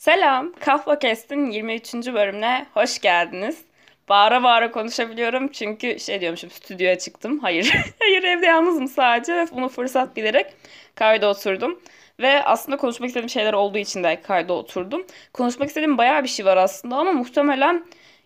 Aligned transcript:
Selam, 0.00 0.52
Kahva 0.60 0.98
Kest'in 0.98 1.50
23. 1.50 1.94
bölümüne 1.94 2.66
hoş 2.74 2.98
geldiniz. 2.98 3.64
Bağıra 4.08 4.42
bağıra 4.42 4.70
konuşabiliyorum 4.70 5.48
çünkü 5.48 6.00
şey 6.00 6.20
diyormuşum 6.20 6.50
stüdyoya 6.50 6.98
çıktım. 6.98 7.38
Hayır, 7.38 7.74
hayır 7.98 8.22
evde 8.22 8.46
yalnızım 8.46 8.88
sadece. 8.88 9.46
Bunu 9.52 9.68
fırsat 9.68 10.16
bilerek 10.16 10.46
kayda 10.94 11.28
oturdum. 11.28 11.80
Ve 12.20 12.42
aslında 12.42 12.76
konuşmak 12.76 13.08
istediğim 13.08 13.28
şeyler 13.28 13.52
olduğu 13.52 13.78
için 13.78 14.04
de 14.04 14.20
kayda 14.22 14.52
oturdum. 14.52 15.06
Konuşmak 15.32 15.68
istediğim 15.68 15.98
bayağı 15.98 16.22
bir 16.22 16.28
şey 16.28 16.46
var 16.46 16.56
aslında 16.56 16.96
ama 16.96 17.12
muhtemelen 17.12 17.84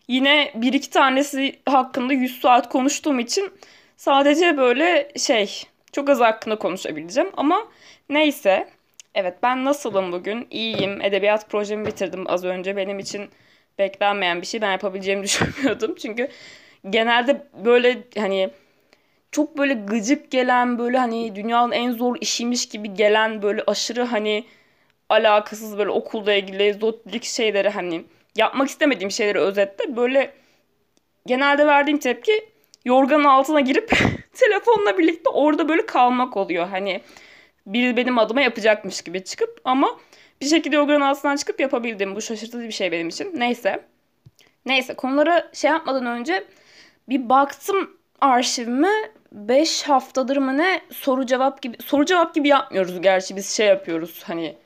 yine 0.08 0.52
bir 0.54 0.72
iki 0.72 0.90
tanesi 0.90 1.58
hakkında 1.66 2.12
100 2.12 2.40
saat 2.40 2.68
konuştuğum 2.68 3.18
için 3.18 3.52
sadece 3.96 4.56
böyle 4.56 5.12
şey 5.18 5.62
çok 5.92 6.08
az 6.08 6.20
hakkında 6.20 6.56
konuşabileceğim. 6.56 7.30
Ama 7.36 7.68
neyse 8.08 8.68
Evet 9.14 9.34
ben 9.42 9.64
nasılım 9.64 10.12
bugün? 10.12 10.46
İyiyim. 10.50 11.00
Edebiyat 11.02 11.50
projemi 11.50 11.86
bitirdim 11.86 12.30
az 12.30 12.44
önce. 12.44 12.76
Benim 12.76 12.98
için 12.98 13.28
beklenmeyen 13.78 14.40
bir 14.40 14.46
şey. 14.46 14.60
Ben 14.60 14.72
yapabileceğimi 14.72 15.22
düşünmüyordum. 15.24 15.94
Çünkü 15.94 16.28
genelde 16.90 17.46
böyle 17.64 18.02
hani 18.18 18.50
çok 19.32 19.58
böyle 19.58 19.74
gıcık 19.74 20.30
gelen 20.30 20.78
böyle 20.78 20.98
hani 20.98 21.36
dünyanın 21.36 21.72
en 21.72 21.92
zor 21.92 22.16
işiymiş 22.20 22.68
gibi 22.68 22.94
gelen 22.94 23.42
böyle 23.42 23.62
aşırı 23.66 24.02
hani 24.02 24.44
alakasız 25.08 25.78
böyle 25.78 25.90
okulda 25.90 26.34
ilgili 26.34 26.74
zotlik 26.74 27.24
şeyleri 27.24 27.68
hani 27.68 28.04
yapmak 28.36 28.68
istemediğim 28.68 29.10
şeyleri 29.10 29.38
özetle 29.38 29.96
böyle 29.96 30.32
genelde 31.26 31.66
verdiğim 31.66 31.98
tepki 31.98 32.32
yorganın 32.84 33.24
altına 33.24 33.60
girip 33.60 33.90
telefonla 34.32 34.98
birlikte 34.98 35.30
orada 35.30 35.68
böyle 35.68 35.86
kalmak 35.86 36.36
oluyor. 36.36 36.68
Hani 36.68 37.00
biri 37.66 37.96
benim 37.96 38.18
adıma 38.18 38.40
yapacakmış 38.40 39.02
gibi 39.02 39.24
çıkıp 39.24 39.60
ama 39.64 39.98
bir 40.40 40.46
şekilde 40.46 40.76
yorganın 40.76 41.00
altından 41.00 41.36
çıkıp 41.36 41.60
yapabildim. 41.60 42.16
Bu 42.16 42.20
şaşırtıcı 42.20 42.66
bir 42.66 42.72
şey 42.72 42.92
benim 42.92 43.08
için. 43.08 43.40
Neyse. 43.40 43.84
Neyse 44.66 44.94
konulara 44.94 45.50
şey 45.52 45.70
yapmadan 45.70 46.06
önce 46.06 46.44
bir 47.08 47.28
baktım 47.28 47.90
arşivime 48.20 49.10
5 49.32 49.82
haftadır 49.82 50.36
mı 50.36 50.58
ne 50.58 50.80
soru 50.90 51.26
cevap 51.26 51.62
gibi 51.62 51.76
soru 51.84 52.04
cevap 52.04 52.34
gibi 52.34 52.48
yapmıyoruz 52.48 53.00
gerçi 53.00 53.36
biz 53.36 53.50
şey 53.50 53.66
yapıyoruz 53.66 54.22
hani 54.26 54.56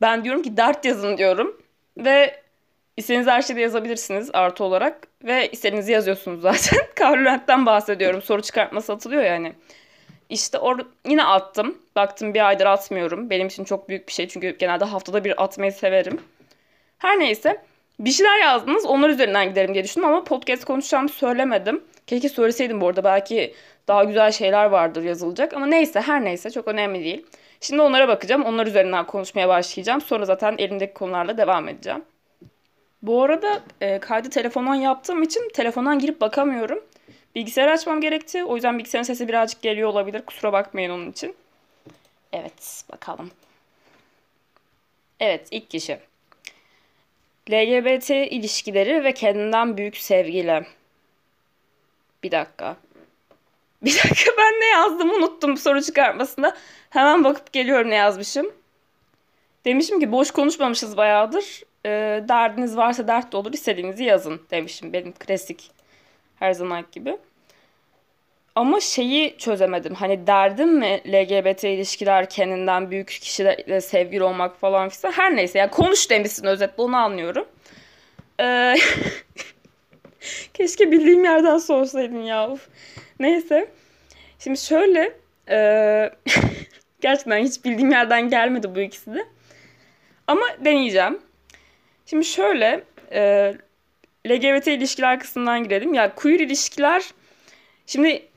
ben 0.00 0.24
diyorum 0.24 0.42
ki 0.42 0.56
dert 0.56 0.84
yazın 0.84 1.18
diyorum 1.18 1.60
ve 1.96 2.42
istediğiniz 2.96 3.26
her 3.26 3.42
şeyde 3.42 3.60
yazabilirsiniz 3.60 4.30
artı 4.32 4.64
olarak 4.64 5.08
ve 5.24 5.48
istediğinizi 5.50 5.92
yazıyorsunuz 5.92 6.40
zaten. 6.40 6.78
Kavrulent'ten 6.94 7.66
bahsediyorum 7.66 8.22
soru 8.22 8.42
çıkartması 8.42 8.92
atılıyor 8.92 9.22
yani. 9.22 9.52
İşte 10.30 10.58
or 10.58 10.78
yine 11.08 11.24
attım. 11.24 11.78
Baktım 11.96 12.34
bir 12.34 12.48
aydır 12.48 12.66
atmıyorum. 12.66 13.30
Benim 13.30 13.46
için 13.46 13.64
çok 13.64 13.88
büyük 13.88 14.08
bir 14.08 14.12
şey 14.12 14.28
çünkü 14.28 14.56
genelde 14.58 14.84
haftada 14.84 15.24
bir 15.24 15.42
atmayı 15.42 15.72
severim. 15.72 16.20
Her 16.98 17.18
neyse 17.18 17.62
bir 18.00 18.10
şeyler 18.10 18.40
yazdınız 18.40 18.86
onlar 18.86 19.08
üzerinden 19.08 19.48
giderim 19.48 19.74
diye 19.74 19.84
düşündüm 19.84 20.08
ama 20.08 20.24
podcast 20.24 20.64
konuşacağımı 20.64 21.08
söylemedim. 21.08 21.84
Keşke 22.06 22.28
söyleseydim 22.28 22.80
bu 22.80 22.88
arada 22.88 23.04
belki 23.04 23.54
daha 23.88 24.04
güzel 24.04 24.32
şeyler 24.32 24.64
vardır 24.64 25.02
yazılacak 25.02 25.54
ama 25.54 25.66
neyse 25.66 26.00
her 26.00 26.24
neyse 26.24 26.50
çok 26.50 26.68
önemli 26.68 27.04
değil. 27.04 27.26
Şimdi 27.60 27.82
onlara 27.82 28.08
bakacağım. 28.08 28.44
Onlar 28.44 28.66
üzerinden 28.66 29.06
konuşmaya 29.06 29.48
başlayacağım. 29.48 30.00
Sonra 30.00 30.24
zaten 30.24 30.54
elimdeki 30.58 30.94
konularla 30.94 31.38
devam 31.38 31.68
edeceğim. 31.68 32.04
Bu 33.02 33.22
arada 33.22 33.60
e, 33.80 33.98
kaydı 33.98 34.30
telefondan 34.30 34.74
yaptığım 34.74 35.22
için 35.22 35.48
telefondan 35.54 35.98
girip 35.98 36.20
bakamıyorum. 36.20 36.80
Bilgisayarı 37.38 37.72
açmam 37.72 38.00
gerekti. 38.00 38.44
O 38.44 38.54
yüzden 38.54 38.78
bilgisayarın 38.78 39.06
sesi 39.06 39.28
birazcık 39.28 39.62
geliyor 39.62 39.88
olabilir. 39.88 40.22
Kusura 40.26 40.52
bakmayın 40.52 40.90
onun 40.90 41.10
için. 41.10 41.36
Evet 42.32 42.84
bakalım. 42.92 43.30
Evet 45.20 45.48
ilk 45.50 45.70
kişi. 45.70 45.98
LGBT 47.50 48.10
ilişkileri 48.10 49.04
ve 49.04 49.14
kendinden 49.14 49.76
büyük 49.76 49.96
sevgiyle. 49.96 50.66
Bir 52.22 52.30
dakika. 52.30 52.76
Bir 53.82 53.94
dakika 53.94 54.30
ben 54.38 54.60
ne 54.60 54.66
yazdım 54.66 55.10
unuttum 55.10 55.56
soru 55.56 55.82
çıkartmasında. 55.82 56.56
Hemen 56.90 57.24
bakıp 57.24 57.52
geliyorum 57.52 57.90
ne 57.90 57.94
yazmışım. 57.94 58.52
Demişim 59.64 60.00
ki 60.00 60.12
boş 60.12 60.30
konuşmamışız 60.30 60.96
bayağıdır. 60.96 61.62
E, 61.86 61.90
derdiniz 62.28 62.76
varsa 62.76 63.08
dert 63.08 63.32
de 63.32 63.36
olur 63.36 63.52
istediğinizi 63.52 64.04
yazın 64.04 64.42
demişim. 64.50 64.92
Benim 64.92 65.12
klasik 65.12 65.70
her 66.38 66.52
zaman 66.52 66.84
gibi. 66.92 67.18
Ama 68.58 68.80
şeyi 68.80 69.38
çözemedim. 69.38 69.94
Hani 69.94 70.26
derdim 70.26 70.78
mi 70.78 71.00
LGBT 71.06 71.64
ilişkiler 71.64 72.30
kendinden 72.30 72.90
büyük 72.90 73.08
kişilerle 73.08 73.80
sevgili 73.80 74.22
olmak 74.22 74.60
falan 74.60 74.88
filan. 74.88 75.12
Her 75.12 75.36
neyse 75.36 75.58
yani 75.58 75.70
konuş 75.70 76.10
demişsin 76.10 76.46
özetle 76.46 76.82
onu 76.82 76.96
anlıyorum. 76.96 77.48
Ee, 78.40 78.74
keşke 80.54 80.92
bildiğim 80.92 81.24
yerden 81.24 81.58
sorsaydın 81.58 82.22
ya. 82.22 82.50
Uf. 82.50 82.68
Neyse. 83.20 83.70
Şimdi 84.38 84.58
şöyle. 84.60 85.12
E, 85.50 85.58
gerçekten 87.00 87.44
hiç 87.44 87.64
bildiğim 87.64 87.90
yerden 87.90 88.28
gelmedi 88.28 88.74
bu 88.74 88.80
ikisi 88.80 89.14
de. 89.14 89.24
Ama 90.26 90.46
deneyeceğim. 90.64 91.18
Şimdi 92.06 92.24
şöyle. 92.24 92.84
E, 93.12 93.54
LGBT 94.28 94.66
ilişkiler 94.66 95.20
kısmından 95.20 95.64
girelim. 95.64 95.94
Ya 95.94 96.14
queer 96.14 96.40
ilişkiler 96.40 97.02
şimdi 97.86 98.27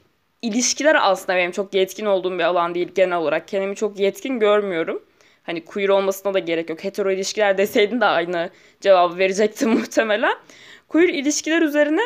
ilişkiler 0.41 0.97
aslında 1.01 1.37
benim 1.37 1.51
çok 1.51 1.73
yetkin 1.73 2.05
olduğum 2.05 2.39
bir 2.39 2.43
alan 2.43 2.75
değil 2.75 2.91
genel 2.95 3.17
olarak. 3.17 3.47
Kendimi 3.47 3.75
çok 3.75 3.99
yetkin 3.99 4.39
görmüyorum. 4.39 5.03
Hani 5.43 5.65
queer 5.65 5.89
olmasına 5.89 6.33
da 6.33 6.39
gerek 6.39 6.69
yok. 6.69 6.83
Hetero 6.83 7.11
ilişkiler 7.11 7.57
deseydin 7.57 8.01
de 8.01 8.05
aynı 8.05 8.49
cevabı 8.81 9.17
verecektim 9.17 9.69
muhtemelen. 9.79 10.35
Queer 10.87 11.09
ilişkiler 11.09 11.61
üzerine 11.61 12.01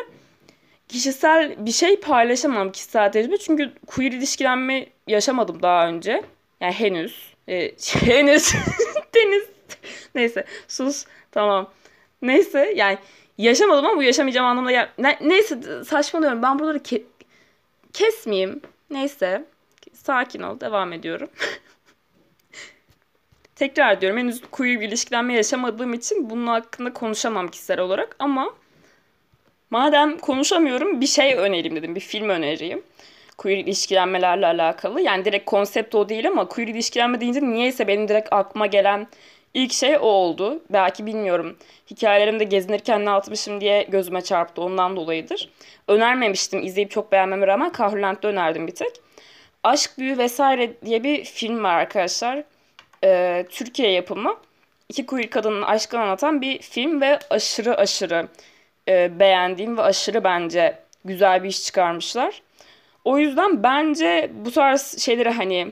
kişisel 0.87 1.65
bir 1.65 1.71
şey 1.71 1.99
paylaşamam 1.99 2.71
kişisel 2.71 3.11
tecrübe. 3.11 3.37
Çünkü 3.37 3.71
queer 3.87 4.11
ilişkilenme 4.11 4.85
yaşamadım 5.07 5.61
daha 5.61 5.87
önce. 5.87 6.23
Yani 6.61 6.73
henüz. 6.73 7.33
E, 7.47 7.71
henüz. 8.05 8.53
Deniz. 9.15 9.43
Neyse 10.15 10.45
sus. 10.67 11.05
Tamam. 11.31 11.69
Neyse 12.21 12.73
yani 12.75 12.97
yaşamadım 13.37 13.85
ama 13.85 13.97
bu 13.97 14.03
yaşamayacağım 14.03 14.47
anlamda 14.47 14.71
gel. 14.71 14.89
Ne, 14.97 15.19
neyse 15.21 15.57
saçmalıyorum. 15.85 16.41
Ben 16.41 16.59
buraları 16.59 16.77
ke- 16.77 17.03
kesmeyeyim. 17.95 18.61
Neyse. 18.89 19.45
Sakin 19.93 20.41
ol. 20.41 20.59
Devam 20.59 20.93
ediyorum. 20.93 21.29
Tekrar 23.55 24.01
diyorum 24.01 24.19
henüz 24.19 24.41
queer 24.51 24.79
bir 24.79 24.87
ilişkilenme 24.87 25.33
yaşamadığım 25.33 25.93
için 25.93 26.29
bunun 26.29 26.47
hakkında 26.47 26.93
konuşamam 26.93 27.47
kişisel 27.47 27.79
olarak 27.79 28.15
ama 28.19 28.53
madem 29.69 30.17
konuşamıyorum 30.17 31.01
bir 31.01 31.07
şey 31.07 31.35
önereyim 31.35 31.75
dedim. 31.75 31.95
Bir 31.95 31.99
film 31.99 32.29
önereyim. 32.29 32.83
Queer 33.37 33.57
ilişkilenmelerle 33.57 34.45
alakalı. 34.45 35.01
Yani 35.01 35.25
direkt 35.25 35.45
konsept 35.45 35.95
o 35.95 36.09
değil 36.09 36.27
ama 36.27 36.47
queer 36.47 36.67
ilişkilenme 36.67 37.21
deyince 37.21 37.41
niyeyse 37.41 37.87
benim 37.87 38.07
direkt 38.07 38.27
aklıma 38.31 38.65
gelen 38.65 39.07
İlk 39.55 39.73
şey 39.73 39.97
o 39.97 40.01
oldu. 40.01 40.63
Belki 40.69 41.05
bilmiyorum. 41.05 41.57
Hikayelerimde 41.91 42.43
gezinirken 42.43 43.05
ne 43.05 43.09
atmışım 43.09 43.61
diye 43.61 43.83
gözüme 43.83 44.21
çarptı. 44.21 44.61
Ondan 44.61 44.95
dolayıdır. 44.95 45.49
Önermemiştim. 45.87 46.63
izleyip 46.63 46.91
çok 46.91 47.11
beğenmeme 47.11 47.47
rağmen 47.47 47.71
Kahrolent'te 47.71 48.27
önerdim 48.27 48.67
bir 48.67 48.75
tek. 48.75 48.91
Aşk 49.63 49.91
Büyü 49.97 50.17
vesaire 50.17 50.73
diye 50.85 51.03
bir 51.03 51.23
film 51.23 51.63
var 51.63 51.75
arkadaşlar. 51.75 52.43
Ee, 53.03 53.45
Türkiye 53.49 53.91
yapımı. 53.91 54.37
İki 54.89 55.05
queer 55.05 55.29
kadının 55.29 55.61
aşkını 55.61 56.01
anlatan 56.01 56.41
bir 56.41 56.61
film 56.61 57.01
ve 57.01 57.19
aşırı 57.29 57.77
aşırı 57.77 58.27
e, 58.87 59.19
beğendiğim 59.19 59.77
ve 59.77 59.81
aşırı 59.81 60.23
bence 60.23 60.79
güzel 61.05 61.43
bir 61.43 61.49
iş 61.49 61.63
çıkarmışlar. 61.63 62.41
O 63.05 63.17
yüzden 63.17 63.63
bence 63.63 64.31
bu 64.45 64.51
tarz 64.51 64.97
şeyleri 64.99 65.29
hani 65.29 65.71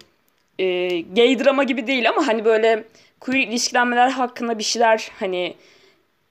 e, 0.59 0.87
gay 1.01 1.39
drama 1.39 1.63
gibi 1.63 1.87
değil 1.87 2.09
ama 2.09 2.27
hani 2.27 2.45
böyle 2.45 2.83
queer 3.23 3.47
ilişkilenmeler 3.47 4.09
hakkında 4.09 4.59
bir 4.59 4.63
şeyler 4.63 5.11
hani 5.19 5.55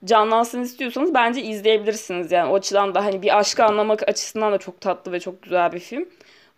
canlansın 0.05 0.62
istiyorsanız 0.62 1.14
bence 1.14 1.43
izleyebilirsiniz. 1.43 2.32
Yani 2.32 2.50
o 2.50 2.55
açıdan 2.55 2.94
da 2.94 3.05
hani 3.05 3.22
bir 3.22 3.38
aşkı 3.38 3.64
anlamak 3.64 4.08
açısından 4.08 4.52
da 4.52 4.58
çok 4.58 4.81
tatlı 4.81 5.12
ve 5.12 5.20
çok 5.20 5.43
güzel 5.43 5.72
bir 5.72 5.78
film. 5.78 6.08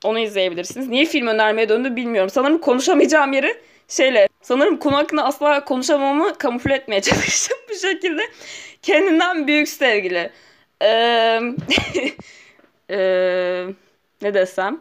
Onu 0.04 0.18
izleyebilirsiniz. 0.18 0.88
Niye 0.88 1.04
film 1.04 1.26
önermeye 1.26 1.68
döndü 1.68 1.96
bilmiyorum. 1.96 2.30
Sanırım 2.30 2.58
konuşamayacağım 2.58 3.32
yeri 3.32 3.60
şeyle. 3.88 4.28
Sanırım 4.42 4.76
konu 4.76 4.96
hakkında 4.96 5.24
asla 5.24 5.64
konuşamamı 5.64 6.38
kamufle 6.38 6.74
etmeye 6.74 7.00
çalıştım 7.02 7.58
bu 7.70 7.74
şekilde. 7.74 8.22
Kendinden 8.82 9.46
büyük 9.46 9.68
sevgili. 9.68 10.30
Ee, 10.82 11.40
ne 14.22 14.34
desem? 14.34 14.80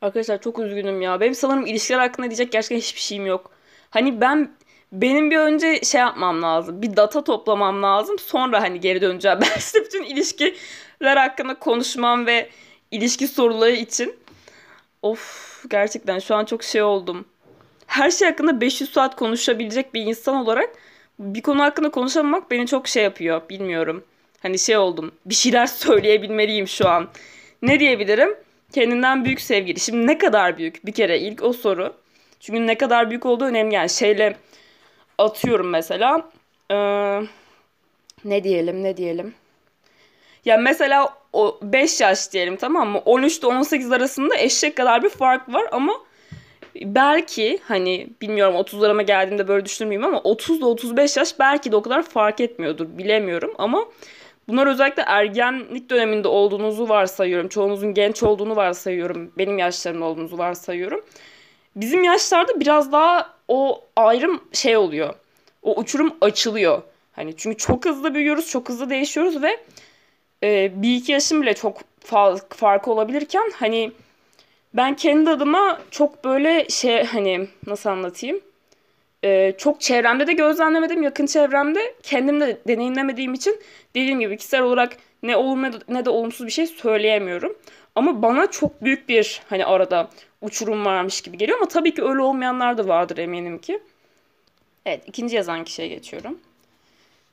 Arkadaşlar 0.00 0.40
çok 0.40 0.58
üzgünüm 0.58 1.02
ya. 1.02 1.20
Benim 1.20 1.34
sanırım 1.34 1.66
ilişkiler 1.66 1.98
hakkında 1.98 2.26
diyecek 2.26 2.52
gerçekten 2.52 2.76
hiçbir 2.76 3.00
şeyim 3.00 3.26
yok. 3.26 3.53
Hani 3.94 4.20
ben 4.20 4.50
benim 4.92 5.30
bir 5.30 5.36
önce 5.36 5.80
şey 5.80 6.00
yapmam 6.00 6.42
lazım. 6.42 6.82
Bir 6.82 6.96
data 6.96 7.24
toplamam 7.24 7.82
lazım. 7.82 8.18
Sonra 8.18 8.62
hani 8.62 8.80
geri 8.80 9.00
döneceğim. 9.00 9.38
Ben 9.42 9.58
size 9.58 9.84
bütün 9.84 10.04
ilişkiler 10.04 11.16
hakkında 11.16 11.54
konuşmam 11.54 12.26
ve 12.26 12.50
ilişki 12.90 13.28
soruları 13.28 13.72
için. 13.72 14.16
Of 15.02 15.64
gerçekten 15.70 16.18
şu 16.18 16.34
an 16.34 16.44
çok 16.44 16.64
şey 16.64 16.82
oldum. 16.82 17.24
her 17.86 18.10
şey 18.10 18.28
hakkında 18.28 18.60
500 18.60 18.92
saat 18.92 19.16
konuşabilecek 19.16 19.94
bir 19.94 20.02
insan 20.02 20.36
olarak 20.36 20.70
bir 21.18 21.42
konu 21.42 21.62
hakkında 21.62 21.90
konuşamamak 21.90 22.50
beni 22.50 22.66
çok 22.66 22.88
şey 22.88 23.02
yapıyor. 23.04 23.48
Bilmiyorum. 23.48 24.04
Hani 24.42 24.58
şey 24.58 24.76
oldum. 24.76 25.12
Bir 25.26 25.34
şeyler 25.34 25.66
söyleyebilmeliyim 25.86 26.68
şu 26.68 26.88
an. 26.88 27.08
Ne 27.62 27.80
diyebilirim? 27.80 28.34
Kendinden 28.72 29.24
büyük 29.24 29.40
sevgili. 29.40 29.80
Şimdi 29.80 30.06
ne 30.06 30.18
kadar 30.18 30.58
büyük? 30.58 30.86
Bir 30.86 30.92
kere 30.92 31.18
ilk 31.20 31.42
o 31.42 31.52
soru. 31.52 32.03
Çünkü 32.44 32.66
ne 32.66 32.78
kadar 32.78 33.10
büyük 33.10 33.26
olduğu 33.26 33.44
önemli. 33.44 33.74
Yani 33.74 33.90
şeyle 33.90 34.36
atıyorum 35.18 35.68
mesela. 35.70 36.30
Ee, 36.70 37.20
ne 38.24 38.44
diyelim 38.44 38.82
ne 38.82 38.96
diyelim. 38.96 39.34
Ya 40.44 40.56
mesela 40.56 41.08
o 41.32 41.58
5 41.62 42.00
yaş 42.00 42.32
diyelim 42.32 42.56
tamam 42.56 42.88
mı? 42.88 42.98
13 42.98 43.38
ile 43.38 43.46
18 43.46 43.92
arasında 43.92 44.36
eşek 44.36 44.76
kadar 44.76 45.02
bir 45.02 45.08
fark 45.08 45.52
var 45.52 45.64
ama 45.72 45.92
belki 46.74 47.58
hani 47.62 48.08
bilmiyorum 48.22 48.54
30'larıma 48.54 49.02
geldiğimde 49.02 49.48
böyle 49.48 49.64
düşünmeyeyim 49.64 50.08
ama 50.08 50.20
30 50.20 50.58
ile 50.58 50.64
35 50.64 51.16
yaş 51.16 51.38
belki 51.38 51.72
de 51.72 51.76
o 51.76 51.82
kadar 51.82 52.02
fark 52.02 52.40
etmiyordur 52.40 52.98
bilemiyorum 52.98 53.54
ama 53.58 53.84
bunlar 54.48 54.66
özellikle 54.66 55.02
ergenlik 55.02 55.90
döneminde 55.90 56.28
olduğunuzu 56.28 56.88
varsayıyorum. 56.88 57.48
Çoğunuzun 57.48 57.94
genç 57.94 58.22
olduğunu 58.22 58.56
varsayıyorum. 58.56 59.32
Benim 59.38 59.58
yaşlarımda 59.58 60.04
olduğunuzu 60.04 60.38
varsayıyorum. 60.38 61.00
Bizim 61.76 62.04
yaşlarda 62.04 62.60
biraz 62.60 62.92
daha 62.92 63.34
o 63.48 63.84
ayrım 63.96 64.40
şey 64.52 64.76
oluyor. 64.76 65.14
O 65.62 65.80
uçurum 65.80 66.16
açılıyor. 66.20 66.82
Hani 67.12 67.36
çünkü 67.36 67.56
çok 67.56 67.84
hızlı 67.84 68.14
büyüyoruz, 68.14 68.50
çok 68.50 68.68
hızlı 68.68 68.90
değişiyoruz 68.90 69.42
ve 69.42 69.60
e, 70.42 70.72
bir 70.82 70.96
iki 70.96 71.12
yaşım 71.12 71.42
bile 71.42 71.54
çok 71.54 71.80
fa- 72.08 72.54
farkı 72.54 72.90
olabilirken 72.90 73.52
hani 73.54 73.92
ben 74.74 74.96
kendi 74.96 75.30
adıma 75.30 75.80
çok 75.90 76.24
böyle 76.24 76.68
şey 76.68 77.04
hani 77.04 77.48
nasıl 77.66 77.90
anlatayım? 77.90 78.40
Ee, 79.24 79.54
çok 79.58 79.80
çevremde 79.80 80.26
de 80.26 80.32
gözlemlemedim, 80.32 81.02
yakın 81.02 81.26
çevremde 81.26 81.94
kendim 82.02 82.40
de 82.40 82.58
deneyimlemediğim 82.68 83.34
için 83.34 83.60
dediğim 83.94 84.20
gibi 84.20 84.36
kişisel 84.36 84.62
olarak 84.62 84.96
ne 85.22 85.36
olumlu 85.36 85.70
ne 85.88 86.04
de 86.04 86.10
olumsuz 86.10 86.46
bir 86.46 86.52
şey 86.52 86.66
söyleyemiyorum. 86.66 87.56
Ama 87.94 88.22
bana 88.22 88.50
çok 88.50 88.82
büyük 88.84 89.08
bir 89.08 89.42
hani 89.48 89.66
arada 89.66 90.10
uçurum 90.44 90.84
varmış 90.84 91.20
gibi 91.20 91.38
geliyor 91.38 91.58
ama 91.58 91.68
tabii 91.68 91.94
ki 91.94 92.04
öyle 92.04 92.20
olmayanlar 92.20 92.78
da 92.78 92.88
vardır 92.88 93.18
eminim 93.18 93.58
ki. 93.58 93.80
Evet 94.86 95.02
ikinci 95.06 95.36
yazan 95.36 95.64
kişiye 95.64 95.88
geçiyorum. 95.88 96.38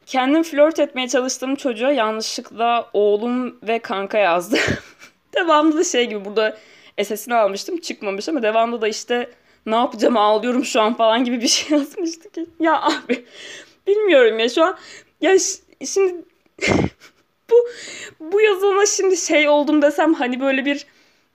Kendim 0.06 0.44
flört 0.44 0.80
etmeye 0.80 1.08
çalıştığım 1.08 1.56
çocuğa 1.56 1.92
yanlışlıkla 1.92 2.90
oğlum 2.94 3.58
ve 3.64 3.80
kanka 3.80 4.18
yazdı. 4.18 4.58
Devamlı 5.36 5.78
da 5.78 5.84
şey 5.84 6.10
gibi 6.10 6.26
burada 6.26 6.58
SS'ini 7.04 7.36
almıştım 7.36 7.78
çıkmamış 7.78 8.30
ama 8.30 8.44
devamlı 8.44 8.82
da 8.82 8.88
işte 8.88 9.30
ne 9.66 9.76
yapacağım 9.76 10.18
ağlıyorum 10.18 10.66
şu 10.66 10.82
an 10.82 10.94
falan 10.94 11.24
gibi 11.24 11.42
bir 11.42 11.48
şey 11.48 11.78
yazmıştı 11.78 12.32
ki. 12.32 12.46
Ya 12.60 12.82
abi 12.82 13.26
bilmiyorum 13.88 14.40
ya 14.40 14.50
şu 14.50 14.64
an 14.64 14.78
ya 15.22 15.38
şimdi 15.86 16.16
bu 17.50 17.68
bu 18.20 18.42
yazana 18.42 18.86
şimdi 18.86 19.18
şey 19.18 19.50
oldum 19.50 19.82
desem 19.82 20.14
hani 20.14 20.40
böyle 20.40 20.66
bir 20.66 20.86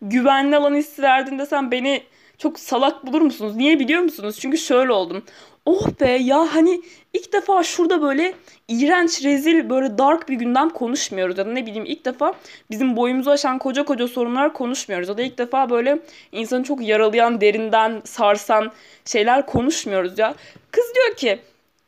güvenli 0.02 0.56
alan 0.56 0.74
hissi 0.74 1.02
verdin 1.02 1.38
desem 1.38 1.70
beni 1.70 2.02
çok 2.38 2.58
salak 2.58 3.06
bulur 3.06 3.20
musunuz? 3.20 3.56
Niye 3.56 3.78
biliyor 3.78 4.02
musunuz? 4.02 4.38
Çünkü 4.40 4.58
şöyle 4.58 4.92
oldum. 4.92 5.24
Oh 5.66 5.88
be 6.00 6.10
ya 6.10 6.54
hani 6.54 6.82
ilk 7.12 7.32
defa 7.32 7.62
şurada 7.62 8.02
böyle 8.02 8.34
iğrenç, 8.68 9.24
rezil, 9.24 9.70
böyle 9.70 9.98
dark 9.98 10.28
bir 10.28 10.34
gündem 10.34 10.70
konuşmuyoruz. 10.70 11.38
Ya 11.38 11.46
da 11.46 11.52
ne 11.52 11.66
bileyim 11.66 11.84
ilk 11.84 12.04
defa 12.04 12.34
bizim 12.70 12.96
boyumuzu 12.96 13.30
aşan 13.30 13.58
koca 13.58 13.84
koca 13.84 14.08
sorunlar 14.08 14.52
konuşmuyoruz. 14.52 15.08
Ya 15.08 15.18
da 15.18 15.22
ilk 15.22 15.38
defa 15.38 15.70
böyle 15.70 15.98
insanı 16.32 16.64
çok 16.64 16.82
yaralayan, 16.82 17.40
derinden 17.40 18.02
sarsan 18.04 18.72
şeyler 19.04 19.46
konuşmuyoruz 19.46 20.18
ya. 20.18 20.34
Kız 20.70 20.84
diyor 20.94 21.16
ki 21.16 21.38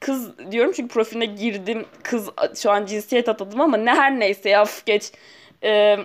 kız 0.00 0.38
diyorum 0.50 0.72
çünkü 0.76 0.94
profiline 0.94 1.26
girdim. 1.26 1.86
Kız 2.02 2.28
şu 2.56 2.70
an 2.70 2.86
cinsiyet 2.86 3.28
atadım 3.28 3.60
ama 3.60 3.76
ne 3.76 3.94
her 3.94 4.20
neyse 4.20 4.50
ya 4.50 4.64
geç. 4.86 5.12
Ee, 5.62 5.96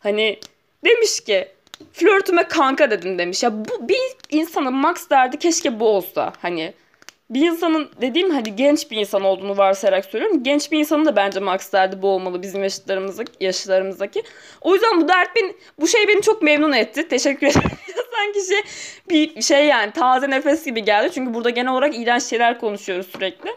hani 0.00 0.38
demiş 0.84 1.20
ki 1.20 1.48
flörtüme 1.92 2.48
kanka 2.48 2.90
dedim 2.90 3.18
demiş. 3.18 3.42
Ya 3.42 3.52
bu 3.52 3.88
bir 3.88 3.98
insanın 4.30 4.74
max 4.74 5.10
derdi 5.10 5.38
keşke 5.38 5.80
bu 5.80 5.88
olsa. 5.88 6.32
Hani 6.42 6.72
bir 7.30 7.40
insanın 7.40 7.90
dediğim 8.00 8.30
hadi 8.30 8.56
genç 8.56 8.90
bir 8.90 8.96
insan 8.96 9.22
olduğunu 9.22 9.56
varsayarak 9.56 10.04
söylüyorum. 10.04 10.42
Genç 10.42 10.72
bir 10.72 10.78
insanın 10.78 11.04
da 11.04 11.16
bence 11.16 11.40
max 11.40 11.72
derdi 11.72 12.02
bu 12.02 12.08
olmalı 12.08 12.42
bizim 12.42 12.62
yaşlarımızdaki. 12.62 13.32
yaşlarımızdaki. 13.40 14.22
O 14.60 14.74
yüzden 14.74 15.00
bu 15.00 15.08
dert 15.08 15.36
beni, 15.36 15.54
bu 15.80 15.86
şey 15.86 16.08
beni 16.08 16.22
çok 16.22 16.42
memnun 16.42 16.72
etti. 16.72 17.08
Teşekkür 17.08 17.46
ederim. 17.46 17.62
Sanki 18.12 18.46
şey 18.48 18.62
bir 19.10 19.42
şey 19.42 19.66
yani 19.66 19.92
taze 19.92 20.30
nefes 20.30 20.64
gibi 20.64 20.84
geldi. 20.84 21.10
Çünkü 21.14 21.34
burada 21.34 21.50
genel 21.50 21.72
olarak 21.72 21.98
iğrenç 21.98 22.22
şeyler 22.22 22.60
konuşuyoruz 22.60 23.06
sürekli. 23.06 23.50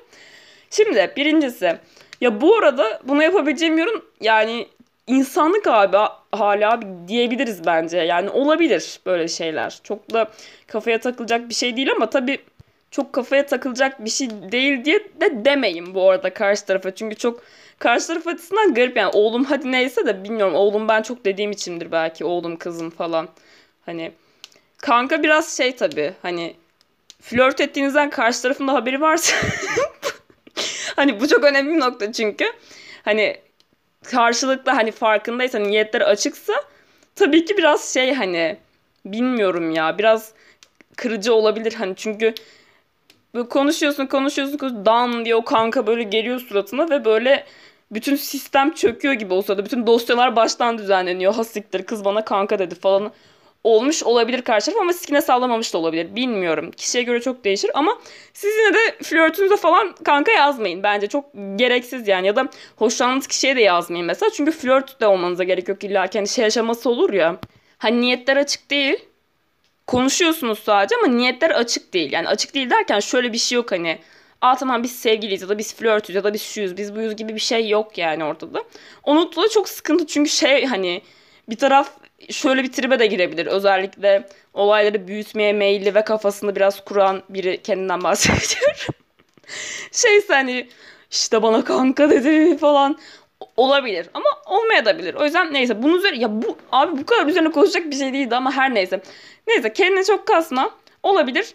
Şimdi 0.69 1.13
birincisi 1.18 1.77
ya 2.21 2.41
bu 2.41 2.57
arada 2.57 3.01
bunu 3.03 3.23
yapabileceğim 3.23 3.77
yorum 3.77 4.06
yani 4.21 4.68
insanlık 5.11 5.67
abi 5.67 5.97
hala 6.31 6.79
diyebiliriz 7.07 7.65
bence. 7.65 7.97
Yani 7.97 8.29
olabilir 8.29 8.99
böyle 9.05 9.27
şeyler. 9.27 9.79
Çok 9.83 10.13
da 10.13 10.31
kafaya 10.67 10.99
takılacak 10.99 11.49
bir 11.49 11.53
şey 11.53 11.77
değil 11.77 11.91
ama 11.91 12.09
tabii 12.09 12.39
çok 12.91 13.13
kafaya 13.13 13.45
takılacak 13.45 14.05
bir 14.05 14.09
şey 14.09 14.29
değil 14.29 14.85
diye 14.85 14.99
de 14.99 15.45
demeyin 15.45 15.95
bu 15.95 16.09
arada 16.09 16.33
karşı 16.33 16.65
tarafa. 16.65 16.95
Çünkü 16.95 17.15
çok 17.15 17.41
karşı 17.79 18.07
taraf 18.07 18.27
açısından 18.27 18.73
garip 18.73 18.97
yani 18.97 19.11
oğlum 19.13 19.43
hadi 19.45 19.71
neyse 19.71 20.05
de 20.05 20.23
bilmiyorum 20.23 20.55
oğlum 20.55 20.87
ben 20.87 21.01
çok 21.01 21.25
dediğim 21.25 21.51
içindir 21.51 21.91
belki 21.91 22.25
oğlum 22.25 22.55
kızım 22.55 22.89
falan. 22.89 23.29
Hani 23.85 24.11
kanka 24.77 25.23
biraz 25.23 25.57
şey 25.57 25.75
tabii 25.75 26.13
hani 26.21 26.55
flört 27.21 27.61
ettiğinizden 27.61 28.09
karşı 28.09 28.41
tarafın 28.41 28.67
da 28.67 28.73
haberi 28.73 29.01
varsa 29.01 29.35
hani 30.95 31.19
bu 31.19 31.27
çok 31.27 31.43
önemli 31.43 31.75
bir 31.75 31.79
nokta 31.79 32.11
çünkü. 32.11 32.45
Hani 33.03 33.37
karşılıklı 34.06 34.71
hani 34.71 34.92
farkındaysa 34.92 35.59
niyetleri 35.59 36.06
açıksa 36.06 36.53
tabii 37.15 37.45
ki 37.45 37.57
biraz 37.57 37.94
şey 37.94 38.13
hani 38.13 38.57
bilmiyorum 39.06 39.71
ya 39.71 39.98
biraz 39.98 40.33
kırıcı 40.95 41.33
olabilir 41.33 41.74
hani 41.74 41.95
çünkü 41.95 42.33
böyle 43.33 43.50
konuşuyorsun 43.50 44.06
konuşuyorsun 44.06 44.86
dan 44.86 45.25
diye 45.25 45.36
o 45.36 45.44
kanka 45.45 45.88
böyle 45.88 46.03
geliyor 46.03 46.39
suratına 46.39 46.89
ve 46.89 47.06
böyle 47.06 47.45
bütün 47.92 48.15
sistem 48.15 48.71
çöküyor 48.74 49.13
gibi 49.13 49.33
olsa 49.33 49.57
da 49.57 49.65
bütün 49.65 49.88
dosyalar 49.88 50.36
baştan 50.36 50.77
düzenleniyor. 50.77 51.33
Hasiktir 51.33 51.86
kız 51.86 52.06
bana 52.06 52.25
kanka 52.25 52.59
dedi 52.59 52.75
falan 52.75 53.12
olmuş 53.63 54.03
olabilir 54.03 54.41
karşı 54.41 54.65
taraf 54.65 54.81
ama 54.81 54.93
sikine 54.93 55.21
sağlamamış 55.21 55.73
da 55.73 55.77
olabilir. 55.77 56.15
Bilmiyorum. 56.15 56.71
Kişiye 56.71 57.03
göre 57.03 57.21
çok 57.21 57.43
değişir 57.43 57.71
ama 57.73 57.97
siz 58.33 58.55
yine 58.57 58.73
de 58.73 59.03
flörtünüze 59.03 59.57
falan 59.57 59.95
kanka 60.03 60.31
yazmayın. 60.31 60.83
Bence 60.83 61.07
çok 61.07 61.25
gereksiz 61.56 62.07
yani 62.07 62.27
ya 62.27 62.35
da 62.35 62.49
hoşlandığınız 62.75 63.27
kişiye 63.27 63.56
de 63.56 63.61
yazmayın 63.61 64.06
mesela. 64.06 64.30
Çünkü 64.30 64.51
flört 64.51 65.01
de 65.01 65.07
olmanıza 65.07 65.44
gerek 65.44 65.68
yok 65.68 65.83
illa 65.83 66.07
kendi 66.07 66.30
şey 66.30 66.44
yaşaması 66.44 66.89
olur 66.89 67.13
ya. 67.13 67.37
Hani 67.77 68.01
niyetler 68.01 68.37
açık 68.37 68.71
değil. 68.71 68.97
Konuşuyorsunuz 69.87 70.59
sadece 70.59 70.95
ama 70.95 71.07
niyetler 71.07 71.49
açık 71.49 71.94
değil. 71.94 72.11
Yani 72.11 72.27
açık 72.27 72.53
değil 72.53 72.69
derken 72.69 72.99
şöyle 72.99 73.33
bir 73.33 73.37
şey 73.37 73.56
yok 73.56 73.71
hani 73.71 73.99
aa 74.41 74.56
tamam 74.56 74.83
biz 74.83 74.91
sevgiliyiz 74.91 75.41
ya 75.41 75.49
da 75.49 75.57
biz 75.57 75.75
flörtüz 75.75 76.15
ya 76.15 76.23
da 76.23 76.33
biz 76.33 76.41
şuyuz 76.41 76.77
biz 76.77 76.95
buyuz 76.95 77.15
gibi 77.15 77.35
bir 77.35 77.39
şey 77.39 77.69
yok 77.69 77.97
yani 77.97 78.23
ortada. 78.23 78.63
Onu 79.03 79.35
da 79.35 79.49
çok 79.49 79.69
sıkıntı 79.69 80.07
çünkü 80.07 80.30
şey 80.30 80.65
hani 80.65 81.01
bir 81.49 81.56
taraf 81.56 81.89
şöyle 82.30 82.63
bir 82.63 82.71
tribe 82.71 82.99
de 82.99 83.06
girebilir. 83.06 83.45
Özellikle 83.45 84.28
olayları 84.54 85.07
büyütmeye 85.07 85.54
meyilli 85.54 85.95
ve 85.95 86.04
kafasını 86.04 86.56
biraz 86.56 86.85
kuran 86.85 87.23
biri 87.30 87.61
kendinden 87.61 88.04
bahsediyor. 88.04 88.87
şey 89.92 90.28
hani 90.28 90.68
işte 91.11 91.44
bana 91.44 91.63
kanka 91.63 92.09
dedi 92.09 92.57
falan 92.57 92.97
olabilir 93.57 94.09
ama 94.13 94.30
olmayabilir. 94.45 95.13
O 95.13 95.25
yüzden 95.25 95.54
neyse 95.54 95.83
bunun 95.83 95.97
üzerine 95.97 96.21
ya 96.21 96.42
bu 96.42 96.57
abi 96.71 96.97
bu 96.97 97.06
kadar 97.06 97.28
üzerine 97.28 97.51
konuşacak 97.51 97.92
bir 97.92 97.95
şey 97.95 98.13
değildi 98.13 98.35
ama 98.35 98.51
her 98.51 98.73
neyse. 98.73 99.01
Neyse 99.47 99.73
kendine 99.73 100.04
çok 100.04 100.28
kasma. 100.28 100.71
Olabilir. 101.04 101.54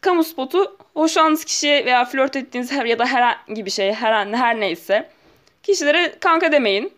Kamu 0.00 0.24
spotu 0.24 0.76
hoşlandığınız 0.94 1.44
kişiye 1.44 1.84
veya 1.84 2.04
flört 2.04 2.36
ettiğiniz 2.36 2.72
her 2.72 2.84
ya 2.84 2.98
da 2.98 3.06
herhangi 3.06 3.66
bir 3.66 3.70
şey 3.70 3.92
her, 3.92 4.26
her 4.26 4.60
neyse 4.60 5.10
kişilere 5.62 6.12
kanka 6.20 6.52
demeyin. 6.52 6.92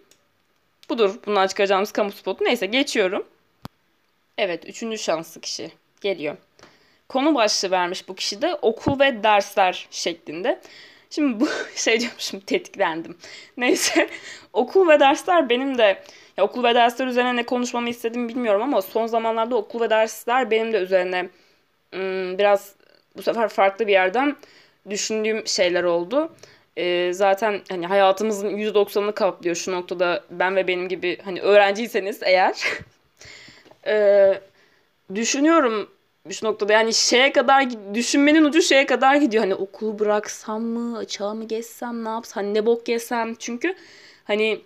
Budur 0.88 1.14
bundan 1.26 1.46
çıkaracağımız 1.46 1.92
kamu 1.92 2.12
spotu. 2.12 2.44
Neyse 2.44 2.66
geçiyorum. 2.66 3.26
Evet 4.38 4.68
üçüncü 4.68 4.98
şanslı 4.98 5.40
kişi 5.40 5.70
geliyor. 6.00 6.36
Konu 7.08 7.34
başlığı 7.34 7.70
vermiş 7.70 8.08
bu 8.08 8.14
kişi 8.14 8.42
de 8.42 8.54
okul 8.54 9.00
ve 9.00 9.22
dersler 9.22 9.88
şeklinde. 9.90 10.60
Şimdi 11.10 11.40
bu 11.40 11.48
şey 11.74 12.00
diyormuşum 12.00 12.40
tetiklendim. 12.40 13.16
Neyse 13.56 14.08
okul 14.52 14.88
ve 14.88 15.00
dersler 15.00 15.48
benim 15.48 15.78
de 15.78 16.02
ya 16.36 16.44
okul 16.44 16.64
ve 16.64 16.74
dersler 16.74 17.06
üzerine 17.06 17.36
ne 17.36 17.46
konuşmamı 17.46 17.88
istedim 17.88 18.28
bilmiyorum 18.28 18.62
ama 18.62 18.82
son 18.82 19.06
zamanlarda 19.06 19.56
okul 19.56 19.80
ve 19.80 19.90
dersler 19.90 20.50
benim 20.50 20.72
de 20.72 20.78
üzerine 20.78 21.28
ım, 21.94 22.38
biraz 22.38 22.74
bu 23.16 23.22
sefer 23.22 23.48
farklı 23.48 23.86
bir 23.86 23.92
yerden 23.92 24.36
düşündüğüm 24.90 25.46
şeyler 25.46 25.84
oldu 25.84 26.32
e, 26.78 27.12
zaten 27.12 27.60
hani 27.70 27.86
hayatımızın 27.86 28.48
%90'ını 28.50 29.14
kaplıyor 29.14 29.56
şu 29.56 29.72
noktada 29.72 30.24
ben 30.30 30.56
ve 30.56 30.68
benim 30.68 30.88
gibi 30.88 31.18
hani 31.24 31.40
öğrenciyseniz 31.40 32.20
eğer 32.22 32.62
e, 33.86 34.40
düşünüyorum 35.14 35.88
şu 36.30 36.46
noktada 36.46 36.72
yani 36.72 36.94
şeye 36.94 37.32
kadar 37.32 37.66
düşünmenin 37.94 38.44
ucu 38.44 38.62
şeye 38.62 38.86
kadar 38.86 39.16
gidiyor. 39.16 39.44
Hani 39.44 39.54
okulu 39.54 39.98
bıraksam 39.98 40.62
mı, 40.62 40.98
açığa 40.98 41.34
mı 41.34 41.44
geçsem, 41.44 42.04
ne 42.04 42.08
yapsam, 42.08 42.44
hani 42.44 42.54
ne 42.54 42.66
bok 42.66 42.88
yesem. 42.88 43.34
Çünkü 43.34 43.74
hani 44.24 44.60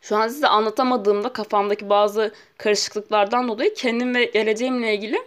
şu 0.00 0.16
an 0.16 0.28
size 0.28 0.48
anlatamadığımda 0.48 1.32
kafamdaki 1.32 1.88
bazı 1.88 2.32
karışıklıklardan 2.58 3.48
dolayı 3.48 3.74
kendim 3.74 4.14
ve 4.14 4.24
geleceğimle 4.24 4.94
ilgili 4.94 5.18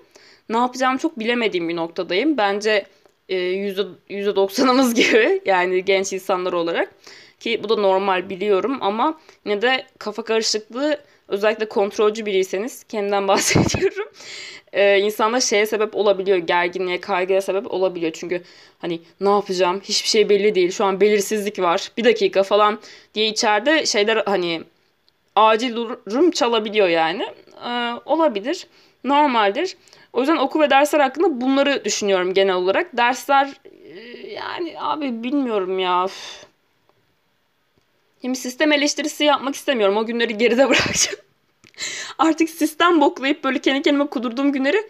ne 0.49 0.57
yapacağımı 0.57 0.97
çok 0.97 1.19
bilemediğim 1.19 1.69
bir 1.69 1.75
noktadayım. 1.75 2.37
Bence 2.37 2.85
%90'ımız 3.31 4.93
gibi 4.95 5.41
yani 5.45 5.85
genç 5.85 6.13
insanlar 6.13 6.53
olarak 6.53 6.89
ki 7.39 7.61
bu 7.63 7.69
da 7.69 7.75
normal 7.75 8.29
biliyorum 8.29 8.77
ama 8.81 9.19
yine 9.45 9.61
de 9.61 9.85
kafa 9.99 10.23
karışıklığı 10.23 10.97
özellikle 11.27 11.65
kontrolcü 11.69 12.25
biriyseniz 12.25 12.83
kendimden 12.83 13.27
bahsediyorum. 13.27 14.07
Ee, 14.73 14.99
insanda 14.99 15.39
şeye 15.39 15.65
sebep 15.65 15.95
olabiliyor. 15.95 16.37
Gerginliğe, 16.37 17.01
kaygıya 17.01 17.41
sebep 17.41 17.73
olabiliyor. 17.73 18.11
Çünkü 18.11 18.43
hani 18.79 18.99
ne 19.21 19.29
yapacağım? 19.29 19.81
Hiçbir 19.83 20.09
şey 20.09 20.29
belli 20.29 20.55
değil. 20.55 20.71
Şu 20.71 20.85
an 20.85 21.01
belirsizlik 21.01 21.59
var. 21.59 21.91
Bir 21.97 22.03
dakika 22.03 22.43
falan 22.43 22.79
diye 23.15 23.27
içeride 23.27 23.85
şeyler 23.85 24.23
hani 24.25 24.61
acil 25.35 25.75
durum 25.75 26.31
çalabiliyor 26.31 26.87
yani. 26.87 27.27
Ee, 27.65 27.93
olabilir. 28.05 28.67
Normaldir. 29.03 29.77
O 30.13 30.19
yüzden 30.19 30.37
okul 30.37 30.61
ve 30.61 30.69
dersler 30.69 30.99
hakkında 30.99 31.41
bunları 31.41 31.85
düşünüyorum 31.85 32.33
genel 32.33 32.55
olarak. 32.55 32.97
Dersler 32.97 33.49
yani 34.27 34.75
abi 34.79 35.23
bilmiyorum 35.23 35.79
ya. 35.79 36.07
Şimdi 38.21 38.39
sistem 38.39 38.71
eleştirisi 38.71 39.23
yapmak 39.23 39.55
istemiyorum. 39.55 39.97
O 39.97 40.05
günleri 40.05 40.37
geride 40.37 40.69
bırakacağım. 40.69 41.19
Artık 42.17 42.49
sistem 42.49 43.01
boklayıp 43.01 43.43
böyle 43.43 43.59
kendi 43.59 43.81
kendime 43.81 44.07
kudurduğum 44.07 44.51
günleri 44.51 44.89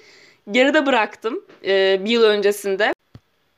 geride 0.51 0.86
bıraktım. 0.86 1.46
Ee, 1.66 2.01
bir 2.06 2.10
yıl 2.10 2.24
öncesinde. 2.24 2.94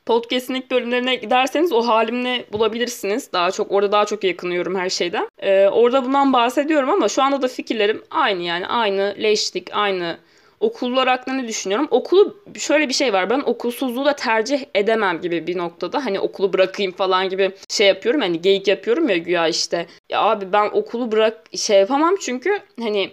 Podcast'in 0.06 0.54
ilk 0.54 0.70
bölümlerine 0.70 1.14
giderseniz 1.14 1.72
o 1.72 1.86
halimle 1.86 2.44
bulabilirsiniz. 2.52 3.32
Daha 3.32 3.50
çok 3.50 3.72
orada 3.72 3.92
daha 3.92 4.04
çok 4.04 4.24
yakınıyorum 4.24 4.74
her 4.74 4.90
şeyden. 4.90 5.28
Ee, 5.38 5.68
orada 5.68 6.04
bundan 6.04 6.32
bahsediyorum 6.32 6.90
ama 6.90 7.08
şu 7.08 7.22
anda 7.22 7.42
da 7.42 7.48
fikirlerim 7.48 8.02
aynı 8.10 8.42
yani 8.42 8.66
aynı 8.66 9.16
leşlik, 9.22 9.68
aynı 9.72 10.18
okullar 10.64 11.08
hakkında 11.08 11.36
ne 11.36 11.48
düşünüyorum? 11.48 11.88
Okulu 11.90 12.36
şöyle 12.58 12.88
bir 12.88 12.94
şey 12.94 13.12
var. 13.12 13.30
Ben 13.30 13.40
okulsuzluğu 13.40 14.04
da 14.04 14.16
tercih 14.16 14.64
edemem 14.74 15.20
gibi 15.20 15.46
bir 15.46 15.58
noktada. 15.58 16.04
Hani 16.04 16.20
okulu 16.20 16.52
bırakayım 16.52 16.92
falan 16.92 17.28
gibi 17.28 17.50
şey 17.68 17.86
yapıyorum. 17.86 18.20
Hani 18.20 18.42
geyik 18.42 18.68
yapıyorum 18.68 19.08
ya 19.08 19.16
güya 19.16 19.48
işte. 19.48 19.86
Ya 20.10 20.22
abi 20.22 20.52
ben 20.52 20.70
okulu 20.72 21.12
bırak 21.12 21.56
şey 21.56 21.78
yapamam 21.78 22.14
çünkü 22.20 22.58
hani 22.80 23.10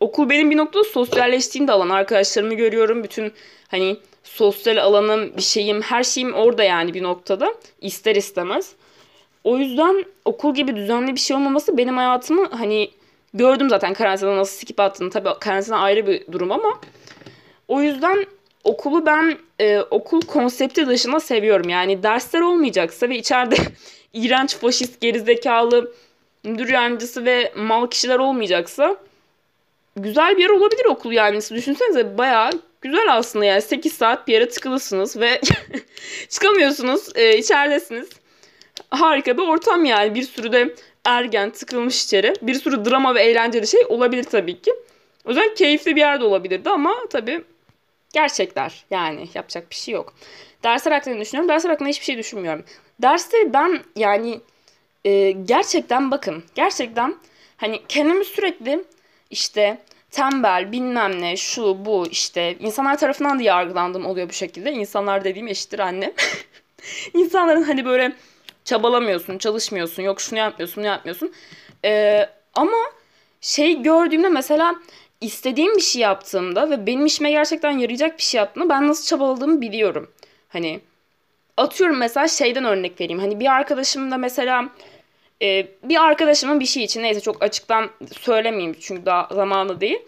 okul 0.00 0.30
benim 0.30 0.50
bir 0.50 0.56
noktada 0.56 0.84
sosyalleştiğim 0.84 1.68
de 1.68 1.72
alan. 1.72 1.88
Arkadaşlarımı 1.88 2.54
görüyorum. 2.54 3.04
Bütün 3.04 3.32
hani 3.68 3.96
sosyal 4.24 4.76
alanım, 4.76 5.36
bir 5.36 5.42
şeyim, 5.42 5.82
her 5.82 6.04
şeyim 6.04 6.34
orada 6.34 6.64
yani 6.64 6.94
bir 6.94 7.02
noktada. 7.02 7.54
ister 7.80 8.16
istemez. 8.16 8.72
O 9.44 9.58
yüzden 9.58 10.04
okul 10.24 10.54
gibi 10.54 10.76
düzenli 10.76 11.14
bir 11.14 11.20
şey 11.20 11.36
olmaması 11.36 11.76
benim 11.76 11.96
hayatımı 11.96 12.48
hani 12.50 12.90
gördüm 13.34 13.70
zaten 13.70 13.94
karantina 13.94 14.36
nasıl 14.36 14.58
skip 14.58 14.80
attığını. 14.80 15.10
Tabii 15.10 15.28
karantina 15.40 15.78
ayrı 15.78 16.06
bir 16.06 16.32
durum 16.32 16.52
ama 16.52 16.80
o 17.68 17.82
yüzden 17.82 18.26
okulu 18.64 19.06
ben 19.06 19.38
e, 19.58 19.80
okul 19.80 20.20
konsepti 20.20 20.86
dışında 20.86 21.20
seviyorum. 21.20 21.68
Yani 21.68 22.02
dersler 22.02 22.40
olmayacaksa 22.40 23.08
ve 23.08 23.18
içeride 23.18 23.56
iğrenç, 24.12 24.56
faşist, 24.56 25.00
gerizekalı, 25.00 25.92
müdür 26.44 26.68
yardımcısı 26.68 27.24
ve 27.24 27.52
mal 27.56 27.86
kişiler 27.86 28.18
olmayacaksa 28.18 28.96
güzel 29.96 30.36
bir 30.36 30.42
yer 30.42 30.50
olabilir 30.50 30.84
okul 30.84 31.12
yani. 31.12 31.36
Düşünsenize 31.50 32.18
bayağı 32.18 32.50
güzel 32.80 33.16
aslında 33.16 33.44
yani 33.44 33.62
8 33.62 33.92
saat 33.92 34.28
bir 34.28 34.32
yere 34.32 34.48
tıkılısınız 34.48 35.20
ve 35.20 35.40
çıkamıyorsunuz. 36.28 37.08
E, 37.14 37.38
içeridesiniz. 37.38 38.08
Harika 38.90 39.38
bir 39.38 39.42
ortam 39.42 39.84
yani. 39.84 40.14
Bir 40.14 40.22
sürü 40.22 40.52
de 40.52 40.74
ergen 41.08 41.50
tıkılmış 41.50 42.04
içeri. 42.04 42.34
Bir 42.42 42.54
sürü 42.54 42.84
drama 42.84 43.14
ve 43.14 43.22
eğlenceli 43.22 43.66
şey 43.66 43.80
olabilir 43.88 44.24
tabii 44.24 44.60
ki. 44.60 44.72
O 45.24 45.28
yüzden 45.28 45.54
keyifli 45.54 45.96
bir 45.96 46.00
yerde 46.00 46.24
olabilirdi 46.24 46.70
ama 46.70 46.94
tabii 47.10 47.44
gerçekler 48.12 48.84
yani 48.90 49.28
yapacak 49.34 49.70
bir 49.70 49.74
şey 49.74 49.94
yok. 49.94 50.14
Dersler 50.64 50.92
hakkında 50.92 51.20
düşünüyorum. 51.20 51.48
Dersler 51.48 51.70
hakkında 51.70 51.88
hiçbir 51.88 52.04
şey 52.04 52.18
düşünmüyorum. 52.18 52.64
Dersleri 53.02 53.52
ben 53.52 53.80
yani 53.96 54.40
e, 55.04 55.30
gerçekten 55.30 56.10
bakın 56.10 56.44
gerçekten 56.54 57.14
hani 57.56 57.82
kendimi 57.88 58.24
sürekli 58.24 58.84
işte 59.30 59.78
tembel 60.10 60.72
bilmem 60.72 61.22
ne 61.22 61.36
şu 61.36 61.84
bu 61.84 62.06
işte 62.10 62.56
insanlar 62.60 62.98
tarafından 62.98 63.38
da 63.38 63.42
yargılandım 63.42 64.06
oluyor 64.06 64.28
bu 64.28 64.32
şekilde. 64.32 64.72
İnsanlar 64.72 65.24
dediğim 65.24 65.48
eşittir 65.48 65.78
annem. 65.78 66.12
İnsanların 67.14 67.62
hani 67.62 67.84
böyle 67.84 68.12
çabalamıyorsun, 68.68 69.38
çalışmıyorsun, 69.38 70.02
yok 70.02 70.20
şunu 70.20 70.38
yapmıyorsun, 70.38 70.76
bunu 70.76 70.86
yapmıyorsun. 70.86 71.32
Ee, 71.84 72.28
ama 72.54 72.76
şey 73.40 73.82
gördüğümde 73.82 74.28
mesela 74.28 74.74
istediğim 75.20 75.76
bir 75.76 75.82
şey 75.82 76.02
yaptığımda 76.02 76.70
ve 76.70 76.86
benim 76.86 77.06
işime 77.06 77.30
gerçekten 77.30 77.70
yarayacak 77.70 78.18
bir 78.18 78.22
şey 78.22 78.38
yaptığımda 78.38 78.68
ben 78.68 78.88
nasıl 78.88 79.06
çabaladığımı 79.06 79.60
biliyorum. 79.60 80.10
Hani 80.48 80.80
atıyorum 81.56 81.96
mesela 81.96 82.28
şeyden 82.28 82.64
örnek 82.64 83.00
vereyim. 83.00 83.20
Hani 83.20 83.40
bir 83.40 83.46
arkadaşım 83.46 84.10
da 84.10 84.16
mesela 84.16 84.68
e, 85.42 85.66
bir 85.82 86.02
arkadaşımın 86.02 86.60
bir 86.60 86.66
şey 86.66 86.84
için 86.84 87.02
neyse 87.02 87.20
çok 87.20 87.42
açıktan 87.42 87.90
söylemeyeyim 88.12 88.76
çünkü 88.80 89.06
daha 89.06 89.28
zamanı 89.34 89.80
değil. 89.80 89.98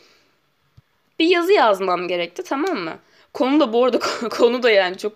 Bir 1.19 1.26
yazı 1.26 1.52
yazmam 1.52 2.09
gerekti 2.09 2.43
tamam 2.43 2.79
mı? 2.79 2.99
Konu 3.33 3.61
da 3.61 3.73
bu 3.73 3.85
arada 3.85 3.99
konu 4.31 4.62
da 4.62 4.71
yani 4.71 4.99
çok 4.99 5.12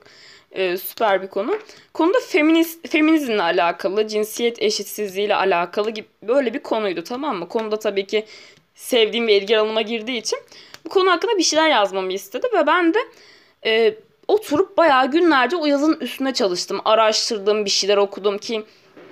e, 0.54 0.76
süper 0.76 1.22
bir 1.22 1.28
konu. 1.28 1.58
Konuda 1.94 2.18
feminist, 2.28 2.88
feminizmle 2.88 3.42
alakalı, 3.42 4.06
cinsiyet 4.06 4.62
eşitsizliğiyle 4.62 5.34
alakalı 5.34 5.90
gibi 5.90 6.06
böyle 6.22 6.54
bir 6.54 6.62
konuydu 6.62 7.04
tamam 7.04 7.36
mı? 7.36 7.48
Konuda 7.48 7.78
tabii 7.78 8.06
ki 8.06 8.24
sevdiğim 8.74 9.26
ve 9.26 9.36
ilgi 9.36 9.58
alanıma 9.58 9.82
girdiği 9.82 10.18
için 10.18 10.38
bu 10.84 10.88
konu 10.88 11.10
hakkında 11.10 11.38
bir 11.38 11.42
şeyler 11.42 11.68
yazmamı 11.68 12.12
istedi 12.12 12.46
ve 12.52 12.66
ben 12.66 12.94
de 12.94 12.98
e, 13.66 13.94
oturup 14.28 14.76
bayağı 14.76 15.10
günlerce 15.10 15.56
o 15.56 15.66
yazının 15.66 16.00
üstüne 16.00 16.34
çalıştım. 16.34 16.80
Araştırdım, 16.84 17.64
bir 17.64 17.70
şeyler 17.70 17.96
okudum 17.96 18.38
ki 18.38 18.64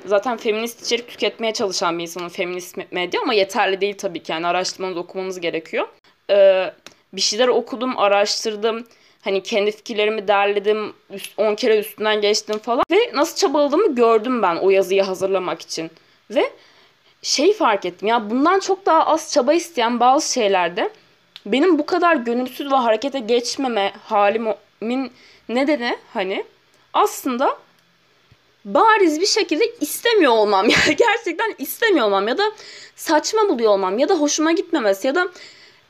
zaten 0.07 0.37
feminist 0.37 0.87
içerik 0.87 1.09
tüketmeye 1.09 1.53
çalışan 1.53 1.99
bir 1.99 2.03
insanın 2.03 2.29
feminist 2.29 2.77
medya 2.91 3.21
ama 3.21 3.35
yeterli 3.35 3.81
değil 3.81 3.99
tabii 3.99 4.23
ki. 4.23 4.33
Yani 4.33 4.47
araştırmanız, 4.47 4.97
okumanız 4.97 5.41
gerekiyor. 5.41 5.89
Ee, 6.31 6.73
bir 7.13 7.21
şeyler 7.21 7.49
okudum, 7.49 7.99
araştırdım. 7.99 8.85
Hani 9.23 9.43
kendi 9.43 9.73
fikirlerimi 9.73 10.29
derledim, 10.29 10.93
10 11.37 11.55
kere 11.55 11.79
üstünden 11.79 12.21
geçtim 12.21 12.59
falan. 12.59 12.85
Ve 12.91 13.11
nasıl 13.15 13.37
çabaladığımı 13.37 13.95
gördüm 13.95 14.43
ben 14.43 14.57
o 14.57 14.71
yazıyı 14.71 15.03
hazırlamak 15.03 15.63
için. 15.63 15.91
Ve 16.31 16.51
şey 17.23 17.53
fark 17.53 17.85
ettim 17.85 18.09
ya 18.09 18.31
bundan 18.31 18.61
çok 18.61 18.87
daha 18.87 19.07
az 19.07 19.33
çaba 19.33 19.53
isteyen 19.53 20.01
bazı 20.01 20.33
şeylerde 20.33 20.91
benim 21.47 21.79
bu 21.79 21.87
kadar 21.87 22.17
gönülsüz 22.17 22.73
ve 22.73 22.77
harekete 22.77 23.19
geçmeme 23.19 23.93
halimin 24.05 25.13
nedeni 25.49 25.99
hani 26.13 26.45
aslında 26.93 27.59
bariz 28.65 29.21
bir 29.21 29.27
şekilde 29.27 29.65
istemiyor 29.81 30.33
olmam 30.33 30.69
ya 30.69 30.79
gerçekten 30.87 31.55
istemiyor 31.59 32.07
olmam 32.07 32.29
ya 32.29 32.39
da 32.39 32.53
saçma 32.97 33.49
buluyor 33.49 33.71
olmam 33.71 33.99
ya 33.99 34.09
da 34.09 34.15
hoşuma 34.15 34.53
gitmemesi 34.53 35.07
ya 35.07 35.15
da 35.15 35.29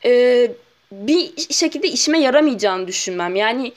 e, 0.05 0.53
bir 0.93 1.33
şekilde 1.53 1.89
işime 1.89 2.21
yaramayacağını 2.21 2.89
düşünmem. 2.89 3.37
Yani 3.37 3.73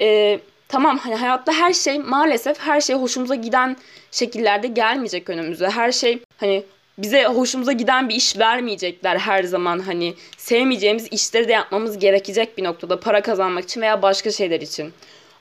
e, 0.00 0.40
tamam 0.68 0.98
hani 0.98 1.14
hayatta 1.14 1.52
her 1.52 1.72
şey 1.72 1.98
maalesef 1.98 2.58
her 2.58 2.80
şey 2.80 2.96
hoşumuza 2.96 3.34
giden 3.34 3.76
şekillerde 4.10 4.66
gelmeyecek 4.66 5.30
önümüze. 5.30 5.70
Her 5.70 5.92
şey 5.92 6.18
hani 6.36 6.64
bize 6.98 7.24
hoşumuza 7.24 7.72
giden 7.72 8.08
bir 8.08 8.14
iş 8.14 8.38
vermeyecekler 8.38 9.18
her 9.18 9.42
zaman 9.42 9.78
hani 9.78 10.14
sevmeyeceğimiz 10.36 11.08
işleri 11.10 11.48
de 11.48 11.52
yapmamız 11.52 11.98
gerekecek 11.98 12.58
bir 12.58 12.64
noktada 12.64 13.00
para 13.00 13.22
kazanmak 13.22 13.64
için 13.64 13.80
veya 13.80 14.02
başka 14.02 14.30
şeyler 14.30 14.60
için. 14.60 14.92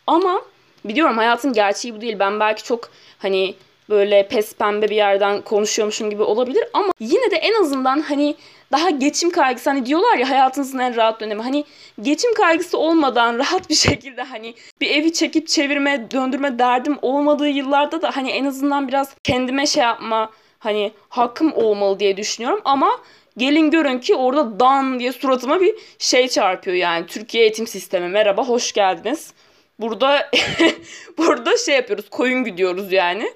Ama 0.08 0.42
biliyorum 0.86 1.18
hayatın 1.18 1.54
gerçeği 1.54 1.96
bu 1.96 2.02
değil. 2.02 2.20
Ben 2.20 2.40
belki 2.40 2.64
çok 2.64 2.90
hani 3.20 3.56
böyle 3.90 4.28
pes 4.28 4.54
pembe 4.56 4.90
bir 4.90 4.96
yerden 4.96 5.42
konuşuyormuşum 5.42 6.10
gibi 6.10 6.24
olabilir 6.24 6.64
ama 6.74 6.94
yine 7.00 7.32
de 7.32 7.36
en 7.36 7.62
azından 7.62 8.02
hani 8.02 8.36
daha 8.72 8.90
geçim 8.90 9.30
kaygısı 9.30 9.70
hani 9.70 9.86
diyorlar 9.86 10.18
ya 10.18 10.30
hayatınızın 10.30 10.80
en 10.80 10.96
rahat 10.96 11.20
dönemi 11.20 11.42
hani 11.42 11.66
geçim 12.02 12.34
kaygısı 12.34 12.78
olmadan 12.78 13.40
rahat 13.40 13.70
bir 13.70 13.76
şekilde 13.90 14.24
hani 14.24 14.54
bir 14.82 14.90
evi 14.90 15.14
çekip 15.14 15.48
çevirme 15.48 16.12
döndürme 16.12 16.60
derdim 16.60 16.98
olmadığı 17.02 17.48
yıllarda 17.48 18.02
da 18.02 18.12
hani 18.16 18.32
en 18.32 18.46
azından 18.46 18.88
biraz 18.88 19.16
kendime 19.24 19.66
şey 19.66 19.84
yapma 19.84 20.32
hani 20.60 20.92
hakkım 21.10 21.54
olmalı 21.54 22.00
diye 22.00 22.18
düşünüyorum 22.18 22.62
ama 22.66 22.92
gelin 23.38 23.72
görün 23.72 24.00
ki 24.00 24.16
orada 24.16 24.60
dan 24.60 25.00
diye 25.00 25.12
suratıma 25.12 25.62
bir 25.62 25.76
şey 26.00 26.28
çarpıyor 26.28 26.78
yani 26.78 27.08
Türkiye 27.08 27.44
eğitim 27.44 27.68
sistemi 27.68 28.08
merhaba 28.08 28.48
hoş 28.48 28.72
geldiniz. 28.72 29.34
Burada 29.80 30.32
burada 31.18 31.58
şey 31.58 31.76
yapıyoruz 31.76 32.10
koyun 32.10 32.44
gidiyoruz 32.44 32.92
yani. 32.92 33.34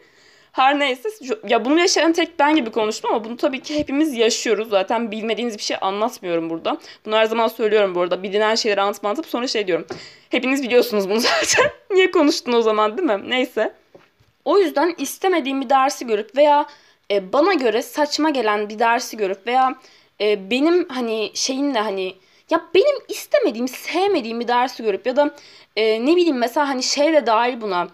Her 0.51 0.79
neyse 0.79 1.09
ya 1.47 1.65
bunu 1.65 1.79
yaşayan 1.79 2.13
tek 2.13 2.39
ben 2.39 2.55
gibi 2.55 2.71
konuştum 2.71 3.11
ama 3.13 3.23
bunu 3.23 3.37
tabii 3.37 3.61
ki 3.61 3.79
hepimiz 3.79 4.13
yaşıyoruz. 4.13 4.69
Zaten 4.69 5.11
bilmediğiniz 5.11 5.57
bir 5.57 5.63
şey 5.63 5.77
anlatmıyorum 5.81 6.49
burada. 6.49 6.77
Bunu 7.05 7.15
her 7.15 7.25
zaman 7.25 7.47
söylüyorum 7.47 7.95
bu 7.95 8.01
arada. 8.01 8.23
Bilinen 8.23 8.55
şeyleri 8.55 8.81
anlatıp 8.81 9.25
sonra 9.25 9.47
şey 9.47 9.67
diyorum. 9.67 9.85
Hepiniz 10.29 10.63
biliyorsunuz 10.63 11.09
bunu 11.09 11.19
zaten. 11.19 11.71
Niye 11.91 12.11
konuştun 12.11 12.53
o 12.53 12.61
zaman 12.61 12.97
değil 12.97 13.07
mi? 13.09 13.29
Neyse. 13.29 13.73
O 14.45 14.59
yüzden 14.59 14.95
istemediğim 14.97 15.61
bir 15.61 15.69
dersi 15.69 16.07
görüp 16.07 16.37
veya 16.37 16.65
e, 17.11 17.33
bana 17.33 17.53
göre 17.53 17.81
saçma 17.81 18.29
gelen 18.29 18.69
bir 18.69 18.79
dersi 18.79 19.17
görüp 19.17 19.47
veya 19.47 19.75
e, 20.21 20.49
benim 20.49 20.89
hani 20.89 21.31
şeyinle 21.33 21.79
hani 21.79 22.15
ya 22.49 22.61
benim 22.75 22.95
istemediğim, 23.07 23.67
sevmediğim 23.67 24.39
bir 24.39 24.47
dersi 24.47 24.83
görüp 24.83 25.07
ya 25.07 25.15
da 25.15 25.35
e, 25.75 26.05
ne 26.05 26.15
bileyim 26.15 26.37
mesela 26.37 26.69
hani 26.69 26.83
şey 26.83 27.13
de 27.13 27.25
dahil 27.25 27.61
buna. 27.61 27.87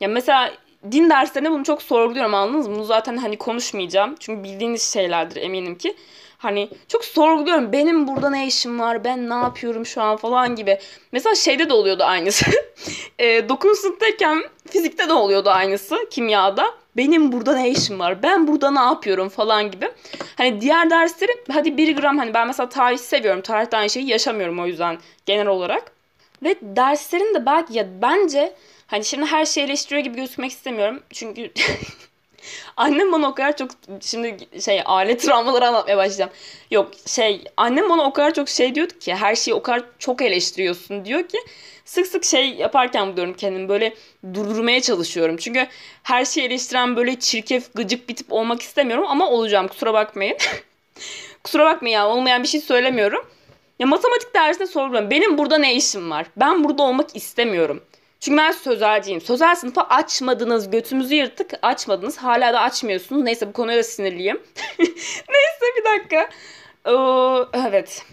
Ya 0.00 0.08
mesela 0.08 0.52
din 0.92 1.10
derslerinde 1.10 1.50
bunu 1.50 1.64
çok 1.64 1.82
sorguluyorum 1.82 2.34
anladınız 2.34 2.68
mı? 2.68 2.74
Bunu 2.74 2.84
zaten 2.84 3.16
hani 3.16 3.38
konuşmayacağım. 3.38 4.14
Çünkü 4.20 4.44
bildiğiniz 4.44 4.92
şeylerdir 4.92 5.42
eminim 5.42 5.78
ki. 5.78 5.96
Hani 6.38 6.68
çok 6.88 7.04
sorguluyorum. 7.04 7.72
Benim 7.72 8.08
burada 8.08 8.30
ne 8.30 8.46
işim 8.46 8.80
var? 8.80 9.04
Ben 9.04 9.30
ne 9.30 9.34
yapıyorum 9.34 9.86
şu 9.86 10.02
an 10.02 10.16
falan 10.16 10.56
gibi. 10.56 10.78
Mesela 11.12 11.34
şeyde 11.34 11.68
de 11.68 11.72
oluyordu 11.72 12.04
aynısı. 12.04 12.46
e, 13.18 13.48
9. 13.48 13.78
sınıftayken 13.78 14.42
fizikte 14.70 15.08
de 15.08 15.12
oluyordu 15.12 15.50
aynısı. 15.50 15.96
Kimyada. 16.10 16.74
Benim 16.96 17.32
burada 17.32 17.54
ne 17.56 17.70
işim 17.70 17.98
var? 17.98 18.22
Ben 18.22 18.46
burada 18.46 18.70
ne 18.70 18.80
yapıyorum 18.80 19.28
falan 19.28 19.70
gibi. 19.70 19.90
Hani 20.36 20.60
diğer 20.60 20.90
dersleri 20.90 21.32
hadi 21.52 21.76
bir 21.76 21.96
gram 21.96 22.18
hani 22.18 22.34
ben 22.34 22.46
mesela 22.46 22.68
tarih 22.68 22.98
seviyorum. 22.98 23.40
Tarihte 23.40 23.76
aynı 23.76 23.90
şeyi 23.90 24.08
yaşamıyorum 24.08 24.60
o 24.60 24.66
yüzden 24.66 24.98
genel 25.26 25.46
olarak. 25.46 25.92
Ve 26.42 26.56
derslerin 26.62 27.34
de 27.34 27.46
belki 27.46 27.74
ya 27.74 27.86
bence 28.02 28.54
hani 28.86 29.04
şimdi 29.04 29.26
her 29.26 29.44
şeyi 29.44 29.66
eleştiriyor 29.66 30.04
gibi 30.04 30.16
gözükmek 30.16 30.50
istemiyorum. 30.50 31.02
Çünkü 31.12 31.50
annem 32.76 33.12
bana 33.12 33.28
o 33.28 33.34
kadar 33.34 33.56
çok 33.56 33.70
şimdi 34.00 34.60
şey 34.60 34.82
alet 34.84 35.22
travmaları 35.22 35.66
anlatmaya 35.66 35.96
başlayacağım. 35.96 36.30
Yok 36.70 36.92
şey 37.06 37.44
annem 37.56 37.90
bana 37.90 38.02
o 38.02 38.12
kadar 38.12 38.34
çok 38.34 38.48
şey 38.48 38.74
diyordu 38.74 38.92
ki 39.00 39.14
her 39.14 39.34
şeyi 39.34 39.54
o 39.54 39.62
kadar 39.62 39.82
çok 39.98 40.22
eleştiriyorsun 40.22 41.04
diyor 41.04 41.28
ki 41.28 41.38
sık 41.84 42.06
sık 42.06 42.24
şey 42.24 42.54
yaparken 42.54 43.12
buluyorum 43.12 43.34
kendimi 43.34 43.68
böyle 43.68 43.94
durdurmaya 44.34 44.80
çalışıyorum. 44.80 45.36
Çünkü 45.36 45.66
her 46.02 46.24
şeyi 46.24 46.46
eleştiren 46.46 46.96
böyle 46.96 47.20
çirkef 47.20 47.74
gıcık 47.74 48.08
bir 48.08 48.16
tip 48.16 48.32
olmak 48.32 48.62
istemiyorum 48.62 49.04
ama 49.08 49.30
olacağım 49.30 49.68
kusura 49.68 49.94
bakmayın. 49.94 50.36
kusura 51.44 51.64
bakmayın 51.64 51.94
ya 51.94 52.08
olmayan 52.08 52.42
bir 52.42 52.48
şey 52.48 52.60
söylemiyorum. 52.60 53.26
Ya 53.78 53.86
matematik 53.86 54.34
dersinde 54.34 54.66
soruyorum. 54.66 55.10
Benim 55.10 55.38
burada 55.38 55.58
ne 55.58 55.74
işim 55.74 56.10
var? 56.10 56.26
Ben 56.36 56.64
burada 56.64 56.82
olmak 56.82 57.16
istemiyorum. 57.16 57.82
Çünkü 58.24 58.38
ben 58.38 58.52
sözelciyim. 58.52 59.20
Sözel 59.20 59.54
sınıfı 59.54 59.80
açmadınız. 59.80 60.70
Götümüzü 60.70 61.14
yırttık. 61.14 61.50
Açmadınız. 61.62 62.16
Hala 62.18 62.52
da 62.52 62.60
açmıyorsunuz. 62.60 63.22
Neyse 63.22 63.48
bu 63.48 63.52
konuya 63.52 63.78
da 63.78 63.82
sinirliyim. 63.82 64.40
neyse 65.28 65.66
bir 65.76 65.84
dakika. 65.84 66.28
Ee, 66.86 67.58
evet. 67.68 68.06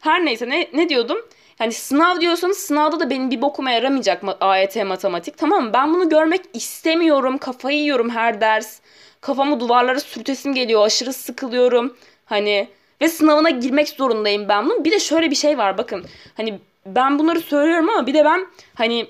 Her 0.00 0.24
neyse 0.24 0.48
ne, 0.48 0.68
ne 0.72 0.88
diyordum? 0.88 1.18
Yani 1.60 1.72
sınav 1.72 2.20
diyorsanız 2.20 2.58
sınavda 2.58 3.00
da 3.00 3.10
benim 3.10 3.30
bir 3.30 3.42
bokuma 3.42 3.70
yaramayacak 3.70 4.22
AYT 4.40 4.76
matematik. 4.76 5.38
Tamam 5.38 5.64
mı? 5.64 5.72
Ben 5.72 5.94
bunu 5.94 6.08
görmek 6.08 6.40
istemiyorum. 6.54 7.38
Kafayı 7.38 7.78
yiyorum 7.78 8.10
her 8.10 8.40
ders. 8.40 8.80
Kafamı 9.20 9.60
duvarlara 9.60 10.00
sürtesim 10.00 10.54
geliyor. 10.54 10.86
Aşırı 10.86 11.12
sıkılıyorum. 11.12 11.96
Hani 12.24 12.68
ve 13.00 13.08
sınavına 13.08 13.50
girmek 13.50 13.88
zorundayım 13.88 14.48
ben 14.48 14.64
bunun. 14.64 14.84
Bir 14.84 14.90
de 14.90 15.00
şöyle 15.00 15.30
bir 15.30 15.36
şey 15.36 15.58
var 15.58 15.78
bakın. 15.78 16.04
Hani 16.36 16.58
ben 16.86 17.18
bunları 17.18 17.40
söylüyorum 17.40 17.88
ama 17.88 18.06
bir 18.06 18.14
de 18.14 18.24
ben 18.24 18.46
hani 18.74 19.06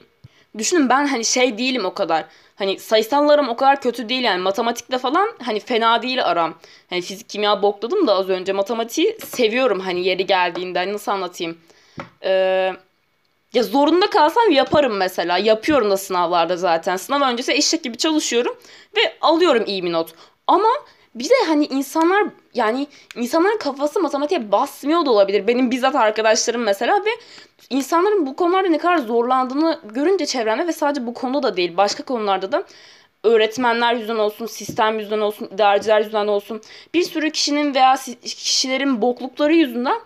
düşünün 0.58 0.88
ben 0.88 1.06
hani 1.06 1.24
şey 1.24 1.58
değilim 1.58 1.84
o 1.84 1.94
kadar. 1.94 2.24
Hani 2.56 2.78
sayısallarım 2.78 3.48
o 3.48 3.56
kadar 3.56 3.80
kötü 3.80 4.08
değil 4.08 4.22
yani 4.22 4.42
matematikle 4.42 4.98
falan 4.98 5.28
hani 5.42 5.60
fena 5.60 6.02
değil 6.02 6.24
aram. 6.24 6.54
Hani 6.90 7.00
fizik 7.00 7.28
kimya 7.28 7.62
bokladım 7.62 8.06
da 8.06 8.14
az 8.14 8.28
önce 8.28 8.52
matematiği 8.52 9.18
seviyorum 9.26 9.80
hani 9.80 10.04
yeri 10.06 10.26
geldiğinde 10.26 10.78
hani 10.78 10.92
nasıl 10.92 11.12
anlatayım. 11.12 11.58
Ee, 12.24 12.72
ya 13.54 13.62
zorunda 13.62 14.10
kalsam 14.10 14.50
yaparım 14.50 14.96
mesela. 14.96 15.38
Yapıyorum 15.38 15.90
da 15.90 15.96
sınavlarda 15.96 16.56
zaten. 16.56 16.96
Sınav 16.96 17.32
öncesi 17.32 17.52
eşek 17.52 17.84
gibi 17.84 17.96
çalışıyorum 17.96 18.58
ve 18.96 19.00
alıyorum 19.20 19.64
iyi 19.66 19.84
bir 19.84 19.92
not. 19.92 20.10
Ama 20.46 20.68
bir 21.18 21.24
de 21.24 21.34
hani 21.46 21.66
insanlar 21.66 22.26
yani 22.54 22.86
insanların 23.16 23.58
kafası 23.58 24.00
matematiğe 24.00 24.52
basmıyor 24.52 25.06
da 25.06 25.10
olabilir. 25.10 25.46
Benim 25.46 25.70
bizzat 25.70 25.94
arkadaşlarım 25.94 26.62
mesela 26.62 27.04
ve 27.04 27.10
insanların 27.70 28.26
bu 28.26 28.36
konularda 28.36 28.68
ne 28.68 28.78
kadar 28.78 28.98
zorlandığını 28.98 29.80
görünce 29.84 30.26
çevremde 30.26 30.66
ve 30.66 30.72
sadece 30.72 31.06
bu 31.06 31.14
konuda 31.14 31.42
da 31.42 31.56
değil 31.56 31.76
başka 31.76 32.02
konularda 32.02 32.52
da 32.52 32.64
öğretmenler 33.24 33.94
yüzünden 33.94 34.18
olsun, 34.18 34.46
sistem 34.46 34.98
yüzünden 34.98 35.20
olsun, 35.20 35.48
idareciler 35.54 35.98
yüzünden 35.98 36.26
olsun 36.26 36.60
bir 36.94 37.02
sürü 37.02 37.30
kişinin 37.30 37.74
veya 37.74 37.96
kişilerin 38.22 39.02
boklukları 39.02 39.54
yüzünden 39.54 39.98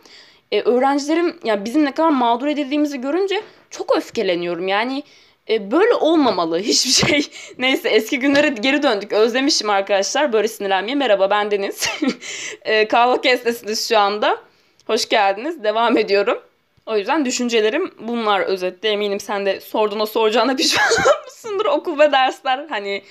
e, 0.52 0.60
öğrencilerim 0.62 1.38
yani 1.44 1.64
bizim 1.64 1.84
ne 1.84 1.92
kadar 1.92 2.10
mağdur 2.10 2.46
edildiğimizi 2.46 3.00
görünce 3.00 3.42
çok 3.70 3.96
öfkeleniyorum. 3.96 4.68
Yani 4.68 5.02
e, 5.48 5.70
böyle 5.70 5.94
olmamalı 5.94 6.58
hiçbir 6.60 7.06
şey. 7.06 7.26
Neyse 7.58 7.88
eski 7.88 8.18
günlere 8.18 8.48
geri 8.48 8.82
döndük. 8.82 9.12
Özlemişim 9.12 9.70
arkadaşlar. 9.70 10.32
Böyle 10.32 10.48
sinirlenmeye. 10.48 10.94
Merhaba 10.94 11.30
ben 11.30 11.50
Deniz. 11.50 11.88
e, 12.62 12.88
kahve 12.88 13.20
kestesiniz 13.20 13.88
şu 13.88 13.98
anda. 13.98 14.38
Hoş 14.86 15.08
geldiniz. 15.08 15.64
Devam 15.64 15.98
ediyorum. 15.98 16.42
O 16.86 16.96
yüzden 16.96 17.24
düşüncelerim 17.24 17.94
bunlar 17.98 18.40
özetle. 18.40 18.88
Eminim 18.88 19.20
sen 19.20 19.46
de 19.46 19.60
sorduğuna 19.60 20.06
soracağına 20.06 20.56
pişman 20.56 20.86
olmuşsundur. 20.92 21.66
Okul 21.66 21.98
ve 21.98 22.12
dersler 22.12 22.66
hani 22.68 23.02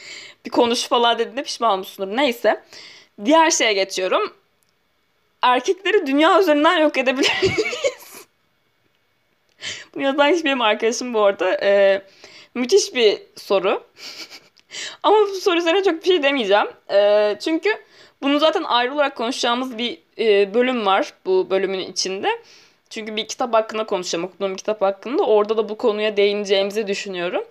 bir 0.45 0.49
konuş 0.49 0.83
falan 0.83 1.19
dediğinde 1.19 1.43
pişman 1.43 1.71
olmuşsundur. 1.71 2.17
Neyse. 2.17 2.63
Diğer 3.25 3.51
şeye 3.51 3.73
geçiyorum. 3.73 4.33
Erkekleri 5.41 6.07
dünya 6.07 6.39
üzerinden 6.39 6.77
yok 6.77 6.97
edebilir 6.97 7.31
miyiz? 7.41 8.00
Bunu 9.95 10.03
yazan 10.03 10.27
hiç 10.27 10.45
benim 10.45 10.61
arkadaşım 10.61 11.13
bu 11.13 11.21
arada. 11.21 11.57
Ee, 11.63 12.01
müthiş 12.55 12.95
bir 12.95 13.17
soru. 13.35 13.83
Ama 15.03 15.17
bu 15.19 15.35
soru 15.35 15.57
üzerine 15.57 15.83
çok 15.83 16.01
bir 16.03 16.07
şey 16.07 16.23
demeyeceğim. 16.23 16.67
Ee, 16.91 17.37
çünkü 17.39 17.69
bunu 18.21 18.39
zaten 18.39 18.63
ayrı 18.63 18.93
olarak 18.93 19.15
konuşacağımız 19.15 19.77
bir 19.77 19.97
e, 20.17 20.53
bölüm 20.53 20.85
var 20.85 21.13
bu 21.25 21.49
bölümün 21.49 21.79
içinde. 21.79 22.29
Çünkü 22.89 23.15
bir 23.15 23.27
kitap 23.27 23.53
hakkında 23.53 23.85
konuşacağım. 23.85 24.25
Okuduğum 24.25 24.55
kitap 24.55 24.81
hakkında. 24.81 25.23
Orada 25.23 25.57
da 25.57 25.69
bu 25.69 25.77
konuya 25.77 26.17
değineceğimizi 26.17 26.87
düşünüyorum. 26.87 27.43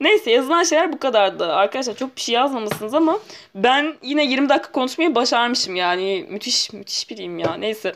Neyse 0.00 0.30
yazılan 0.30 0.62
şeyler 0.62 0.92
bu 0.92 0.98
kadardı. 0.98 1.52
Arkadaşlar 1.52 1.96
çok 1.96 2.16
bir 2.16 2.20
şey 2.20 2.34
yazmamışsınız 2.34 2.94
ama 2.94 3.20
ben 3.54 3.96
yine 4.02 4.24
20 4.24 4.48
dakika 4.48 4.72
konuşmayı 4.72 5.14
başarmışım 5.14 5.76
yani. 5.76 6.26
Müthiş 6.30 6.72
müthiş 6.72 7.10
biriyim 7.10 7.38
ya. 7.38 7.54
Neyse. 7.54 7.92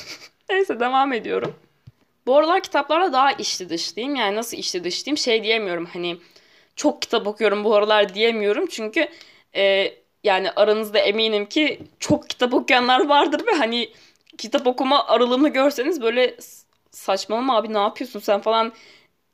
Neyse 0.50 0.80
devam 0.80 1.12
ediyorum. 1.12 1.54
Bu 2.26 2.36
aralar 2.36 2.62
kitaplarla 2.62 3.12
daha 3.12 3.32
içli 3.32 3.68
dışlıyım. 3.68 4.14
Yani 4.16 4.36
nasıl 4.36 4.56
içli 4.56 4.84
dışlıyım 4.84 5.18
şey 5.18 5.42
diyemiyorum 5.44 5.86
hani 5.92 6.16
çok 6.76 7.02
kitap 7.02 7.26
okuyorum 7.26 7.64
bu 7.64 7.74
aralar 7.74 8.14
diyemiyorum. 8.14 8.66
Çünkü 8.66 9.08
e, 9.56 9.94
yani 10.24 10.50
aranızda 10.50 10.98
eminim 10.98 11.46
ki 11.46 11.78
çok 11.98 12.30
kitap 12.30 12.54
okuyanlar 12.54 13.08
vardır 13.08 13.46
ve 13.46 13.52
hani 13.52 13.88
kitap 14.38 14.66
okuma 14.66 15.06
aralığımı 15.06 15.48
görseniz 15.48 16.02
böyle 16.02 16.36
saçmalama 16.90 17.56
abi 17.56 17.72
ne 17.74 17.78
yapıyorsun 17.78 18.20
sen 18.20 18.40
falan 18.40 18.72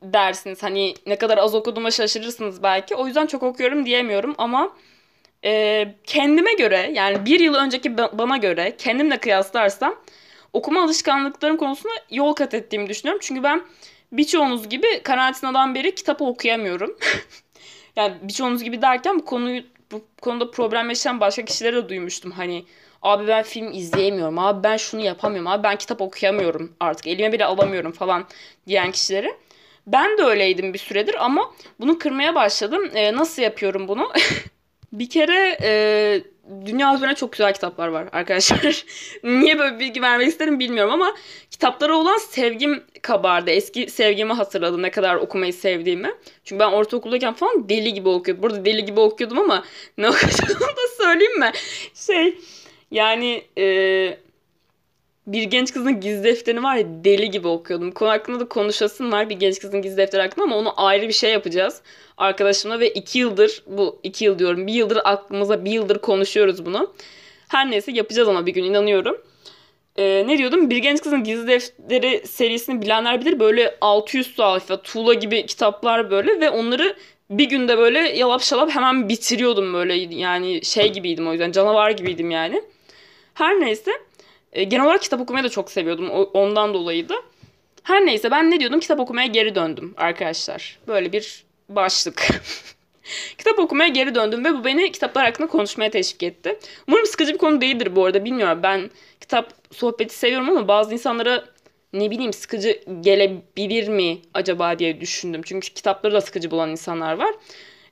dersiniz. 0.03 0.63
Hani 0.63 0.93
ne 1.05 1.15
kadar 1.15 1.37
az 1.37 1.55
okuduğuma 1.55 1.91
şaşırırsınız 1.91 2.63
belki. 2.63 2.95
O 2.95 3.07
yüzden 3.07 3.25
çok 3.25 3.43
okuyorum 3.43 3.85
diyemiyorum 3.85 4.35
ama 4.37 4.75
e, 5.45 5.95
kendime 6.03 6.53
göre 6.53 6.91
yani 6.93 7.25
bir 7.25 7.39
yıl 7.39 7.55
önceki 7.55 7.97
bana 7.97 8.37
göre 8.37 8.75
kendimle 8.77 9.17
kıyaslarsam 9.17 9.95
okuma 10.53 10.83
alışkanlıklarım 10.83 11.57
konusunda 11.57 11.93
yol 12.09 12.33
kat 12.33 12.53
ettiğimi 12.53 12.89
düşünüyorum. 12.89 13.21
Çünkü 13.23 13.43
ben 13.43 13.61
birçoğunuz 14.11 14.69
gibi 14.69 15.03
karantinadan 15.03 15.75
beri 15.75 15.95
kitap 15.95 16.21
okuyamıyorum. 16.21 16.97
yani 17.95 18.15
birçoğunuz 18.21 18.63
gibi 18.63 18.81
derken 18.81 19.19
bu 19.19 19.25
konuyu 19.25 19.63
bu 19.91 20.05
konuda 20.21 20.51
problem 20.51 20.89
yaşayan 20.89 21.19
başka 21.19 21.45
kişilere 21.45 21.75
de 21.75 21.89
duymuştum. 21.89 22.31
Hani 22.31 22.65
abi 23.01 23.27
ben 23.27 23.43
film 23.43 23.71
izleyemiyorum, 23.71 24.39
abi 24.39 24.63
ben 24.63 24.77
şunu 24.77 25.01
yapamıyorum, 25.01 25.47
abi 25.47 25.63
ben 25.63 25.75
kitap 25.75 26.01
okuyamıyorum 26.01 26.75
artık 26.79 27.07
elime 27.07 27.31
bile 27.31 27.45
alamıyorum 27.45 27.91
falan 27.91 28.25
diyen 28.67 28.91
kişileri. 28.91 29.33
Ben 29.87 30.17
de 30.17 30.23
öyleydim 30.23 30.73
bir 30.73 30.79
süredir 30.79 31.25
ama 31.25 31.53
bunu 31.79 31.99
kırmaya 31.99 32.35
başladım. 32.35 32.91
E, 32.93 33.13
nasıl 33.13 33.41
yapıyorum 33.41 33.87
bunu? 33.87 34.11
bir 34.93 35.09
kere 35.09 35.57
e, 35.61 36.21
dünya 36.65 36.95
üzerine 36.95 37.15
çok 37.15 37.31
güzel 37.31 37.53
kitaplar 37.53 37.87
var 37.87 38.07
arkadaşlar. 38.11 38.85
Niye 39.23 39.59
böyle 39.59 39.79
bilgi 39.79 40.01
vermek 40.01 40.27
isterim 40.27 40.59
bilmiyorum 40.59 40.93
ama 40.93 41.15
kitaplara 41.51 41.95
olan 41.95 42.17
sevgim 42.17 42.83
kabardı. 43.01 43.51
Eski 43.51 43.89
sevgimi 43.89 44.33
hatırladım 44.33 44.81
ne 44.81 44.91
kadar 44.91 45.15
okumayı 45.15 45.53
sevdiğimi. 45.53 46.11
Çünkü 46.43 46.59
ben 46.59 46.71
ortaokuldayken 46.71 47.33
falan 47.33 47.69
deli 47.69 47.93
gibi 47.93 48.09
okuyordum. 48.09 48.43
Burada 48.43 48.65
deli 48.65 48.85
gibi 48.85 48.99
okuyordum 48.99 49.39
ama 49.39 49.63
ne 49.97 50.09
okuyordum 50.09 50.67
da 50.67 51.03
söyleyeyim 51.03 51.39
mi? 51.39 51.51
Şey 51.93 52.37
yani 52.91 53.43
e, 53.57 54.17
bir 55.27 55.43
genç 55.43 55.73
kızın 55.73 55.99
gizli 55.99 56.23
defterini 56.23 56.63
var 56.63 56.75
ya 56.75 56.85
deli 57.03 57.31
gibi 57.31 57.47
okuyordum. 57.47 57.91
Konu 57.91 58.09
hakkında 58.09 58.39
da 58.39 58.47
konuşasın 58.47 59.11
var 59.11 59.29
bir 59.29 59.35
genç 59.35 59.59
kızın 59.59 59.81
gizli 59.81 59.97
defteri 59.97 60.21
hakkında 60.21 60.45
ama 60.45 60.55
onu 60.57 60.73
ayrı 60.85 61.07
bir 61.07 61.13
şey 61.13 61.31
yapacağız 61.31 61.81
arkadaşımla 62.17 62.79
ve 62.79 62.89
iki 62.89 63.19
yıldır 63.19 63.63
bu 63.67 63.99
iki 64.03 64.25
yıl 64.25 64.39
diyorum 64.39 64.67
bir 64.67 64.73
yıldır 64.73 64.99
aklımıza 65.03 65.65
bir 65.65 65.71
yıldır 65.71 65.99
konuşuyoruz 65.99 66.65
bunu. 66.65 66.93
Her 67.47 67.71
neyse 67.71 67.91
yapacağız 67.91 68.27
ama 68.27 68.45
bir 68.45 68.53
gün 68.53 68.63
inanıyorum. 68.63 69.17
Ee, 69.97 70.23
ne 70.27 70.37
diyordum? 70.37 70.69
Bir 70.69 70.77
Genç 70.77 71.01
Kızın 71.01 71.23
Gizli 71.23 71.47
Defteri 71.47 72.27
serisini 72.27 72.81
bilenler 72.81 73.21
bilir. 73.21 73.39
Böyle 73.39 73.77
600 73.81 74.35
sayfa, 74.35 74.81
tuğla 74.81 75.13
gibi 75.13 75.45
kitaplar 75.45 76.11
böyle 76.11 76.39
ve 76.39 76.49
onları 76.49 76.95
bir 77.29 77.49
günde 77.49 77.77
böyle 77.77 77.99
yalap 77.99 78.41
şalap 78.41 78.69
hemen 78.69 79.09
bitiriyordum 79.09 79.73
böyle. 79.73 79.93
Yani 80.15 80.65
şey 80.65 80.93
gibiydim 80.93 81.27
o 81.27 81.31
yüzden 81.31 81.51
canavar 81.51 81.91
gibiydim 81.91 82.31
yani. 82.31 82.61
Her 83.33 83.59
neyse. 83.59 83.91
E, 84.53 84.63
genel 84.63 84.85
olarak 84.85 85.01
kitap 85.01 85.21
okumayı 85.21 85.43
da 85.43 85.49
çok 85.49 85.71
seviyordum. 85.71 86.09
Ondan 86.33 86.73
dolayı 86.73 87.09
da. 87.09 87.15
Her 87.83 88.05
neyse 88.05 88.31
ben 88.31 88.51
ne 88.51 88.59
diyordum? 88.59 88.79
Kitap 88.79 88.99
okumaya 88.99 89.27
geri 89.27 89.55
döndüm 89.55 89.93
arkadaşlar. 89.97 90.79
Böyle 90.87 91.11
bir 91.11 91.43
başlık. 91.69 92.27
kitap 93.37 93.59
okumaya 93.59 93.89
geri 93.89 94.15
döndüm 94.15 94.45
ve 94.45 94.53
bu 94.53 94.65
beni 94.65 94.91
kitaplar 94.91 95.25
hakkında 95.25 95.47
konuşmaya 95.47 95.89
teşvik 95.89 96.23
etti. 96.23 96.59
Umarım 96.87 97.05
sıkıcı 97.05 97.33
bir 97.33 97.37
konu 97.37 97.61
değildir 97.61 97.95
bu 97.95 98.05
arada 98.05 98.25
bilmiyorum. 98.25 98.59
Ben 98.63 98.89
kitap 99.19 99.53
sohbeti 99.71 100.15
seviyorum 100.15 100.49
ama 100.49 100.67
bazı 100.67 100.93
insanlara 100.93 101.45
ne 101.93 102.11
bileyim 102.11 102.33
sıkıcı 102.33 102.83
gelebilir 103.01 103.87
mi 103.87 104.17
acaba 104.33 104.79
diye 104.79 105.01
düşündüm. 105.01 105.41
Çünkü 105.45 105.73
kitapları 105.73 106.13
da 106.13 106.21
sıkıcı 106.21 106.51
bulan 106.51 106.69
insanlar 106.69 107.13
var. 107.13 107.35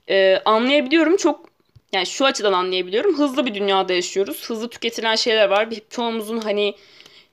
Ee, 0.10 0.42
anlayabiliyorum 0.46 1.18
çok 1.18 1.50
yani 1.94 2.06
şu 2.06 2.26
açıdan 2.26 2.54
anlayabiliyorum. 2.54 3.18
Hızlı 3.18 3.46
bir 3.46 3.54
dünyada 3.54 3.94
yaşıyoruz. 3.94 4.50
Hızlı 4.50 4.70
tüketilen 4.70 5.16
şeyler 5.16 5.50
var. 5.50 5.70
Çoğumuzun 5.90 6.38
hani 6.38 6.76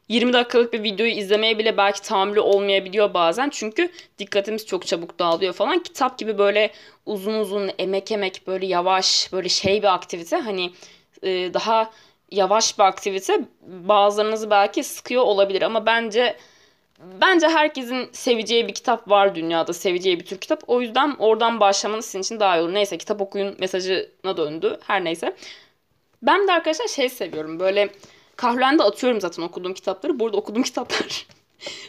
20 0.09 0.33
dakikalık 0.33 0.73
bir 0.73 0.83
videoyu 0.83 1.13
izlemeye 1.13 1.59
bile 1.59 1.77
belki 1.77 2.03
tahammülü 2.03 2.41
olmayabiliyor 2.41 3.15
bazen. 3.15 3.49
Çünkü 3.51 3.89
dikkatimiz 4.19 4.67
çok 4.67 4.87
çabuk 4.87 5.19
dağılıyor 5.19 5.53
falan. 5.53 5.83
Kitap 5.83 6.19
gibi 6.19 6.39
böyle 6.39 6.71
uzun 7.07 7.35
uzun 7.35 7.71
emek 7.79 8.13
emek 8.13 8.43
böyle 8.47 8.67
yavaş 8.67 9.33
böyle 9.33 9.49
şey 9.49 9.83
bir 9.83 9.95
aktivite. 9.95 10.37
Hani 10.37 10.73
e, 11.23 11.55
daha 11.55 11.91
yavaş 12.31 12.79
bir 12.79 12.85
aktivite 12.85 13.41
bazılarınızı 13.63 14.51
belki 14.51 14.85
sıkıyor 14.85 15.23
olabilir 15.23 15.63
ama 15.63 15.87
bence 15.87 16.37
bence 17.21 17.49
herkesin 17.49 18.09
seveceği 18.13 18.69
bir 18.69 18.75
kitap 18.75 19.11
var 19.11 19.35
dünyada. 19.35 19.73
Seveceği 19.73 20.21
bir 20.21 20.27
tür 20.27 20.39
kitap. 20.39 20.63
O 20.67 20.81
yüzden 20.81 21.17
oradan 21.19 21.61
başlamanız 21.61 22.05
sizin 22.05 22.21
için 22.21 22.41
daha 22.41 22.59
iyi 22.59 22.63
olur. 22.63 22.75
Neyse 22.75 22.99
kitap 22.99 23.21
okuyun 23.21 23.57
mesajına 23.59 24.37
döndü. 24.37 24.79
Her 24.87 25.05
neyse. 25.05 25.37
Ben 26.23 26.49
de 26.49 26.53
arkadaşlar 26.53 26.89
şey 26.89 27.09
seviyorum. 27.09 27.61
Böyle 27.61 27.91
Kahrolende 28.37 28.83
atıyorum 28.83 29.21
zaten 29.21 29.43
okuduğum 29.43 29.75
kitapları. 29.75 30.21
Burada 30.21 30.37
okuduğum 30.37 30.63
kitaplar. 30.63 31.27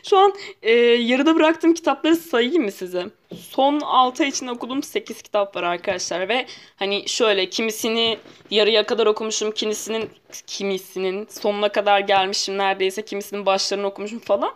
Şu 0.10 0.18
an 0.18 0.34
e, 0.62 0.72
yarıda 0.82 1.36
bıraktığım 1.36 1.74
kitapları 1.74 2.16
sayayım 2.16 2.64
mı 2.64 2.72
size? 2.72 3.06
Son 3.36 3.80
6 3.80 4.24
ay 4.24 4.30
içinde 4.30 4.52
okuduğum 4.52 4.84
8 4.84 5.22
kitap 5.22 5.56
var 5.56 5.64
arkadaşlar 5.64 6.30
ve 6.30 6.46
hani 6.76 7.10
şöyle 7.10 7.50
kimisini 7.50 8.18
yarıya 8.52 8.86
kadar 8.86 9.06
okumuşum, 9.06 9.52
kimisinin 9.52 10.10
kimisinin 10.48 11.28
sonuna 11.30 11.70
kadar 11.72 12.00
gelmişim 12.00 12.58
neredeyse, 12.58 13.06
kimisinin 13.06 13.46
başlarını 13.46 13.88
okumuşum 13.88 14.20
falan. 14.20 14.54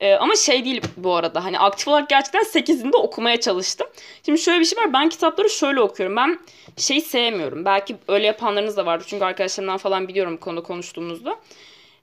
Ee, 0.00 0.14
ama 0.14 0.36
şey 0.36 0.64
değil 0.64 0.82
bu 0.96 1.14
arada 1.14 1.44
hani 1.44 1.58
aktif 1.58 1.88
olarak 1.88 2.08
gerçekten 2.08 2.42
8'ini 2.42 2.92
de 2.92 2.96
okumaya 2.96 3.40
çalıştım. 3.40 3.86
Şimdi 4.26 4.38
şöyle 4.38 4.60
bir 4.60 4.64
şey 4.64 4.78
var 4.78 4.92
ben 4.92 5.08
kitapları 5.08 5.50
şöyle 5.50 5.80
okuyorum. 5.80 6.16
Ben 6.16 6.38
şey 6.76 7.00
sevmiyorum. 7.00 7.64
Belki 7.64 7.96
öyle 8.08 8.26
yapanlarınız 8.26 8.76
da 8.76 8.86
vardır. 8.86 9.06
Çünkü 9.08 9.24
arkadaşlarımdan 9.24 9.76
falan 9.76 10.08
biliyorum 10.08 10.36
konu 10.36 10.62
konuştuğumuzda. 10.62 11.38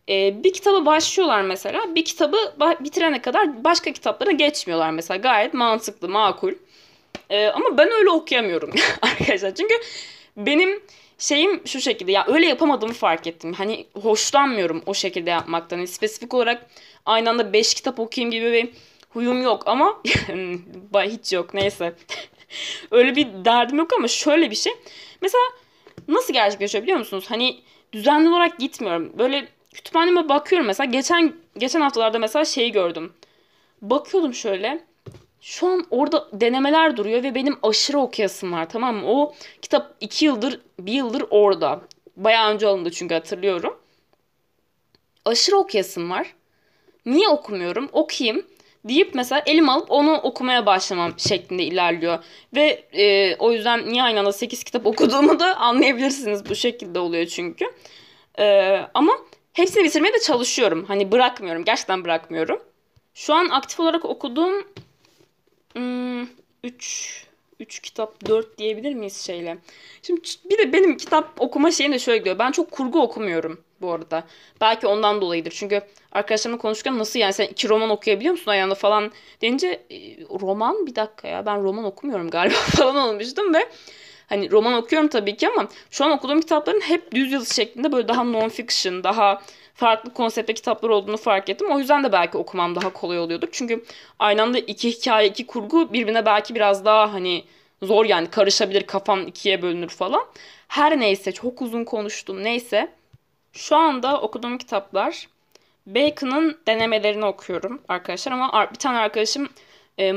Ee, 0.10 0.44
bir 0.44 0.54
kitaba 0.54 0.86
başlıyorlar 0.86 1.42
mesela. 1.42 1.96
Bir 1.96 2.06
kitabı 2.06 2.38
bitirene 2.80 3.22
kadar 3.22 3.63
başka 3.63 3.94
kitaplara 3.94 4.32
geçmiyorlar 4.32 4.92
mesela. 4.92 5.18
Gayet 5.18 5.54
mantıklı, 5.54 6.10
makul. 6.10 6.54
Ee, 7.30 7.48
ama 7.48 7.78
ben 7.78 7.92
öyle 7.92 8.10
okuyamıyorum 8.10 8.72
arkadaşlar. 9.02 9.56
Çünkü 9.56 9.74
benim 10.38 10.84
şeyim 11.18 11.68
şu 11.68 11.82
şekilde 11.82 12.12
ya 12.12 12.26
öyle 12.28 12.46
yapamadığımı 12.46 12.94
fark 12.94 13.28
ettim. 13.28 13.54
Hani 13.54 13.86
hoşlanmıyorum 14.02 14.84
o 14.86 14.94
şekilde 14.94 15.30
yapmaktan. 15.30 15.78
Yani 15.78 15.88
spesifik 15.88 16.34
olarak 16.34 16.66
aynı 17.06 17.30
anda 17.30 17.54
5 17.54 17.74
kitap 17.74 18.00
okuyayım 18.00 18.32
gibi 18.32 18.52
bir 18.52 18.70
huyum 19.10 19.42
yok 19.42 19.63
ama 19.66 20.02
hiç 21.04 21.34
yok 21.34 21.54
neyse. 21.54 21.94
öyle 22.92 23.16
bir 23.16 23.28
derdim 23.46 23.78
yok 23.78 23.94
ama 23.94 24.08
şöyle 24.08 24.52
bir 24.52 24.56
şey. 24.56 24.74
Mesela 25.22 25.44
nasıl 26.08 26.34
gerçekleşiyor 26.34 26.84
biliyor 26.84 27.00
musunuz? 27.00 27.26
Hani 27.28 27.60
düzenli 27.94 28.30
olarak 28.30 28.60
gitmiyorum. 28.60 29.13
Böyle 29.18 29.48
kütüphaneme 29.74 30.30
bakıyorum 30.30 30.68
mesela. 30.68 30.92
Geçen 30.92 31.34
geçen 31.58 31.82
haftalarda 31.82 32.20
mesela 32.20 32.46
şeyi 32.46 32.72
gördüm. 32.72 33.14
Bakıyordum 33.82 34.34
şöyle. 34.34 34.84
Şu 35.42 35.68
an 35.68 35.86
orada 35.90 36.28
denemeler 36.34 36.98
duruyor 36.98 37.24
ve 37.24 37.36
benim 37.36 37.58
aşırı 37.64 38.00
okuyasım 38.00 38.52
var 38.52 38.70
tamam 38.70 38.96
mı? 38.96 39.04
O 39.06 39.34
kitap 39.62 39.96
iki 40.02 40.26
yıldır, 40.26 40.62
bir 40.80 40.94
yıldır 40.94 41.24
orada. 41.30 41.82
Bayağı 42.18 42.54
önce 42.54 42.68
alındı 42.68 42.92
çünkü 42.92 43.14
hatırlıyorum. 43.14 43.80
Aşırı 45.26 45.58
okuyasım 45.58 46.10
var. 46.10 46.34
Niye 47.06 47.28
okumuyorum? 47.28 47.90
Okuyayım 47.92 48.46
deyip 48.86 49.16
mesela 49.16 49.44
elim 49.46 49.70
alıp 49.70 49.92
onu 49.92 50.18
okumaya 50.18 50.66
başlamam 50.66 51.14
şeklinde 51.18 51.64
ilerliyor. 51.64 52.24
Ve 52.56 52.84
e, 52.94 53.36
o 53.36 53.52
yüzden 53.52 53.90
niye 53.90 54.04
aynı 54.04 54.20
anda 54.20 54.34
8 54.34 54.64
kitap 54.64 54.86
okuduğumu 54.86 55.40
da 55.40 55.58
anlayabilirsiniz. 55.58 56.50
Bu 56.50 56.56
şekilde 56.56 57.00
oluyor 57.00 57.26
çünkü. 57.26 57.66
E, 58.40 58.78
ama 58.94 59.14
hepsini 59.54 59.84
bitirmeye 59.84 60.13
de 60.13 60.20
çalışıyorum. 60.20 60.86
Hani 60.88 61.12
bırakmıyorum. 61.12 61.66
Gerçekten 61.66 62.04
bırakmıyorum. 62.04 62.63
Şu 63.13 63.34
an 63.34 63.50
aktif 63.50 63.80
olarak 63.80 64.06
okuduğum 64.06 64.68
3 65.74 65.74
hmm, 65.74 66.28
3 67.60 67.80
kitap 67.80 68.26
4 68.26 68.58
diyebilir 68.58 68.94
miyiz 68.94 69.18
şeyle? 69.18 69.58
Şimdi 70.02 70.22
bir 70.50 70.58
de 70.58 70.74
benim 70.74 70.98
kitap 70.98 71.42
okuma 71.42 71.72
şeyim 71.72 71.94
de 71.94 72.00
şöyle 72.00 72.18
gidiyor. 72.18 72.39
Ben 72.39 72.52
çok 72.52 72.72
kurgu 72.72 73.02
okumuyorum 73.02 73.62
bu 73.82 73.92
arada. 73.92 74.24
Belki 74.62 74.88
ondan 74.88 75.22
dolayıdır. 75.22 75.52
Çünkü 75.52 75.82
arkadaşlarımla 76.12 76.62
konuşurken 76.62 76.98
nasıl 76.98 77.20
yani 77.20 77.34
sen 77.34 77.46
iki 77.46 77.70
roman 77.70 77.89
okuyabiliyor 77.89 78.32
musun 78.32 78.52
ayağında 78.52 78.76
falan 78.76 79.12
deyince 79.42 79.68
e, 79.92 79.98
roman 80.22 80.88
bir 80.88 80.96
dakika 80.96 81.28
ya 81.28 81.46
ben 81.46 81.63
roman 81.63 81.84
okumuyorum 81.86 82.30
galiba 82.30 82.56
falan 82.78 83.10
olmuştum 83.10 83.54
ve 83.54 83.70
hani 84.30 84.52
roman 84.52 84.74
okuyorum 84.74 85.08
tabii 85.08 85.38
ki 85.38 85.50
ama 85.50 85.68
şu 85.92 86.06
an 86.06 86.12
okuduğum 86.12 86.42
kitapların 86.42 86.82
hep 86.82 87.12
düz 87.12 87.32
yazı 87.32 87.54
şeklinde 87.56 87.92
böyle 87.92 88.08
daha 88.08 88.24
non 88.24 88.50
fiction, 88.50 89.04
daha 89.04 89.42
farklı 89.74 90.14
konsepte 90.14 90.54
kitaplar 90.54 90.90
olduğunu 90.90 91.18
fark 91.18 91.50
ettim. 91.50 91.72
O 91.72 91.80
yüzden 91.80 92.04
de 92.04 92.12
belki 92.12 92.38
okumam 92.38 92.76
daha 92.76 92.94
kolay 92.94 93.20
oluyordur. 93.20 93.48
Çünkü 93.52 93.84
aynı 94.20 94.42
anda 94.42 94.60
iki 94.60 94.92
hikaye, 94.92 95.28
iki 95.28 95.48
kurgu 95.48 95.94
birbirine 95.94 96.26
belki 96.26 96.56
biraz 96.56 96.86
daha 96.86 97.14
hani 97.14 97.44
zor 97.82 98.06
yani 98.06 98.30
karışabilir, 98.30 98.84
kafam 98.84 99.28
ikiye 99.28 99.62
bölünür 99.62 99.90
falan. 99.90 100.26
Her 100.68 101.00
neyse 101.00 101.32
çok 101.32 101.62
uzun 101.62 101.84
konuştum. 101.84 102.44
Neyse. 102.44 102.90
Şu 103.54 103.76
anda 103.76 104.22
okuduğum 104.22 104.58
kitaplar 104.58 105.28
Bacon'ın 105.88 106.58
denemelerini 106.68 107.26
okuyorum 107.26 107.82
arkadaşlar 107.88 108.32
ama 108.32 108.70
bir 108.72 108.80
tane 108.80 108.98
arkadaşım 108.98 109.50
e, 109.98 110.12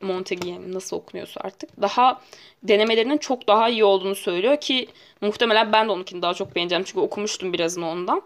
Montagnier 0.00 0.58
nasıl 0.72 0.96
okunuyorsa 0.96 1.40
artık 1.44 1.82
daha 1.82 2.20
denemelerinin 2.62 3.18
çok 3.18 3.48
daha 3.48 3.68
iyi 3.68 3.84
olduğunu 3.84 4.14
söylüyor 4.14 4.60
ki 4.60 4.88
muhtemelen 5.20 5.72
ben 5.72 5.88
de 5.88 5.92
onunkini 5.92 6.22
daha 6.22 6.34
çok 6.34 6.56
beğeneceğim 6.56 6.84
çünkü 6.84 7.00
okumuştum 7.00 7.52
birazını 7.52 7.88
ondan. 7.88 8.22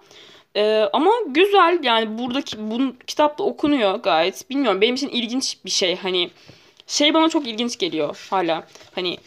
Ee, 0.57 0.89
ama 0.93 1.11
güzel 1.27 1.79
yani 1.83 2.19
buradaki 2.19 2.71
bu 2.71 2.99
kitapta 3.07 3.45
okunuyor 3.45 3.95
gayet. 3.95 4.51
Bilmiyorum 4.51 4.81
benim 4.81 4.95
için 4.95 5.09
ilginç 5.09 5.59
bir 5.65 5.71
şey 5.71 5.97
hani 5.97 6.31
şey 6.87 7.15
bana 7.15 7.29
çok 7.29 7.47
ilginç 7.47 7.79
geliyor 7.79 8.27
hala. 8.31 8.67
Hani 8.95 9.19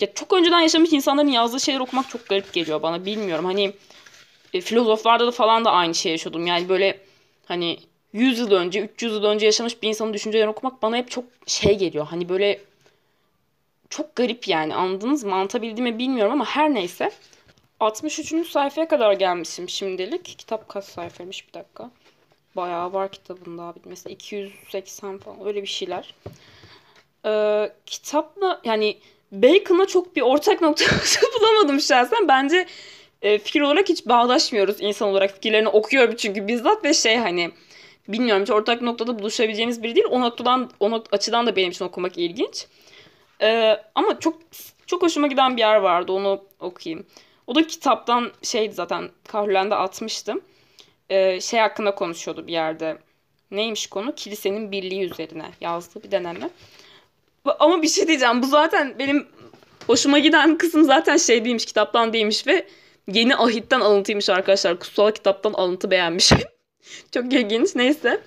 ya 0.00 0.14
çok 0.14 0.32
önceden 0.32 0.60
yaşamış 0.60 0.92
insanların 0.92 1.28
yazdığı 1.28 1.60
şeyler 1.60 1.80
okumak 1.80 2.08
çok 2.08 2.28
garip 2.28 2.52
geliyor 2.52 2.82
bana 2.82 3.04
bilmiyorum. 3.04 3.44
Hani 3.44 3.72
e, 4.54 4.60
filozoflarda 4.60 5.26
da 5.26 5.30
falan 5.30 5.64
da 5.64 5.70
aynı 5.70 5.94
şey 5.94 6.12
yaşıyordum. 6.12 6.46
Yani 6.46 6.68
böyle 6.68 7.00
hani 7.46 7.78
100 8.12 8.38
yıl 8.38 8.52
önce, 8.52 8.80
300 8.80 9.12
yıl 9.12 9.24
önce 9.24 9.46
yaşamış 9.46 9.82
bir 9.82 9.88
insanın 9.88 10.14
düşüncelerini 10.14 10.50
okumak 10.50 10.82
bana 10.82 10.96
hep 10.96 11.10
çok 11.10 11.24
şey 11.46 11.78
geliyor. 11.78 12.06
Hani 12.06 12.28
böyle 12.28 12.60
çok 13.90 14.16
garip 14.16 14.48
yani 14.48 14.74
anladınız 14.74 15.24
mı? 15.24 15.34
Anlatabildim 15.34 15.84
mi 15.84 15.98
bilmiyorum 15.98 16.32
ama 16.32 16.44
her 16.44 16.74
neyse. 16.74 17.10
63. 17.80 18.48
sayfaya 18.50 18.88
kadar 18.88 19.12
gelmişim 19.12 19.68
şimdilik. 19.68 20.24
Kitap 20.24 20.68
kaç 20.68 20.84
sayfaymış 20.84 21.48
bir 21.48 21.52
dakika. 21.52 21.90
Bayağı 22.56 22.92
var 22.92 23.12
kitabın 23.12 23.58
daha 23.58 23.74
bitmesi. 23.74 24.08
280 24.10 25.18
falan 25.18 25.46
öyle 25.46 25.62
bir 25.62 25.68
şeyler. 25.68 26.14
Ee, 27.26 27.72
kitapla 27.86 28.60
yani 28.64 28.96
Bacon'la 29.32 29.86
çok 29.86 30.16
bir 30.16 30.22
ortak 30.22 30.60
noktası 30.62 31.20
bulamadım 31.40 31.80
şahsen. 31.80 32.28
Bence 32.28 32.66
e, 33.22 33.38
fikir 33.38 33.60
olarak 33.60 33.88
hiç 33.88 34.06
bağdaşmıyoruz 34.06 34.76
insan 34.80 35.08
olarak. 35.08 35.34
Fikirlerini 35.34 35.68
okuyorum 35.68 36.16
çünkü 36.16 36.48
bizzat 36.48 36.84
ve 36.84 36.94
şey 36.94 37.16
hani 37.16 37.50
bilmiyorum 38.08 38.42
hiç 38.42 38.50
ortak 38.50 38.82
noktada 38.82 39.18
buluşabileceğimiz 39.18 39.82
biri 39.82 39.94
değil. 39.94 40.06
O 40.10 40.20
noktadan 40.20 40.70
o 40.80 41.04
açıdan 41.12 41.46
da 41.46 41.56
benim 41.56 41.70
için 41.70 41.84
okumak 41.84 42.18
ilginç. 42.18 42.66
Ee, 43.42 43.76
ama 43.94 44.20
çok 44.20 44.38
çok 44.86 45.02
hoşuma 45.02 45.26
giden 45.26 45.56
bir 45.56 45.60
yer 45.60 45.76
vardı. 45.76 46.12
Onu 46.12 46.44
okuyayım. 46.60 47.06
O 47.46 47.54
da 47.54 47.66
kitaptan 47.66 48.32
şeydi 48.42 48.74
zaten 48.74 49.10
Kahrülen'de 49.28 49.74
atmıştım. 49.74 50.40
e, 51.10 51.40
şey 51.40 51.60
hakkında 51.60 51.94
konuşuyordu 51.94 52.46
bir 52.46 52.52
yerde. 52.52 52.98
Neymiş 53.50 53.86
konu? 53.86 54.14
Kilisenin 54.14 54.72
birliği 54.72 55.10
üzerine 55.10 55.50
yazdığı 55.60 56.02
bir 56.02 56.10
deneme. 56.10 56.50
Ama 57.58 57.82
bir 57.82 57.88
şey 57.88 58.08
diyeceğim. 58.08 58.42
Bu 58.42 58.46
zaten 58.46 58.98
benim 58.98 59.28
hoşuma 59.86 60.18
giden 60.18 60.58
kısım 60.58 60.84
zaten 60.84 61.16
şey 61.16 61.44
değilmiş, 61.44 61.66
kitaptan 61.66 62.12
değilmiş 62.12 62.46
ve 62.46 62.66
yeni 63.12 63.36
ahitten 63.36 63.80
alıntıymış 63.80 64.30
arkadaşlar. 64.30 64.80
Kutsal 64.80 65.10
kitaptan 65.10 65.52
alıntı 65.52 65.90
beğenmiş. 65.90 66.32
Çok 67.12 67.32
ilginç. 67.32 67.74
Neyse. 67.76 68.20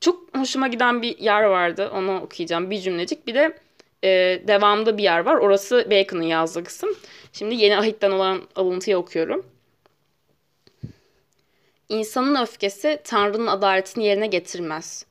Çok 0.00 0.36
hoşuma 0.36 0.68
giden 0.68 1.02
bir 1.02 1.18
yer 1.18 1.42
vardı. 1.42 1.90
Onu 1.94 2.20
okuyacağım. 2.20 2.70
Bir 2.70 2.80
cümlecik. 2.80 3.26
Bir 3.26 3.34
de 3.34 3.58
e, 4.04 4.08
devamında 4.48 4.98
bir 4.98 5.02
yer 5.02 5.20
var. 5.20 5.34
Orası 5.34 5.86
Bacon'ın 5.90 6.22
yazdığı 6.22 6.64
kısım. 6.64 6.90
Şimdi 7.32 7.54
yeni 7.54 7.76
ahitten 7.76 8.10
olan 8.10 8.42
alıntıyı 8.56 8.98
okuyorum. 8.98 9.46
İnsanın 11.88 12.42
öfkesi 12.42 13.00
Tanrı'nın 13.04 13.46
adaletini 13.46 14.06
yerine 14.06 14.26
getirmez. 14.26 15.06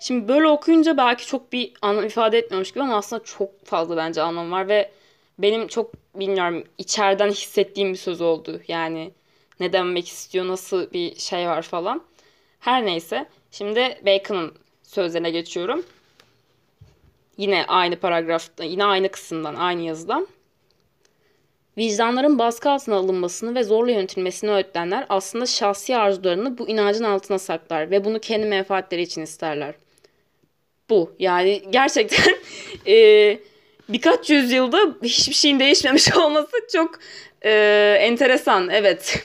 Şimdi 0.00 0.28
böyle 0.28 0.48
okuyunca 0.48 0.96
belki 0.96 1.26
çok 1.26 1.52
bir 1.52 1.72
anlam 1.82 2.04
ifade 2.04 2.38
etmiyormuş 2.38 2.72
gibi 2.72 2.82
ama 2.82 2.96
aslında 2.96 3.24
çok 3.24 3.64
fazla 3.66 3.96
bence 3.96 4.22
anlam 4.22 4.52
var 4.52 4.68
ve 4.68 4.90
benim 5.38 5.68
çok 5.68 5.92
bilmiyorum 6.14 6.64
içeriden 6.78 7.30
hissettiğim 7.30 7.92
bir 7.92 7.98
söz 7.98 8.20
oldu. 8.20 8.60
Yani 8.68 9.10
ne 9.60 9.72
demek 9.72 10.08
istiyor, 10.08 10.48
nasıl 10.48 10.92
bir 10.92 11.16
şey 11.16 11.46
var 11.46 11.62
falan. 11.62 12.02
Her 12.60 12.86
neyse. 12.86 13.26
Şimdi 13.50 13.98
Bacon'ın 14.06 14.54
sözlerine 14.82 15.30
geçiyorum. 15.30 15.84
Yine 17.36 17.64
aynı 17.68 17.96
paragrafta, 17.96 18.64
yine 18.64 18.84
aynı 18.84 19.08
kısımdan, 19.08 19.54
aynı 19.54 19.82
yazıdan. 19.82 20.26
Vicdanların 21.78 22.38
baskı 22.38 22.70
altına 22.70 22.96
alınmasını 22.96 23.54
ve 23.54 23.64
zorla 23.64 23.90
yönetilmesini 23.90 24.50
öğütlenler 24.50 25.06
aslında 25.08 25.46
şahsi 25.46 25.96
arzularını 25.96 26.58
bu 26.58 26.68
inancın 26.68 27.04
altına 27.04 27.38
saklar 27.38 27.90
ve 27.90 28.04
bunu 28.04 28.18
kendi 28.20 28.46
menfaatleri 28.46 29.02
için 29.02 29.22
isterler. 29.22 29.74
Bu 30.90 31.12
yani 31.18 31.62
gerçekten 31.70 32.34
e, 32.86 33.38
birkaç 33.88 34.30
yüzyılda 34.30 34.78
hiçbir 35.02 35.34
şeyin 35.34 35.60
değişmemiş 35.60 36.16
olması 36.16 36.56
çok 36.72 36.98
e, 37.44 37.50
enteresan 38.00 38.68
evet. 38.68 39.24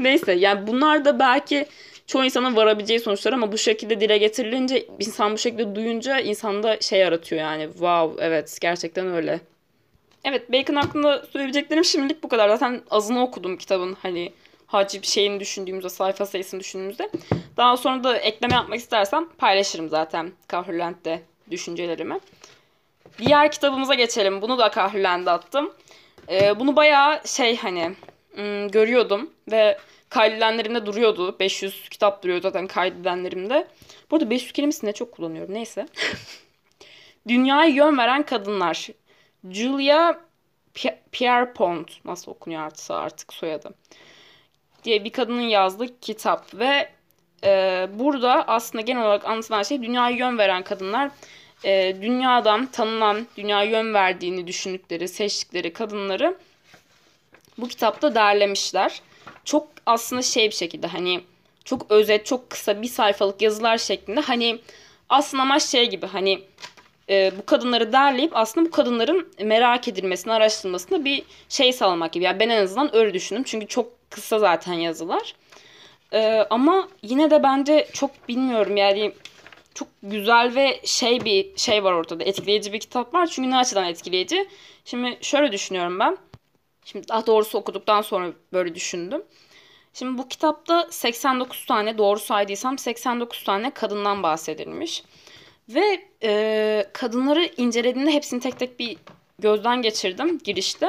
Neyse 0.00 0.32
yani 0.32 0.66
bunlar 0.66 1.04
da 1.04 1.18
belki 1.18 1.66
çoğu 2.06 2.24
insanın 2.24 2.56
varabileceği 2.56 3.00
sonuçlar 3.00 3.32
ama 3.32 3.52
bu 3.52 3.58
şekilde 3.58 4.00
dile 4.00 4.18
getirilince 4.18 4.86
insan 4.98 5.32
bu 5.32 5.38
şekilde 5.38 5.74
duyunca 5.74 6.18
insanda 6.20 6.80
şey 6.80 7.00
yaratıyor 7.00 7.40
yani 7.40 7.68
wow 7.72 8.26
evet 8.26 8.58
gerçekten 8.60 9.06
öyle. 9.14 9.40
Evet 10.24 10.52
Bacon 10.52 10.74
hakkında 10.74 11.26
söyleyeceklerim 11.32 11.84
şimdilik 11.84 12.22
bu 12.22 12.28
kadar. 12.28 12.48
Zaten 12.48 12.82
azını 12.90 13.22
okudum 13.22 13.56
kitabın 13.56 13.96
hani 14.02 14.32
hacip 14.66 15.04
şeyini 15.04 15.40
düşündüğümüzde, 15.40 15.88
sayfa 15.88 16.26
sayısını 16.26 16.60
düşündüğümüzde. 16.60 17.10
Daha 17.56 17.76
sonra 17.76 18.04
da 18.04 18.16
ekleme 18.16 18.54
yapmak 18.54 18.78
istersem 18.78 19.28
paylaşırım 19.38 19.88
zaten 19.88 20.32
Kahrülent'te 20.48 21.22
düşüncelerimi. 21.50 22.18
Diğer 23.18 23.52
kitabımıza 23.52 23.94
geçelim. 23.94 24.42
Bunu 24.42 24.58
da 24.58 24.70
Kahrülent'e 24.70 25.30
attım. 25.30 25.72
Ee, 26.28 26.60
bunu 26.60 26.76
bayağı 26.76 27.20
şey 27.26 27.56
hani 27.56 27.92
ım, 28.38 28.70
görüyordum 28.70 29.30
ve 29.50 29.78
kaydedenlerimde 30.08 30.86
duruyordu. 30.86 31.36
500 31.40 31.88
kitap 31.88 32.22
duruyor 32.22 32.40
zaten 32.40 32.66
kaydedenlerimde. 32.66 33.66
Burada 34.10 34.30
500 34.30 34.52
kelimesini 34.52 34.88
ne 34.88 34.92
çok 34.92 35.12
kullanıyorum. 35.12 35.54
Neyse. 35.54 35.86
Dünyaya 37.28 37.70
yön 37.70 37.98
veren 37.98 38.22
kadınlar. 38.22 38.88
Julia 39.50 40.20
Pierpont 41.12 42.04
nasıl 42.04 42.32
okunuyor 42.32 42.62
artık, 42.62 42.90
artık 42.90 43.32
soyadı 43.32 43.74
diye 44.84 45.04
bir 45.04 45.10
kadının 45.10 45.40
yazdığı 45.40 46.00
kitap 46.00 46.54
ve 46.54 46.88
e, 47.44 47.88
burada 47.94 48.48
aslında 48.48 48.82
genel 48.82 49.02
olarak 49.02 49.24
anlatılan 49.24 49.62
şey 49.62 49.82
dünyaya 49.82 50.16
yön 50.16 50.38
veren 50.38 50.62
kadınlar 50.62 51.10
e, 51.64 51.96
dünyadan 52.02 52.66
tanınan, 52.66 53.26
dünyaya 53.36 53.70
yön 53.70 53.94
verdiğini 53.94 54.46
düşündükleri, 54.46 55.08
seçtikleri 55.08 55.72
kadınları 55.72 56.36
bu 57.58 57.68
kitapta 57.68 58.14
derlemişler. 58.14 59.00
Çok 59.44 59.68
aslında 59.86 60.22
şey 60.22 60.46
bir 60.46 60.54
şekilde 60.54 60.86
hani 60.86 61.20
çok 61.64 61.90
özet, 61.90 62.26
çok 62.26 62.50
kısa 62.50 62.82
bir 62.82 62.88
sayfalık 62.88 63.42
yazılar 63.42 63.78
şeklinde 63.78 64.20
hani 64.20 64.58
aslında 65.08 65.42
ama 65.42 65.58
şey 65.58 65.90
gibi 65.90 66.06
hani 66.06 66.42
e, 67.10 67.32
bu 67.38 67.46
kadınları 67.46 67.92
derleyip 67.92 68.36
aslında 68.36 68.66
bu 68.66 68.70
kadınların 68.70 69.32
merak 69.42 69.88
edilmesini, 69.88 70.32
araştırılmasını 70.32 71.04
bir 71.04 71.22
şey 71.48 71.72
sağlamak 71.72 72.12
gibi. 72.12 72.24
Yani 72.24 72.40
ben 72.40 72.48
en 72.48 72.62
azından 72.62 72.96
öyle 72.96 73.14
düşündüm. 73.14 73.42
Çünkü 73.46 73.66
çok 73.66 74.10
kısa 74.10 74.38
zaten 74.38 74.72
yazılar. 74.72 75.34
E, 76.12 76.46
ama 76.50 76.88
yine 77.02 77.30
de 77.30 77.42
bence 77.42 77.88
çok 77.92 78.28
bilmiyorum 78.28 78.76
yani 78.76 79.12
çok 79.74 79.88
güzel 80.02 80.54
ve 80.54 80.80
şey 80.84 81.24
bir 81.24 81.56
şey 81.56 81.84
var 81.84 81.92
ortada. 81.92 82.24
Etkileyici 82.24 82.72
bir 82.72 82.80
kitap 82.80 83.14
var. 83.14 83.26
Çünkü 83.26 83.50
ne 83.50 83.56
açıdan 83.56 83.86
etkileyici? 83.86 84.48
Şimdi 84.84 85.18
şöyle 85.20 85.52
düşünüyorum 85.52 85.98
ben. 85.98 86.16
Şimdi 86.92 87.08
daha 87.08 87.26
doğrusu 87.26 87.58
okuduktan 87.58 88.02
sonra 88.02 88.32
böyle 88.52 88.74
düşündüm. 88.74 89.22
Şimdi 89.94 90.18
bu 90.18 90.28
kitapta 90.28 90.88
89 90.90 91.66
tane 91.66 91.98
doğru 91.98 92.18
saydıysam 92.18 92.78
89 92.78 93.44
tane 93.44 93.70
kadından 93.74 94.22
bahsedilmiş. 94.22 95.04
Ve 95.68 96.08
e, 96.22 96.90
kadınları 96.92 97.44
incelediğimde 97.56 98.10
hepsini 98.10 98.40
tek 98.40 98.58
tek 98.58 98.78
bir 98.78 98.96
gözden 99.38 99.82
geçirdim 99.82 100.38
girişte. 100.38 100.86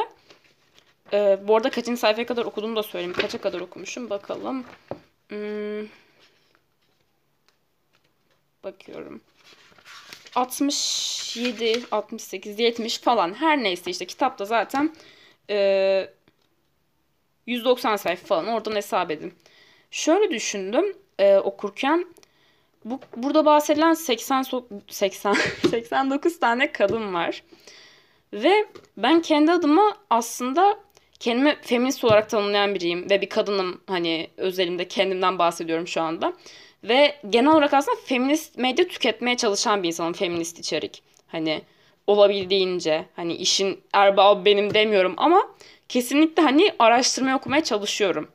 E, 1.14 1.40
bu 1.48 1.56
arada 1.56 1.70
kaçıncı 1.70 2.00
sayfaya 2.00 2.26
kadar 2.26 2.46
okuduğumu 2.46 2.76
da 2.76 2.84
söyleyeyim. 2.84 3.14
Kaça 3.14 3.42
kadar 3.42 3.60
okumuşum 3.60 4.10
bakalım. 4.10 4.66
Hmm. 5.30 5.88
Bakıyorum. 8.64 9.22
67, 10.36 11.84
68, 11.92 12.60
70 12.60 12.98
falan 13.00 13.34
her 13.34 13.64
neyse 13.64 13.92
işte 13.92 14.06
kitapta 14.06 14.46
zaten 14.46 14.96
e, 15.52 16.10
190 17.48 17.96
sayfa 17.96 18.28
falan 18.28 18.48
oradan 18.48 18.76
hesap 18.76 19.12
edin. 19.12 19.34
Şöyle 19.92 20.32
düşündüm 20.32 20.98
e, 21.20 21.38
okurken 21.38 22.06
bu 22.86 23.00
burada 23.16 23.46
bahsedilen 23.46 23.94
80 23.94 24.46
80 24.88 25.34
89 25.70 26.40
tane 26.40 26.72
kadın 26.72 27.14
var. 27.14 27.44
Ve 28.34 28.66
ben 28.98 29.22
kendi 29.22 29.52
adıma 29.52 29.98
aslında 30.10 30.80
kendimi 31.20 31.58
feminist 31.62 32.04
olarak 32.04 32.30
tanımlayan 32.30 32.76
biriyim 32.76 33.10
ve 33.10 33.22
bir 33.22 33.30
kadınım 33.30 33.82
hani 33.88 34.30
özelimde 34.38 34.88
kendimden 34.88 35.40
bahsediyorum 35.40 35.88
şu 35.88 36.02
anda. 36.02 36.34
Ve 36.84 37.16
genel 37.30 37.52
olarak 37.52 37.74
aslında 37.74 37.98
feminist 38.06 38.58
medya 38.58 38.88
tüketmeye 38.88 39.38
çalışan 39.38 39.84
bir 39.84 39.88
insanım 39.88 40.14
feminist 40.14 40.60
içerik. 40.60 41.04
Hani 41.28 41.62
olabildiğince 42.12 43.06
hani 43.16 43.34
işin 43.34 43.82
erbabı 43.94 44.46
benim 44.46 44.74
demiyorum 44.74 45.14
ama 45.18 45.48
kesinlikle 45.90 46.44
hani 46.44 46.74
araştırmaya 46.80 47.38
okumaya 47.38 47.64
çalışıyorum. 47.64 48.28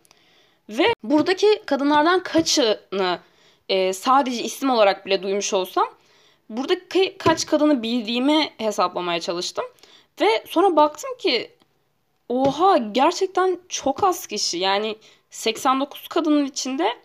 Ve 0.68 0.84
buradaki 1.02 1.62
kadınlardan 1.66 2.22
kaçını 2.22 3.18
e, 3.68 3.92
sadece 3.92 4.42
isim 4.42 4.70
olarak 4.70 5.06
bile 5.06 5.22
duymuş 5.22 5.52
olsam 5.52 5.86
buradaki 6.50 7.18
kaç 7.18 7.46
kadını 7.46 7.82
bildiğimi 7.82 8.50
hesaplamaya 8.58 9.20
çalıştım. 9.20 9.64
Ve 10.20 10.44
sonra 10.48 10.76
baktım 10.76 11.10
ki 11.18 11.50
oha 12.28 12.76
gerçekten 12.76 13.58
çok 13.68 14.04
az 14.04 14.26
kişi 14.26 14.58
yani 14.58 14.96
89 15.30 16.08
kadının 16.08 16.46
içinde 16.46 16.96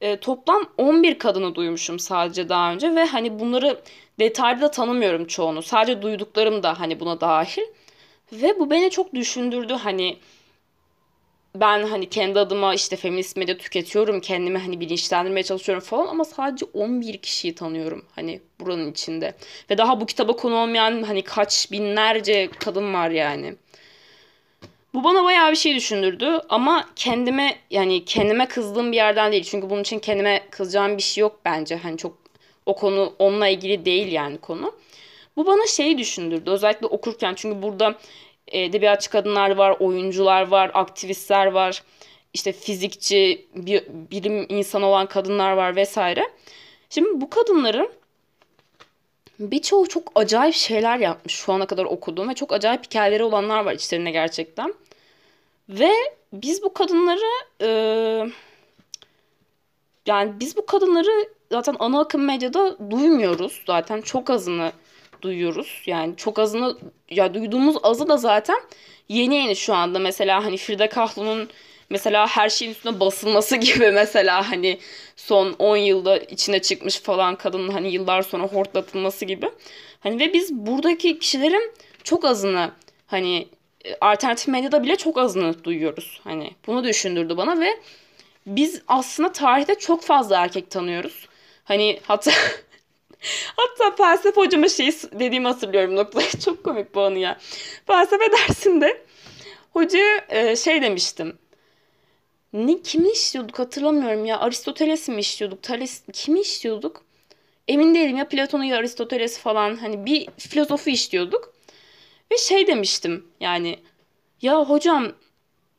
e, 0.00 0.16
toplam 0.16 0.66
11 0.78 1.18
kadını 1.18 1.54
duymuşum 1.54 1.98
sadece 1.98 2.48
daha 2.48 2.72
önce 2.72 2.94
ve 2.94 3.04
hani 3.04 3.40
bunları 3.40 3.80
detaylı 4.20 4.60
da 4.60 4.70
tanımıyorum 4.70 5.26
çoğunu. 5.26 5.62
Sadece 5.62 6.02
duyduklarım 6.02 6.62
da 6.62 6.80
hani 6.80 7.00
buna 7.00 7.20
dahil. 7.20 7.62
Ve 8.32 8.58
bu 8.58 8.70
beni 8.70 8.90
çok 8.90 9.14
düşündürdü 9.14 9.72
hani 9.72 10.16
ben 11.54 11.86
hani 11.86 12.08
kendi 12.08 12.38
adıma 12.38 12.74
işte 12.74 12.96
feminist 12.96 13.36
medya 13.36 13.58
tüketiyorum. 13.58 14.20
Kendimi 14.20 14.58
hani 14.58 14.80
bilinçlendirmeye 14.80 15.44
çalışıyorum 15.44 15.84
falan 15.84 16.06
ama 16.06 16.24
sadece 16.24 16.66
11 16.74 17.18
kişiyi 17.18 17.54
tanıyorum 17.54 18.04
hani 18.14 18.40
buranın 18.60 18.90
içinde. 18.90 19.34
Ve 19.70 19.78
daha 19.78 20.00
bu 20.00 20.06
kitaba 20.06 20.36
konu 20.36 20.54
olmayan 20.56 21.02
hani 21.02 21.22
kaç 21.22 21.72
binlerce 21.72 22.50
kadın 22.58 22.94
var 22.94 23.10
yani. 23.10 23.56
Bu 24.94 25.04
bana 25.04 25.24
bayağı 25.24 25.50
bir 25.50 25.56
şey 25.56 25.74
düşündürdü 25.74 26.40
ama 26.48 26.86
kendime 26.96 27.56
yani 27.70 28.04
kendime 28.04 28.48
kızdığım 28.48 28.92
bir 28.92 28.96
yerden 28.96 29.32
değil. 29.32 29.44
Çünkü 29.44 29.70
bunun 29.70 29.80
için 29.80 29.98
kendime 29.98 30.42
kızacağım 30.50 30.96
bir 30.96 31.02
şey 31.02 31.22
yok 31.22 31.40
bence. 31.44 31.76
Hani 31.76 31.96
çok 31.98 32.18
o 32.66 32.76
konu 32.76 33.14
onunla 33.18 33.48
ilgili 33.48 33.84
değil 33.84 34.12
yani 34.12 34.38
konu. 34.38 34.74
Bu 35.36 35.46
bana 35.46 35.66
şeyi 35.66 35.98
düşündürdü 35.98 36.50
özellikle 36.50 36.86
okurken 36.86 37.34
çünkü 37.34 37.62
burada 37.62 37.94
edebiyatçı 38.48 39.10
kadınlar 39.10 39.56
var, 39.56 39.76
oyuncular 39.80 40.48
var, 40.48 40.70
aktivistler 40.74 41.46
var. 41.46 41.82
işte 42.34 42.52
fizikçi, 42.52 43.46
bilim 44.10 44.46
insanı 44.48 44.86
olan 44.86 45.06
kadınlar 45.06 45.52
var 45.52 45.76
vesaire. 45.76 46.30
Şimdi 46.90 47.20
bu 47.20 47.30
kadınların 47.30 47.90
birçoğu 49.40 49.88
çok 49.88 50.12
acayip 50.14 50.54
şeyler 50.54 50.98
yapmış 50.98 51.34
şu 51.34 51.52
ana 51.52 51.66
kadar 51.66 51.84
okuduğum 51.84 52.28
ve 52.28 52.34
çok 52.34 52.52
acayip 52.52 52.84
hikayeleri 52.84 53.24
olanlar 53.24 53.64
var 53.64 53.72
içlerinde 53.72 54.10
gerçekten. 54.10 54.74
Ve 55.68 55.90
biz 56.32 56.62
bu 56.62 56.72
kadınları 56.72 57.46
e, 57.60 57.68
yani 60.06 60.32
biz 60.40 60.56
bu 60.56 60.66
kadınları 60.66 61.28
zaten 61.52 61.76
ana 61.78 62.00
akım 62.00 62.24
medyada 62.24 62.90
duymuyoruz. 62.90 63.62
Zaten 63.66 64.00
çok 64.00 64.30
azını 64.30 64.72
duyuyoruz. 65.22 65.82
Yani 65.86 66.16
çok 66.16 66.38
azını 66.38 66.78
ya 67.10 67.34
duyduğumuz 67.34 67.76
azı 67.82 68.08
da 68.08 68.16
zaten 68.16 68.60
yeni 69.08 69.34
yeni 69.34 69.56
şu 69.56 69.74
anda 69.74 69.98
mesela 69.98 70.44
hani 70.44 70.56
Frida 70.56 70.88
Kahlo'nun 70.88 71.48
mesela 71.90 72.26
her 72.26 72.48
şeyin 72.48 72.72
üstüne 72.72 73.00
basılması 73.00 73.56
gibi 73.66 73.90
mesela 73.90 74.50
hani 74.50 74.78
son 75.16 75.52
10 75.58 75.76
yılda 75.76 76.18
içine 76.18 76.62
çıkmış 76.62 77.00
falan 77.00 77.36
kadının 77.36 77.68
hani 77.68 77.92
yıllar 77.92 78.22
sonra 78.22 78.42
hortlatılması 78.42 79.24
gibi. 79.24 79.50
Hani 80.00 80.20
ve 80.20 80.32
biz 80.32 80.52
buradaki 80.52 81.18
kişilerin 81.18 81.72
çok 82.04 82.24
azını 82.24 82.70
hani 83.06 83.48
alternatif 84.00 84.48
medyada 84.48 84.82
bile 84.82 84.96
çok 84.96 85.18
azını 85.18 85.64
duyuyoruz. 85.64 86.20
Hani 86.24 86.50
bunu 86.66 86.84
düşündürdü 86.84 87.36
bana 87.36 87.60
ve 87.60 87.80
biz 88.46 88.82
aslında 88.88 89.32
tarihte 89.32 89.74
çok 89.74 90.02
fazla 90.02 90.36
erkek 90.42 90.70
tanıyoruz. 90.70 91.28
Hani 91.64 92.00
hatta 92.02 92.30
hatta 93.56 93.96
felsefe 93.96 94.40
hocama 94.40 94.68
şey 94.68 94.90
dediğimi 95.12 95.46
hatırlıyorum 95.48 95.96
noktayı. 95.96 96.28
Çok 96.44 96.64
komik 96.64 96.94
bu 96.94 97.02
anı 97.02 97.18
ya. 97.18 97.38
Felsefe 97.86 98.32
dersinde 98.32 99.02
hocaya 99.72 100.24
e, 100.28 100.56
şey 100.56 100.82
demiştim. 100.82 101.38
Ne 102.52 102.82
kimi 102.82 103.10
işliyorduk 103.10 103.58
hatırlamıyorum 103.58 104.24
ya. 104.24 104.40
Aristoteles 104.40 105.08
mi 105.08 105.20
işliyorduk? 105.20 105.62
Thales 105.62 106.02
kimi 106.12 106.40
işliyorduk? 106.40 107.02
Emin 107.68 107.94
değilim 107.94 108.16
ya 108.16 108.28
Platon'u 108.28 108.64
ya 108.64 108.76
Aristoteles 108.76 109.38
falan 109.38 109.76
hani 109.76 110.06
bir 110.06 110.28
filozofu 110.38 110.90
işliyorduk. 110.90 111.52
Ve 112.32 112.36
şey 112.38 112.66
demiştim 112.66 113.24
yani 113.40 113.78
ya 114.42 114.64
hocam 114.64 115.12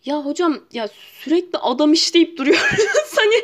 ya 0.06 0.26
hocam 0.26 0.60
ya 0.74 0.90
sürekli 1.24 1.58
adam 1.60 1.94
işleyip 1.94 2.38
duruyoruz. 2.38 2.86
hani 3.16 3.36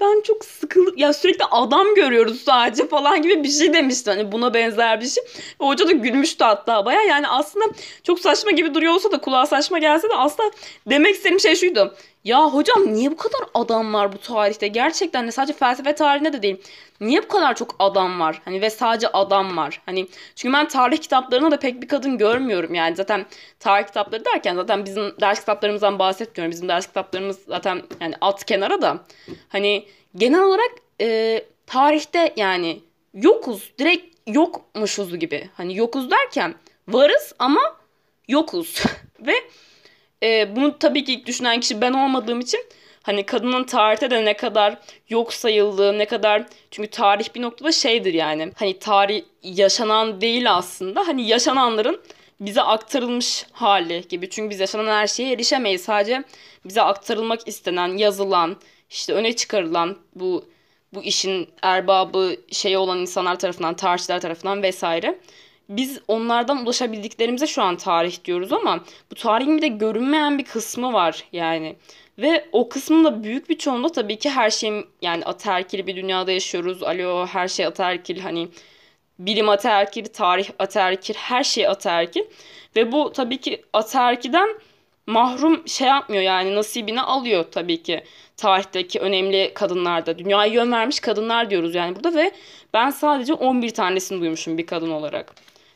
ben 0.00 0.20
çok 0.20 0.44
sıkıldım. 0.44 0.94
Ya 0.96 1.12
sürekli 1.12 1.44
adam 1.44 1.94
görüyoruz 1.94 2.40
sadece 2.40 2.88
falan 2.88 3.22
gibi 3.22 3.44
bir 3.44 3.50
şey 3.50 3.72
demişti. 3.72 4.10
Hani 4.10 4.32
buna 4.32 4.54
benzer 4.54 5.00
bir 5.00 5.06
şey. 5.06 5.24
Ve 5.60 5.66
hoca 5.66 5.88
da 5.88 5.92
gülmüştü 5.92 6.44
hatta 6.44 6.84
baya. 6.84 7.02
Yani 7.02 7.28
aslında 7.28 7.64
çok 8.02 8.20
saçma 8.20 8.50
gibi 8.50 8.74
duruyor 8.74 8.94
olsa 8.94 9.12
da 9.12 9.20
kulağa 9.20 9.46
saçma 9.46 9.78
gelse 9.78 10.08
de 10.08 10.14
aslında 10.14 10.50
demek 10.86 11.14
istediğim 11.14 11.40
şey 11.40 11.56
şuydu. 11.56 11.94
Ya 12.24 12.46
hocam 12.54 12.92
niye 12.92 13.10
bu 13.10 13.16
kadar 13.16 13.40
adam 13.54 13.94
var 13.94 14.12
bu 14.12 14.18
tarihte? 14.18 14.68
Gerçekten 14.68 15.26
de 15.26 15.32
sadece 15.32 15.52
felsefe 15.52 15.94
tarihinde 15.94 16.32
de 16.32 16.42
değil. 16.42 16.62
Niye 17.00 17.22
bu 17.22 17.28
kadar 17.28 17.56
çok 17.56 17.76
adam 17.78 18.20
var? 18.20 18.42
Hani 18.44 18.60
ve 18.60 18.70
sadece 18.70 19.08
adam 19.08 19.56
var. 19.56 19.82
Hani 19.86 20.06
çünkü 20.36 20.52
ben 20.52 20.68
tarih 20.68 20.98
kitaplarında 20.98 21.50
da 21.50 21.58
pek 21.58 21.82
bir 21.82 21.88
kadın 21.88 22.18
görmüyorum 22.18 22.74
yani. 22.74 22.96
Zaten 22.96 23.26
tarih 23.60 23.86
kitapları 23.86 24.24
derken 24.24 24.54
zaten 24.54 24.84
bizim 24.84 25.20
ders 25.20 25.40
kitaplarımızdan 25.40 25.98
bahsetmiyorum. 25.98 26.52
Bizim 26.52 26.68
ders 26.68 26.86
kitaplarımız 26.86 27.38
zaten 27.48 27.82
yani 28.00 28.14
alt 28.20 28.44
kenara 28.44 28.82
da. 28.82 29.04
Hani 29.48 29.86
genel 30.16 30.42
olarak 30.42 30.72
e, 31.00 31.40
tarihte 31.66 32.32
yani 32.36 32.80
yokuz. 33.14 33.72
Direkt 33.78 34.16
yokmuşuz 34.26 35.18
gibi. 35.18 35.50
Hani 35.54 35.76
yokuz 35.76 36.10
derken 36.10 36.54
varız 36.88 37.34
ama 37.38 37.76
yokuz. 38.28 38.82
ve 39.20 39.34
e, 40.24 40.56
bunu 40.56 40.78
tabii 40.78 41.04
ki 41.04 41.12
ilk 41.12 41.26
düşünen 41.26 41.60
kişi 41.60 41.80
ben 41.80 41.92
olmadığım 41.92 42.40
için 42.40 42.60
hani 43.02 43.26
kadının 43.26 43.64
tarihte 43.64 44.10
de 44.10 44.24
ne 44.24 44.36
kadar 44.36 44.78
yok 45.08 45.34
sayıldığı, 45.34 45.98
ne 45.98 46.06
kadar 46.06 46.46
çünkü 46.70 46.90
tarih 46.90 47.34
bir 47.34 47.42
noktada 47.42 47.72
şeydir 47.72 48.14
yani. 48.14 48.52
Hani 48.56 48.78
tarih 48.78 49.22
yaşanan 49.42 50.20
değil 50.20 50.54
aslında. 50.54 51.08
Hani 51.08 51.28
yaşananların 51.28 52.00
bize 52.40 52.62
aktarılmış 52.62 53.46
hali 53.52 54.08
gibi. 54.08 54.30
Çünkü 54.30 54.50
biz 54.50 54.60
yaşanan 54.60 54.86
her 54.86 55.06
şeye 55.06 55.32
erişemeyiz. 55.32 55.82
Sadece 55.84 56.24
bize 56.64 56.82
aktarılmak 56.82 57.48
istenen, 57.48 57.96
yazılan, 57.96 58.56
işte 58.90 59.12
öne 59.12 59.36
çıkarılan 59.36 59.98
bu 60.14 60.44
bu 60.94 61.02
işin 61.02 61.48
erbabı 61.62 62.36
şey 62.52 62.76
olan 62.76 62.98
insanlar 62.98 63.38
tarafından, 63.38 63.74
tarihçiler 63.74 64.20
tarafından 64.20 64.62
vesaire 64.62 65.18
biz 65.68 66.00
onlardan 66.08 66.62
ulaşabildiklerimize 66.62 67.46
şu 67.46 67.62
an 67.62 67.76
tarih 67.76 68.24
diyoruz 68.24 68.52
ama 68.52 68.84
bu 69.10 69.14
tarihin 69.14 69.56
bir 69.56 69.62
de 69.62 69.68
görünmeyen 69.68 70.38
bir 70.38 70.44
kısmı 70.44 70.92
var 70.92 71.24
yani. 71.32 71.76
Ve 72.18 72.48
o 72.52 72.68
kısmın 72.68 73.04
da 73.04 73.24
büyük 73.24 73.50
bir 73.50 73.58
çoğunluğu 73.58 73.92
tabii 73.92 74.18
ki 74.18 74.30
her 74.30 74.50
şey 74.50 74.84
yani 75.02 75.24
ataerkil 75.24 75.86
bir 75.86 75.96
dünyada 75.96 76.32
yaşıyoruz. 76.32 76.82
Alo 76.82 77.26
her 77.26 77.48
şey 77.48 77.66
ataerkil 77.66 78.20
hani 78.20 78.48
bilim 79.18 79.48
ataerkil, 79.48 80.04
tarih 80.04 80.50
ataerkil, 80.58 81.14
her 81.14 81.44
şey 81.44 81.68
ataerkil. 81.68 82.22
Ve 82.76 82.92
bu 82.92 83.12
tabii 83.12 83.38
ki 83.40 83.62
ataerkiden 83.72 84.48
mahrum 85.06 85.68
şey 85.68 85.88
yapmıyor 85.88 86.22
yani 86.22 86.54
nasibini 86.54 87.00
alıyor 87.02 87.44
tabii 87.52 87.82
ki 87.82 88.04
tarihteki 88.36 89.00
önemli 89.00 89.52
kadınlarda. 89.54 90.18
Dünyaya 90.18 90.52
yön 90.52 90.72
vermiş 90.72 91.00
kadınlar 91.00 91.50
diyoruz 91.50 91.74
yani 91.74 91.96
burada 91.96 92.14
ve 92.14 92.32
ben 92.74 92.90
sadece 92.90 93.34
11 93.34 93.70
tanesini 93.70 94.20
duymuşum 94.20 94.58
bir 94.58 94.66
kadın 94.66 94.90
olarak. 94.90 95.34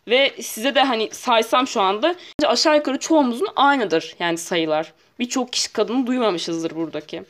Ve 0.08 0.32
size 0.42 0.74
de 0.74 0.82
hani 0.82 1.08
saysam 1.12 1.66
şu 1.66 1.80
anda 1.80 2.14
aşağı 2.44 2.76
yukarı 2.76 2.98
çoğumuzun 2.98 3.48
aynıdır 3.56 4.16
yani 4.18 4.38
sayılar. 4.38 4.92
Birçok 5.18 5.52
kişi 5.52 5.72
kadını 5.72 6.06
duymamışızdır 6.06 6.74
buradaki. 6.74 7.22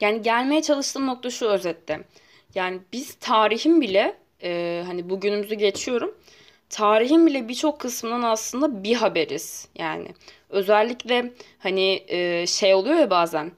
Yani 0.00 0.22
gelmeye 0.22 0.62
çalıştığım 0.62 1.06
nokta 1.06 1.30
şu 1.30 1.46
özette. 1.46 2.00
Yani 2.54 2.78
biz 2.92 3.14
tarihin 3.14 3.80
bile 3.80 4.16
e, 4.42 4.82
hani 4.86 5.10
bugünümüzü 5.10 5.54
geçiyorum. 5.54 6.14
Tarihin 6.70 7.26
bile 7.26 7.48
birçok 7.48 7.80
kısmından 7.80 8.22
aslında 8.22 8.84
bir 8.84 8.94
haberiz. 8.94 9.68
Yani 9.78 10.08
özellikle 10.50 11.32
hani 11.58 12.04
e, 12.08 12.46
şey 12.46 12.74
oluyor 12.74 12.96
ya 12.96 13.10
bazen 13.10 13.52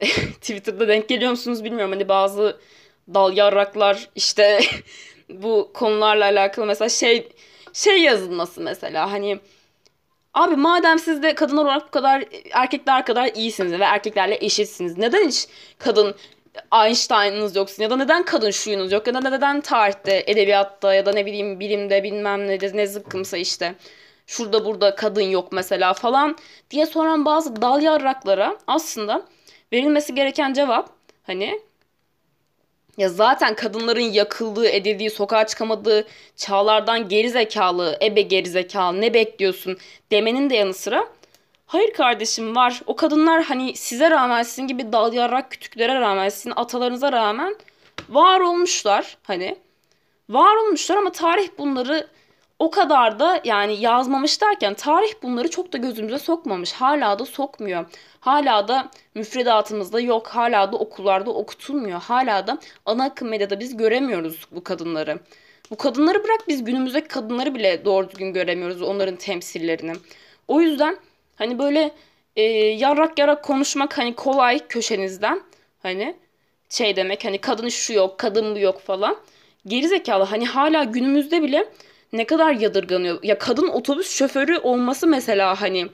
Twitter'da 0.40 0.88
denk 0.88 1.08
geliyor 1.08 1.30
musunuz 1.30 1.64
bilmiyorum. 1.64 1.92
Hani 1.92 2.08
bazı 2.08 2.60
dal 3.14 3.36
yarraklar 3.36 4.08
işte 4.14 4.60
bu 5.28 5.70
konularla 5.74 6.24
alakalı 6.24 6.66
mesela 6.66 6.88
şey 6.88 7.28
şey 7.76 8.02
yazılması 8.02 8.60
mesela 8.60 9.12
hani 9.12 9.38
abi 10.34 10.56
madem 10.56 10.98
siz 10.98 11.22
de 11.22 11.34
kadınlar 11.34 11.64
olarak 11.64 11.86
bu 11.86 11.90
kadar 11.90 12.24
erkekler 12.52 13.06
kadar 13.06 13.30
iyisiniz 13.34 13.72
ve 13.72 13.84
erkeklerle 13.84 14.38
eşitsiniz. 14.40 14.98
Neden 14.98 15.28
hiç 15.28 15.48
kadın 15.78 16.14
Einstein'ınız 16.84 17.56
yoksun 17.56 17.82
ya 17.82 17.90
da 17.90 17.96
neden 17.96 18.24
kadın 18.24 18.50
şuyunuz 18.50 18.92
yok 18.92 19.06
ya 19.06 19.14
da 19.14 19.20
neden 19.20 19.60
tarihte, 19.60 20.24
edebiyatta 20.26 20.94
ya 20.94 21.06
da 21.06 21.12
ne 21.12 21.26
bileyim 21.26 21.60
bilimde 21.60 22.02
bilmem 22.02 22.48
ne 22.48 22.58
ne 22.74 22.86
zıkkımsa 22.86 23.36
işte 23.36 23.74
şurada 24.26 24.64
burada 24.64 24.94
kadın 24.94 25.22
yok 25.22 25.52
mesela 25.52 25.94
falan 25.94 26.36
diye 26.70 26.86
soran 26.86 27.24
bazı 27.24 27.62
dal 27.62 27.82
yarraklara 27.82 28.58
aslında 28.66 29.22
verilmesi 29.72 30.14
gereken 30.14 30.52
cevap 30.52 30.90
hani 31.22 31.60
ya 32.96 33.08
zaten 33.08 33.54
kadınların 33.54 34.00
yakıldığı, 34.00 34.68
edildiği, 34.68 35.10
sokağa 35.10 35.46
çıkamadığı 35.46 36.06
çağlardan 36.36 37.08
geri 37.08 37.30
zekalı, 37.30 37.98
ebe 38.02 38.20
geri 38.20 38.48
zekalı 38.48 39.00
ne 39.00 39.14
bekliyorsun 39.14 39.78
demenin 40.10 40.50
de 40.50 40.56
yanı 40.56 40.74
sıra 40.74 41.06
hayır 41.66 41.92
kardeşim 41.92 42.56
var. 42.56 42.82
O 42.86 42.96
kadınlar 42.96 43.42
hani 43.42 43.76
size 43.76 44.10
rağmen 44.10 44.42
sizin 44.42 44.66
gibi 44.66 44.92
dal 44.92 45.12
yarrak 45.12 45.50
kütüklere 45.50 46.00
rağmen 46.00 46.28
sizin 46.28 46.52
atalarınıza 46.56 47.12
rağmen 47.12 47.56
var 48.08 48.40
olmuşlar 48.40 49.16
hani. 49.22 49.56
Var 50.28 50.56
olmuşlar 50.56 50.96
ama 50.96 51.12
tarih 51.12 51.48
bunları 51.58 52.06
o 52.58 52.70
kadar 52.70 53.18
da 53.18 53.40
yani 53.44 53.80
yazmamış 53.80 54.42
derken 54.42 54.74
tarih 54.74 55.12
bunları 55.22 55.50
çok 55.50 55.72
da 55.72 55.78
gözümüze 55.78 56.18
sokmamış. 56.18 56.72
Hala 56.72 57.18
da 57.18 57.24
sokmuyor. 57.26 57.86
Hala 58.26 58.68
da 58.68 58.90
müfredatımızda 59.14 60.00
yok. 60.00 60.26
Hala 60.26 60.72
da 60.72 60.76
okullarda 60.76 61.30
okutulmuyor. 61.30 62.00
Hala 62.00 62.46
da 62.46 62.58
ana 62.86 63.04
akım 63.04 63.28
medyada 63.28 63.60
biz 63.60 63.76
göremiyoruz 63.76 64.46
bu 64.52 64.64
kadınları. 64.64 65.18
Bu 65.70 65.76
kadınları 65.76 66.24
bırak 66.24 66.48
biz 66.48 66.64
günümüzdeki 66.64 67.08
kadınları 67.08 67.54
bile 67.54 67.84
doğru 67.84 68.10
düzgün 68.10 68.32
göremiyoruz. 68.32 68.82
Onların 68.82 69.16
temsillerini. 69.16 69.92
O 70.48 70.60
yüzden 70.60 70.96
hani 71.36 71.58
böyle 71.58 71.90
e, 72.36 72.42
yarrak 72.42 73.18
yarak 73.18 73.44
konuşmak 73.44 73.98
hani 73.98 74.14
kolay 74.14 74.66
köşenizden. 74.68 75.40
Hani 75.82 76.16
şey 76.68 76.96
demek 76.96 77.24
hani 77.24 77.38
kadın 77.38 77.68
şu 77.68 77.92
yok, 77.92 78.18
kadın 78.18 78.54
bu 78.54 78.58
yok 78.58 78.80
falan. 78.80 79.16
Gerizekalı 79.66 80.24
hani 80.24 80.46
hala 80.46 80.84
günümüzde 80.84 81.42
bile 81.42 81.68
ne 82.12 82.24
kadar 82.24 82.52
yadırganıyor. 82.52 83.22
Ya 83.22 83.38
kadın 83.38 83.68
otobüs 83.68 84.10
şoförü 84.10 84.58
olması 84.58 85.06
mesela 85.06 85.60
hani 85.60 85.86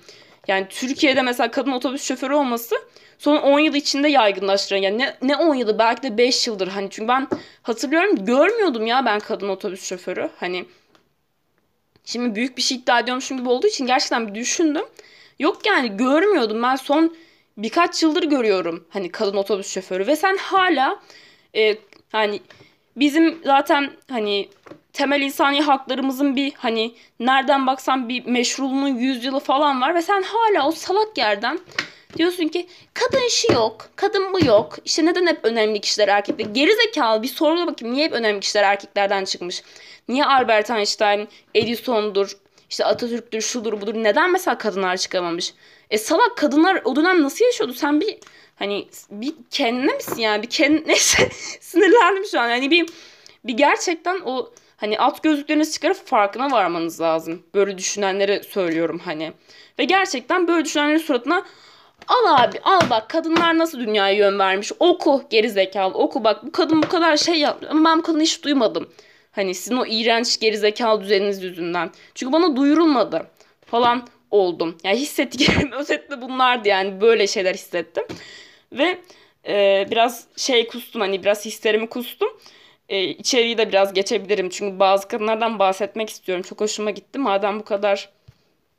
yani 0.49 0.67
Türkiye'de 0.69 1.23
mesela 1.23 1.51
kadın 1.51 1.73
otobüs 1.73 2.05
şoförü 2.05 2.35
olması 2.35 2.77
son 3.19 3.37
10 3.37 3.59
yıl 3.59 3.75
içinde 3.75 4.09
yaygınlaştıran 4.09 4.81
yani 4.81 4.99
ne, 4.99 5.17
ne 5.23 5.37
10 5.37 5.55
yılı 5.55 5.79
belki 5.79 6.03
de 6.03 6.19
5 6.19 6.47
yıldır. 6.47 6.69
Hani 6.69 6.91
çünkü 6.91 7.09
ben 7.09 7.29
hatırlıyorum 7.63 8.25
görmüyordum 8.25 8.87
ya 8.87 9.05
ben 9.05 9.21
kadın 9.21 9.49
otobüs 9.49 9.85
şoförü. 9.85 10.31
Hani 10.37 10.65
şimdi 12.05 12.35
büyük 12.35 12.57
bir 12.57 12.63
şey 12.63 12.77
iddia 12.77 13.01
ediyormuşum 13.01 13.39
gibi 13.39 13.49
olduğu 13.49 13.67
için 13.67 13.87
gerçekten 13.87 14.29
bir 14.29 14.35
düşündüm. 14.35 14.85
Yok 15.39 15.67
yani 15.67 15.97
görmüyordum. 15.97 16.63
Ben 16.63 16.77
son 16.77 17.17
birkaç 17.57 18.03
yıldır 18.03 18.23
görüyorum 18.23 18.87
hani 18.91 19.11
kadın 19.13 19.37
otobüs 19.37 19.75
şoförü 19.75 20.07
ve 20.07 20.17
sen 20.17 20.37
hala 20.37 21.03
e, 21.57 21.77
hani 22.13 22.41
bizim 22.97 23.39
zaten 23.45 23.91
hani 24.11 24.49
temel 24.93 25.21
insani 25.21 25.61
haklarımızın 25.61 26.37
bir 26.37 26.53
hani 26.57 26.95
nereden 27.21 27.67
baksan 27.67 28.09
bir 28.09 28.27
meşruluğunun 28.27 28.97
yüzyılı 28.97 29.41
falan 29.41 29.81
var 29.81 29.95
ve 29.95 30.03
sen 30.03 30.23
hala 30.23 30.69
o 30.69 30.73
salak 30.73 31.19
yerden 31.19 31.59
Diyorsun 32.17 32.49
ki 32.49 32.67
kadın 32.95 33.27
işi 33.29 33.53
yok, 33.53 33.89
kadın 33.97 34.33
bu 34.33 34.45
yok. 34.45 34.77
İşte 34.85 35.07
neden 35.07 35.27
hep 35.27 35.45
önemli 35.45 35.81
kişiler 35.81 36.09
erkekler? 36.09 36.47
Gerizekalı 36.47 37.23
bir 37.23 37.29
soruna 37.29 37.67
bakayım. 37.67 37.95
Niye 37.95 38.07
hep 38.07 38.13
önemli 38.13 38.41
kişiler 38.41 38.63
erkeklerden 38.63 39.25
çıkmış? 39.25 39.63
Niye 40.09 40.25
Albert 40.25 40.71
Einstein, 40.71 41.29
Edison'dur, 41.55 42.37
işte 42.71 42.85
Atatürk'tür, 42.85 43.41
şudur 43.41 43.81
budur. 43.81 43.95
Neden 43.95 44.33
mesela 44.33 44.59
kadınlar 44.59 44.97
çıkamamış? 44.97 45.55
E 45.91 45.99
salak 45.99 46.37
kadınlar 46.37 46.83
o 46.85 46.97
dönem 46.97 47.23
nasıl 47.23 47.45
yaşıyordu? 47.45 47.73
Sen 47.73 48.01
bir 48.01 48.19
hani 48.57 48.89
bir 49.11 49.35
kendine 49.51 49.95
misin 49.95 50.21
yani? 50.21 50.43
Bir 50.43 50.51
kendine 50.51 50.89
neyse 50.89 51.29
sinirlendim 51.61 52.25
şu 52.25 52.41
an. 52.41 52.49
Hani 52.49 52.71
bir 52.71 52.89
bir 53.45 53.55
gerçekten 53.55 54.21
o 54.25 54.53
hani 54.83 54.99
alt 54.99 55.23
gözlüklerinizi 55.23 55.73
çıkarıp 55.73 56.07
farkına 56.07 56.51
varmanız 56.51 57.01
lazım. 57.01 57.43
Böyle 57.55 57.79
düşünenlere 57.79 58.43
söylüyorum 58.43 59.01
hani. 59.05 59.33
Ve 59.79 59.85
gerçekten 59.85 60.49
böyle 60.49 60.65
düşünenlerin 60.65 60.99
suratına 60.99 61.45
al 62.09 62.45
abi 62.45 62.61
al 62.65 62.81
bak 62.91 63.11
kadınlar 63.11 63.59
nasıl 63.59 63.79
dünyaya 63.81 64.15
yön 64.15 64.39
vermiş. 64.39 64.73
Oku 64.81 65.23
geri 65.31 65.51
zekalı 65.51 65.95
oku 65.95 66.25
bak 66.25 66.47
bu 66.47 66.53
kadın 66.53 66.83
bu 66.83 66.89
kadar 66.89 67.17
şey 67.17 67.35
yaptı 67.35 67.69
ama 67.71 67.91
ben 67.91 67.99
bu 67.99 68.03
kadını 68.03 68.23
hiç 68.23 68.45
duymadım. 68.45 68.89
Hani 69.33 69.55
sizin 69.55 69.77
o 69.77 69.87
iğrenç 69.87 70.41
geri 70.41 70.59
zekalı 70.59 71.01
düzeniniz 71.01 71.43
yüzünden. 71.43 71.91
Çünkü 72.15 72.33
bana 72.33 72.57
duyurulmadı 72.57 73.27
falan 73.67 74.09
oldum. 74.31 74.79
Yani 74.85 74.97
hissettiklerim 74.97 75.73
özetle 75.79 76.23
bunlardı 76.23 76.69
yani 76.69 77.01
böyle 77.01 77.27
şeyler 77.27 77.55
hissettim. 77.55 78.05
Ve 78.73 78.99
e, 79.49 79.87
biraz 79.91 80.27
şey 80.37 80.67
kustum 80.67 81.01
hani 81.01 81.23
biraz 81.23 81.45
hislerimi 81.45 81.89
kustum. 81.89 82.29
E, 82.93 83.05
içeriği 83.05 83.59
de 83.59 83.69
biraz 83.69 83.95
geçebilirim. 83.95 84.49
Çünkü 84.51 84.79
bazı 84.79 85.09
kadınlardan 85.09 85.59
bahsetmek 85.59 86.11
istiyorum. 86.11 86.43
Çok 86.43 86.61
hoşuma 86.61 86.91
gitti. 86.91 87.19
Madem 87.19 87.59
bu 87.61 87.65
kadar 87.65 88.09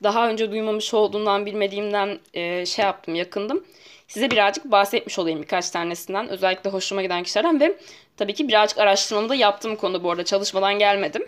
daha 0.03 0.29
önce 0.29 0.51
duymamış 0.51 0.93
olduğundan 0.93 1.45
bilmediğimden 1.45 2.19
e, 2.33 2.65
şey 2.65 2.85
yaptım 2.85 3.15
yakındım. 3.15 3.63
Size 4.07 4.31
birazcık 4.31 4.65
bahsetmiş 4.65 5.19
olayım 5.19 5.41
birkaç 5.41 5.69
tanesinden. 5.69 6.29
Özellikle 6.29 6.69
hoşuma 6.69 7.01
giden 7.01 7.23
kişilerden 7.23 7.59
ve 7.59 7.77
tabii 8.17 8.33
ki 8.33 8.47
birazcık 8.47 8.77
araştırmamı 8.77 9.29
da 9.29 9.35
yaptım 9.35 9.75
konu 9.75 10.03
bu 10.03 10.11
arada. 10.11 10.25
Çalışmadan 10.25 10.79
gelmedim. 10.79 11.25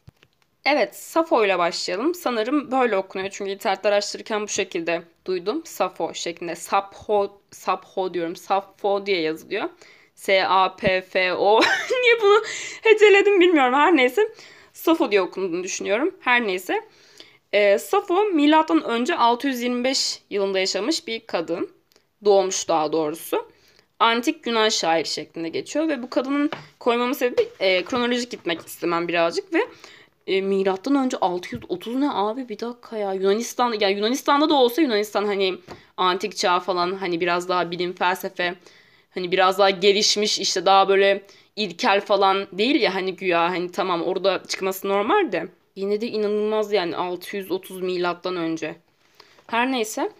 evet 0.64 0.96
Safo 0.96 1.44
ile 1.44 1.58
başlayalım. 1.58 2.14
Sanırım 2.14 2.70
böyle 2.70 2.96
okunuyor. 2.96 3.30
Çünkü 3.32 3.50
internette 3.50 3.88
araştırırken 3.88 4.42
bu 4.42 4.48
şekilde 4.48 5.02
duydum. 5.26 5.62
Safo 5.66 6.14
şeklinde. 6.14 6.56
Sapho, 6.56 7.40
Sapho 7.50 8.14
diyorum. 8.14 8.36
Safo 8.36 9.06
diye 9.06 9.20
yazılıyor. 9.20 9.68
S-A-P-F-O. 10.24 11.60
Niye 12.02 12.20
bunu 12.22 12.42
heceledim 12.82 13.40
bilmiyorum. 13.40 13.74
Her 13.74 13.96
neyse. 13.96 14.32
Safo 14.72 15.10
diye 15.10 15.22
okunduğunu 15.22 15.64
düşünüyorum. 15.64 16.14
Her 16.20 16.46
neyse. 16.46 16.80
E, 17.52 17.78
Safo 17.78 18.24
milattan 18.24 18.84
önce 18.84 19.16
625 19.16 20.22
yılında 20.30 20.58
yaşamış 20.58 21.06
bir 21.06 21.26
kadın. 21.26 21.70
Doğmuş 22.24 22.68
daha 22.68 22.92
doğrusu. 22.92 23.48
Antik 23.98 24.46
Yunan 24.46 24.68
şair 24.68 25.04
şeklinde 25.04 25.48
geçiyor 25.48 25.88
ve 25.88 26.02
bu 26.02 26.10
kadının 26.10 26.50
koymamın 26.80 27.12
sebebi 27.12 27.48
e, 27.60 27.84
kronolojik 27.84 28.30
gitmek 28.30 28.66
istemem 28.66 29.08
birazcık 29.08 29.54
ve 29.54 29.66
e, 30.26 30.40
milattan 30.40 30.94
önce 30.94 31.16
630 31.20 31.94
ne 31.94 32.10
abi 32.10 32.48
bir 32.48 32.58
dakika 32.58 32.96
ya 32.96 33.14
Yunanistan 33.14 33.72
ya 33.80 33.88
Yunanistan'da 33.88 34.48
da 34.48 34.54
olsa 34.54 34.82
Yunanistan 34.82 35.24
hani 35.26 35.54
antik 35.96 36.36
çağ 36.36 36.60
falan 36.60 36.92
hani 36.96 37.20
biraz 37.20 37.48
daha 37.48 37.70
bilim 37.70 37.92
felsefe 37.92 38.54
hani 39.14 39.32
biraz 39.32 39.58
daha 39.58 39.70
gelişmiş 39.70 40.38
işte 40.38 40.66
daha 40.66 40.88
böyle 40.88 41.22
ilkel 41.56 42.00
falan 42.00 42.46
değil 42.52 42.80
ya 42.80 42.94
hani 42.94 43.16
güya 43.16 43.50
hani 43.50 43.72
tamam 43.72 44.02
orada 44.02 44.42
çıkması 44.48 44.88
normal 44.88 45.32
de 45.32 45.48
yine 45.76 46.00
de 46.00 46.06
inanılmaz 46.06 46.72
yani 46.72 46.96
630 46.96 47.80
milattan 47.80 48.36
önce. 48.36 48.76
Her 49.46 49.72
neyse 49.72 50.10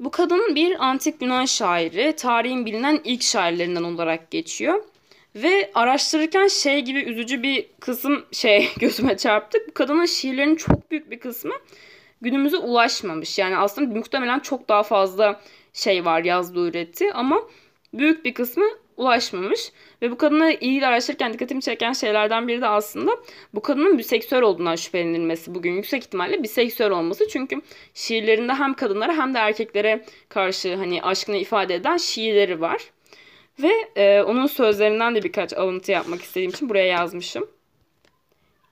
bu 0.00 0.10
kadın 0.10 0.54
bir 0.54 0.84
antik 0.84 1.22
Yunan 1.22 1.44
şairi, 1.44 2.16
tarihin 2.16 2.66
bilinen 2.66 3.00
ilk 3.04 3.22
şairlerinden 3.22 3.82
olarak 3.82 4.30
geçiyor. 4.30 4.82
Ve 5.34 5.70
araştırırken 5.74 6.48
şey 6.48 6.80
gibi 6.80 6.98
üzücü 6.98 7.42
bir 7.42 7.66
kısım 7.80 8.24
şey 8.32 8.68
gözüme 8.78 9.16
çarptı. 9.16 9.58
Bu 9.68 9.74
kadının 9.74 10.06
şiirlerinin 10.06 10.56
çok 10.56 10.90
büyük 10.90 11.10
bir 11.10 11.20
kısmı 11.20 11.54
günümüze 12.20 12.56
ulaşmamış. 12.56 13.38
Yani 13.38 13.56
aslında 13.56 13.98
muhtemelen 13.98 14.38
çok 14.38 14.68
daha 14.68 14.82
fazla 14.82 15.40
şey 15.72 16.04
var 16.04 16.24
yazdığı 16.24 16.68
üretti 16.68 17.12
ama 17.12 17.42
büyük 17.98 18.24
bir 18.24 18.34
kısmı 18.34 18.64
ulaşmamış. 18.96 19.72
Ve 20.02 20.10
bu 20.10 20.18
kadını 20.18 20.56
iyi 20.60 20.86
araştırırken 20.86 21.32
dikkatimi 21.32 21.62
çeken 21.62 21.92
şeylerden 21.92 22.48
biri 22.48 22.60
de 22.60 22.66
aslında 22.66 23.12
bu 23.54 23.62
kadının 23.62 23.98
biseksüel 23.98 24.42
olduğundan 24.42 24.76
şüphelenilmesi. 24.76 25.54
Bugün 25.54 25.72
yüksek 25.72 26.04
ihtimalle 26.04 26.42
biseksüel 26.42 26.90
olması. 26.90 27.28
Çünkü 27.28 27.60
şiirlerinde 27.94 28.52
hem 28.52 28.74
kadınlara 28.74 29.16
hem 29.16 29.34
de 29.34 29.38
erkeklere 29.38 30.04
karşı 30.28 30.76
hani 30.76 31.02
aşkını 31.02 31.36
ifade 31.36 31.74
eden 31.74 31.96
şiirleri 31.96 32.60
var. 32.60 32.90
Ve 33.62 33.72
e, 33.96 34.22
onun 34.22 34.46
sözlerinden 34.46 35.14
de 35.14 35.22
birkaç 35.22 35.52
alıntı 35.52 35.92
yapmak 35.92 36.22
istediğim 36.22 36.50
için 36.50 36.68
buraya 36.68 36.86
yazmışım. 36.86 37.48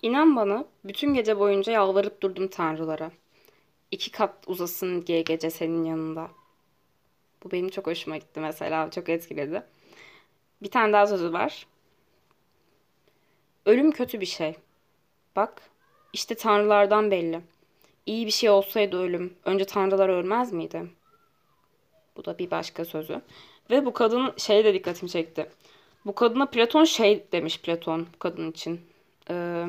İnan 0.03 0.37
bana 0.37 0.65
bütün 0.85 1.15
gece 1.15 1.39
boyunca 1.39 1.73
yalvarıp 1.73 2.23
durdum 2.23 2.49
tanrılara. 2.49 3.11
İki 3.91 4.11
kat 4.11 4.35
uzasın 4.47 5.07
diye 5.07 5.23
gece 5.23 5.51
senin 5.51 5.85
yanında. 5.85 6.31
Bu 7.45 7.51
benim 7.51 7.69
çok 7.69 7.87
hoşuma 7.87 8.17
gitti 8.17 8.41
mesela. 8.41 8.91
Çok 8.91 9.09
etkiledi. 9.09 9.63
Bir 10.63 10.71
tane 10.71 10.93
daha 10.93 11.07
sözü 11.07 11.33
var. 11.33 11.67
Ölüm 13.67 13.93
kötü 13.93 14.21
bir 14.21 14.27
şey. 14.27 14.55
Bak 15.37 15.63
işte 16.13 16.35
tanrılardan 16.35 17.11
belli. 17.11 17.41
İyi 18.07 18.27
bir 18.27 18.31
şey 18.31 18.51
olsaydı 18.51 18.97
ölüm. 18.97 19.35
Önce 19.45 19.65
tanrılar 19.65 20.09
ölmez 20.09 20.53
miydi? 20.53 20.83
Bu 22.17 22.25
da 22.25 22.39
bir 22.39 22.51
başka 22.51 22.85
sözü. 22.85 23.23
Ve 23.71 23.87
bu 23.87 23.93
kadın 23.93 24.35
şey 24.37 24.65
de 24.65 24.75
dikkatimi 24.75 25.11
çekti. 25.11 25.51
Bu 26.07 26.15
kadına 26.15 26.47
Platon 26.47 26.85
şey 26.85 27.27
demiş 27.33 27.61
Platon 27.61 28.07
bu 28.15 28.19
kadın 28.19 28.51
için. 28.51 28.81
Ee, 29.31 29.67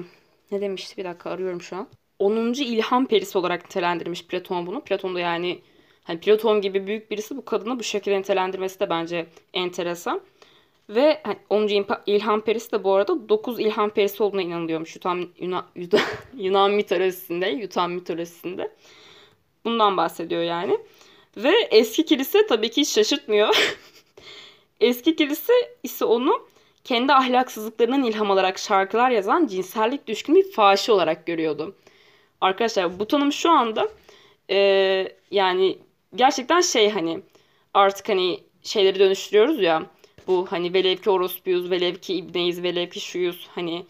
ne 0.52 0.62
demişti 0.62 0.98
bir 0.98 1.06
dakika 1.06 1.30
arıyorum 1.30 1.62
şu 1.62 1.76
an. 1.76 1.88
10. 2.20 2.54
ilham 2.54 3.06
perisi 3.06 3.38
olarak 3.38 3.64
nitelendirmiş 3.64 4.28
Platon 4.28 4.68
bunu. 4.68 4.82
Platon 4.82 5.16
da 5.16 5.20
yani 5.20 5.62
hani 6.04 6.20
Platon 6.20 6.62
gibi 6.62 6.88
büyük 6.88 7.12
birisi 7.12 7.38
bu 7.38 7.46
kadını 7.46 7.80
bu 7.80 7.84
şekilde 7.84 8.20
nitelendirmesi 8.20 8.80
de 8.80 8.90
bence 8.90 9.26
enteresan. 9.54 10.22
Ve 10.90 11.22
hani 11.24 11.38
10. 11.50 11.68
ilham 12.06 12.42
perisi 12.42 12.72
de 12.72 12.84
bu 12.84 12.94
arada 12.94 13.30
9 13.30 13.60
ilham 13.60 13.90
perisi 13.90 14.24
olduğuna 14.24 14.42
inanılıyormuş 14.42 14.96
Yunan, 14.96 15.28
Yunan, 15.40 15.66
Yunan 16.38 16.72
mitolojisinde, 16.72 17.48
Yunan 17.48 17.92
mitolojisinde. 17.92 18.72
Bundan 19.66 19.98
bahsediyor 19.98 20.42
yani. 20.42 20.78
Ve 21.38 21.54
eski 21.72 22.06
kilise 22.06 22.48
tabii 22.48 22.70
ki 22.70 22.82
hiç 22.82 22.90
şaşırtmıyor. 22.90 23.56
eski 24.80 25.16
kilise 25.16 25.54
ise 25.84 26.06
onu 26.06 26.48
kendi 26.84 27.14
ahlaksızlıklarından 27.14 28.04
ilham 28.04 28.32
alarak 28.32 28.60
şarkılar 28.60 29.10
yazan 29.10 29.48
cinsellik 29.48 30.08
düşkün 30.08 30.36
bir 30.36 30.52
faşi 30.52 30.92
olarak 30.92 31.26
görüyordu. 31.26 31.76
Arkadaşlar 32.42 33.00
bu 33.00 33.08
tanım 33.08 33.32
şu 33.32 33.50
anda 33.52 33.90
e, 34.50 34.58
yani 35.32 35.78
gerçekten 36.16 36.62
şey 36.62 36.90
hani 36.90 37.20
artık 37.74 38.10
hani 38.10 38.40
şeyleri 38.64 39.00
dönüştürüyoruz 39.00 39.62
ya 39.62 39.84
bu 40.28 40.48
hani 40.50 40.74
velev 40.74 40.98
ki 40.98 41.10
orospuyuz, 41.10 41.72
velev 41.72 41.96
ki 41.96 42.14
ibneyiz, 42.14 42.64
velev 42.64 42.90
ki 42.90 43.00
şuyuz 43.00 43.48
hani 43.56 43.86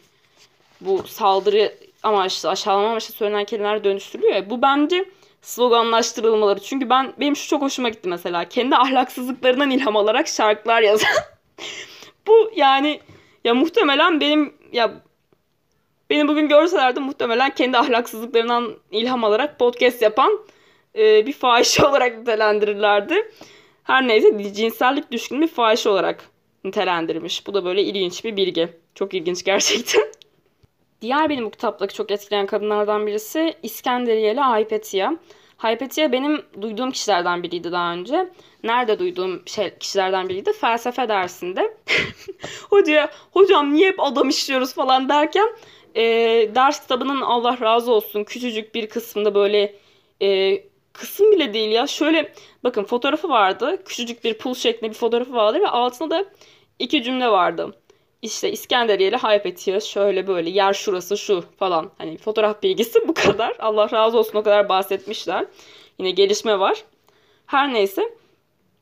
bu 0.82 1.04
saldırı 1.08 1.74
amaçlı, 2.04 2.50
aşağılama 2.50 2.90
amaçlı 2.90 3.14
söylenen 3.14 3.46
kelimeler 3.46 3.84
dönüştürülüyor 3.84 4.36
ya. 4.36 4.50
Bu 4.50 4.62
bence 4.62 5.06
sloganlaştırılmaları. 5.42 6.60
Çünkü 6.60 6.90
ben 6.90 7.14
benim 7.20 7.36
şu 7.36 7.48
çok 7.48 7.62
hoşuma 7.62 7.90
gitti 7.90 8.10
mesela. 8.10 8.50
Kendi 8.50 8.76
ahlaksızlıklarından 8.76 9.72
ilham 9.72 9.98
alarak 9.98 10.28
şarkılar 10.28 10.82
yazan. 10.82 11.10
bu 12.28 12.52
yani 12.56 13.00
ya 13.44 13.54
muhtemelen 13.54 14.22
benim 14.22 14.54
ya 14.72 15.02
beni 16.10 16.28
bugün 16.28 16.48
görselerdi 16.48 17.00
muhtemelen 17.00 17.56
kendi 17.56 17.78
ahlaksızlıklarından 17.78 18.76
ilham 18.92 19.24
alarak 19.24 19.60
podcast 19.60 20.02
yapan 20.02 20.40
e, 20.96 21.26
bir 21.26 21.34
fahişe 21.34 21.86
olarak 21.88 22.18
nitelendirirlerdi. 22.18 23.32
Her 23.84 24.08
neyse 24.08 24.54
cinsellik 24.54 25.12
düşkün 25.12 25.42
bir 25.42 25.48
fahişe 25.48 25.90
olarak 25.90 26.30
nitelendirmiş. 26.64 27.48
Bu 27.48 27.54
da 27.54 27.66
böyle 27.66 27.84
ilginç 27.84 28.26
bir 28.26 28.36
bilgi. 28.36 28.70
Çok 28.96 29.14
ilginç 29.14 29.44
gerçekten. 29.44 30.04
Diğer 31.02 31.30
benim 31.30 31.46
bu 31.46 31.52
kitaptaki 31.52 31.94
çok 31.94 32.12
etkileyen 32.12 32.46
kadınlardan 32.46 33.08
birisi 33.08 33.54
İskenderiyeli 33.64 34.40
Hypatia. 34.40 35.14
Hypatia 35.58 36.12
benim 36.12 36.42
duyduğum 36.62 36.92
kişilerden 36.92 37.44
biriydi 37.44 37.72
daha 37.72 37.94
önce. 37.94 38.30
Nerede 38.64 39.00
duyduğum 39.00 39.44
şey, 39.46 39.78
kişilerden 39.80 40.30
biriydi? 40.30 40.54
Felsefe 40.54 41.10
dersinde. 41.10 41.78
Hocaya, 42.70 43.12
hocam 43.32 43.74
niye 43.74 43.88
hep 43.88 44.00
adam 44.00 44.30
işliyoruz 44.30 44.74
falan 44.74 45.10
derken 45.10 45.48
e, 45.96 46.04
ders 46.56 46.82
kitabının 46.82 47.22
Allah 47.22 47.58
razı 47.62 47.92
olsun 47.92 48.24
küçücük 48.24 48.76
bir 48.76 48.90
kısmında 48.90 49.36
böyle 49.36 49.76
e, 50.22 50.60
kısım 50.94 51.32
bile 51.32 51.54
değil 51.54 51.72
ya. 51.72 51.88
Şöyle 51.88 52.34
bakın 52.64 52.84
fotoğrafı 52.84 53.30
vardı. 53.30 53.84
Küçücük 53.86 54.24
bir 54.24 54.34
pul 54.38 54.54
şeklinde 54.54 54.92
bir 54.92 54.98
fotoğrafı 54.98 55.34
vardı 55.34 55.62
ve 55.62 55.68
altında 55.68 56.10
da 56.10 56.26
iki 56.80 57.04
cümle 57.04 57.28
vardı. 57.28 57.76
İşte 58.22 58.52
İskenderiyeli 58.52 59.16
Haypetiya 59.16 59.80
şöyle 59.80 60.28
böyle 60.28 60.50
yer 60.50 60.74
şurası 60.74 61.18
şu 61.18 61.44
falan. 61.60 61.92
Hani 61.98 62.18
fotoğraf 62.18 62.64
bilgisi 62.64 63.08
bu 63.08 63.14
kadar. 63.14 63.56
Allah 63.60 63.92
razı 63.92 64.18
olsun 64.18 64.38
o 64.38 64.44
kadar 64.44 64.70
bahsetmişler. 64.70 65.46
Yine 66.00 66.12
gelişme 66.12 66.60
var. 66.60 66.84
Her 67.46 67.74
neyse. 67.74 68.10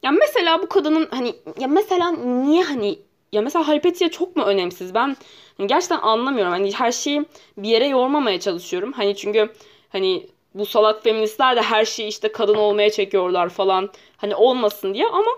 Ya 0.03 0.11
mesela 0.11 0.61
bu 0.61 0.69
kadının 0.69 1.07
hani 1.11 1.35
ya 1.59 1.67
mesela 1.67 2.11
niye 2.11 2.63
hani 2.63 2.99
ya 3.31 3.41
mesela 3.41 3.67
Halpetia 3.67 4.09
çok 4.09 4.35
mu 4.35 4.43
önemsiz? 4.43 4.93
Ben 4.93 5.17
hani 5.57 5.67
gerçekten 5.67 5.99
anlamıyorum. 5.99 6.51
Hani 6.51 6.73
her 6.73 6.91
şeyi 6.91 7.25
bir 7.57 7.69
yere 7.69 7.87
yormamaya 7.87 8.39
çalışıyorum. 8.39 8.91
Hani 8.93 9.15
çünkü 9.15 9.53
hani 9.89 10.27
bu 10.53 10.65
salak 10.65 11.03
feministler 11.03 11.55
de 11.55 11.61
her 11.61 11.85
şeyi 11.85 12.07
işte 12.07 12.31
kadın 12.31 12.55
olmaya 12.55 12.89
çekiyorlar 12.89 13.49
falan. 13.49 13.89
Hani 14.17 14.35
olmasın 14.35 14.93
diye 14.93 15.07
ama 15.07 15.31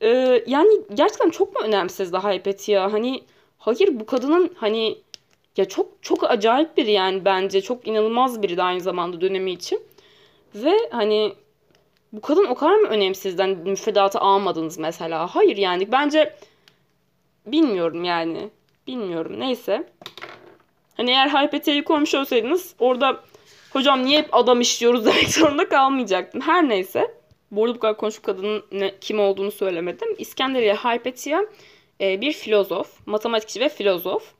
e, 0.00 0.08
yani 0.46 0.70
gerçekten 0.94 1.30
çok 1.30 1.54
mu 1.56 1.60
önemsiz 1.64 2.12
daha 2.12 2.32
Hypatia? 2.32 2.92
Hani 2.92 3.22
hayır 3.58 4.00
bu 4.00 4.06
kadının 4.06 4.50
hani 4.56 4.98
ya 5.56 5.64
çok 5.64 6.02
çok 6.02 6.30
acayip 6.30 6.76
biri 6.76 6.90
yani 6.92 7.24
bence. 7.24 7.60
Çok 7.60 7.86
inanılmaz 7.88 8.42
biri 8.42 8.56
de 8.56 8.62
aynı 8.62 8.80
zamanda 8.80 9.20
dönemi 9.20 9.52
için. 9.52 9.82
Ve 10.54 10.72
hani 10.90 11.32
bu 12.12 12.20
kadın 12.20 12.44
o 12.44 12.54
kadar 12.54 12.74
mı 12.74 12.88
önemsizden 12.88 13.50
müfredatı 13.50 14.18
almadınız 14.18 14.78
mesela? 14.78 15.26
Hayır 15.26 15.56
yani 15.56 15.92
bence 15.92 16.34
bilmiyorum 17.46 18.04
yani. 18.04 18.50
Bilmiyorum 18.86 19.40
neyse. 19.40 19.88
Hani 20.96 21.10
eğer 21.10 21.28
Hypatia'yı 21.28 21.84
koymuş 21.84 22.14
olsaydınız 22.14 22.74
orada 22.78 23.20
hocam 23.76 24.04
niye 24.04 24.18
hep 24.18 24.28
adam 24.34 24.60
işliyoruz 24.60 25.06
demek 25.06 25.30
zorunda 25.30 25.68
kalmayacaktım. 25.68 26.40
Her 26.40 26.68
neyse. 26.68 27.14
Bu 27.50 27.64
arada 27.64 27.74
bu 27.74 27.80
kadar 27.80 27.96
konuşup 27.96 28.24
kadının 28.24 28.64
ne, 28.72 28.94
kim 29.00 29.20
olduğunu 29.20 29.50
söylemedim. 29.50 30.08
İskenderiye 30.18 30.74
Hypatia 30.74 31.40
e, 32.00 32.20
bir 32.20 32.32
filozof, 32.32 33.06
matematikçi 33.06 33.60
ve 33.60 33.68
filozof. 33.68 34.32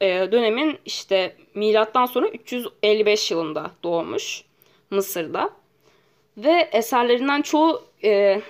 E, 0.00 0.32
dönemin 0.32 0.78
işte 0.84 1.36
milattan 1.54 2.06
sonra 2.06 2.28
355 2.28 3.30
yılında 3.30 3.70
doğmuş 3.82 4.44
Mısır'da. 4.90 5.50
Ve 6.36 6.68
eserlerinden 6.72 7.42
çoğu 7.42 7.82
e, 8.04 8.42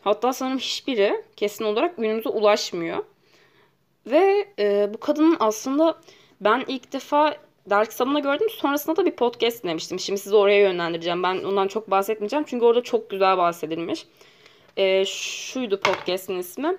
hatta 0.00 0.32
sanırım 0.32 0.58
hiçbiri 0.58 1.22
kesin 1.36 1.64
olarak 1.64 1.96
günümüze 1.96 2.28
ulaşmıyor. 2.28 3.04
Ve 4.06 4.48
e, 4.58 4.94
bu 4.94 5.00
kadının 5.00 5.36
aslında 5.40 5.98
ben 6.40 6.64
ilk 6.68 6.92
defa 6.92 7.36
Dark 7.70 7.92
Summon'da 7.92 8.18
gördüm. 8.18 8.48
Sonrasında 8.50 8.96
da 8.96 9.06
bir 9.06 9.10
podcast 9.10 9.64
dinlemiştim. 9.64 10.00
Şimdi 10.00 10.20
sizi 10.20 10.36
oraya 10.36 10.60
yönlendireceğim. 10.60 11.22
Ben 11.22 11.44
ondan 11.44 11.68
çok 11.68 11.90
bahsetmeyeceğim. 11.90 12.44
Çünkü 12.48 12.64
orada 12.64 12.82
çok 12.82 13.10
güzel 13.10 13.38
bahsedilmiş. 13.38 14.06
E, 14.76 15.04
şuydu 15.04 15.80
podcast'in 15.80 16.38
ismi. 16.38 16.76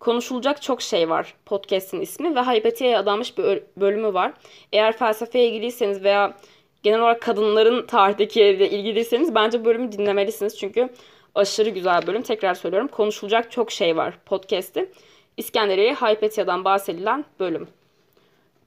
Konuşulacak 0.00 0.62
çok 0.62 0.82
şey 0.82 1.10
var 1.10 1.34
podcast'in 1.46 2.00
ismi 2.00 2.36
ve 2.36 2.40
Haybetiye'ye 2.40 2.98
adanmış 2.98 3.38
bir 3.38 3.62
bölümü 3.76 4.14
var. 4.14 4.32
Eğer 4.72 4.96
felsefeye 4.96 5.48
ilgiliyseniz 5.48 6.04
veya 6.04 6.36
genel 6.82 7.00
olarak 7.00 7.22
kadınların 7.22 7.86
tarihteki 7.86 8.42
ilgiliyseniz 8.42 9.34
bence 9.34 9.60
bu 9.60 9.64
bölümü 9.64 9.92
dinlemelisiniz. 9.92 10.58
Çünkü 10.58 10.88
aşırı 11.34 11.70
güzel 11.70 12.06
bölüm. 12.06 12.22
Tekrar 12.22 12.54
söylüyorum. 12.54 12.88
Konuşulacak 12.88 13.50
çok 13.50 13.70
şey 13.70 13.96
var 13.96 14.18
podcast'i. 14.26 14.90
İskenderiye 15.36 15.94
Haypetia'dan 15.94 16.64
bahsedilen 16.64 17.24
bölüm. 17.40 17.68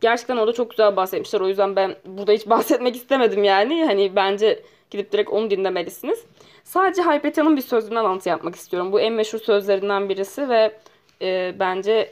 Gerçekten 0.02 0.38
orada 0.38 0.54
çok 0.54 0.70
güzel 0.70 0.96
bahsetmişler. 0.96 1.42
O 1.42 1.48
yüzden 1.48 1.76
ben 1.76 1.96
burada 2.06 2.32
hiç 2.32 2.46
bahsetmek 2.50 2.96
istemedim 2.96 3.44
yani. 3.44 3.86
Hani 3.86 4.16
bence 4.16 4.64
gidip 4.92 5.12
direkt 5.12 5.30
onu 5.30 5.50
dinlemelisiniz. 5.50 6.26
Sadece 6.64 7.02
Haypetia'nın 7.02 7.58
bir 7.58 7.62
sözünden 7.62 8.06
alıntı 8.06 8.30
yapmak 8.30 8.56
istiyorum. 8.56 8.92
Bu 8.92 9.00
en 9.00 9.14
meşhur 9.14 9.40
sözlerinden 9.40 10.10
birisi 10.10 10.50
ve 10.50 10.80
e, 11.22 11.56
bence 11.60 12.12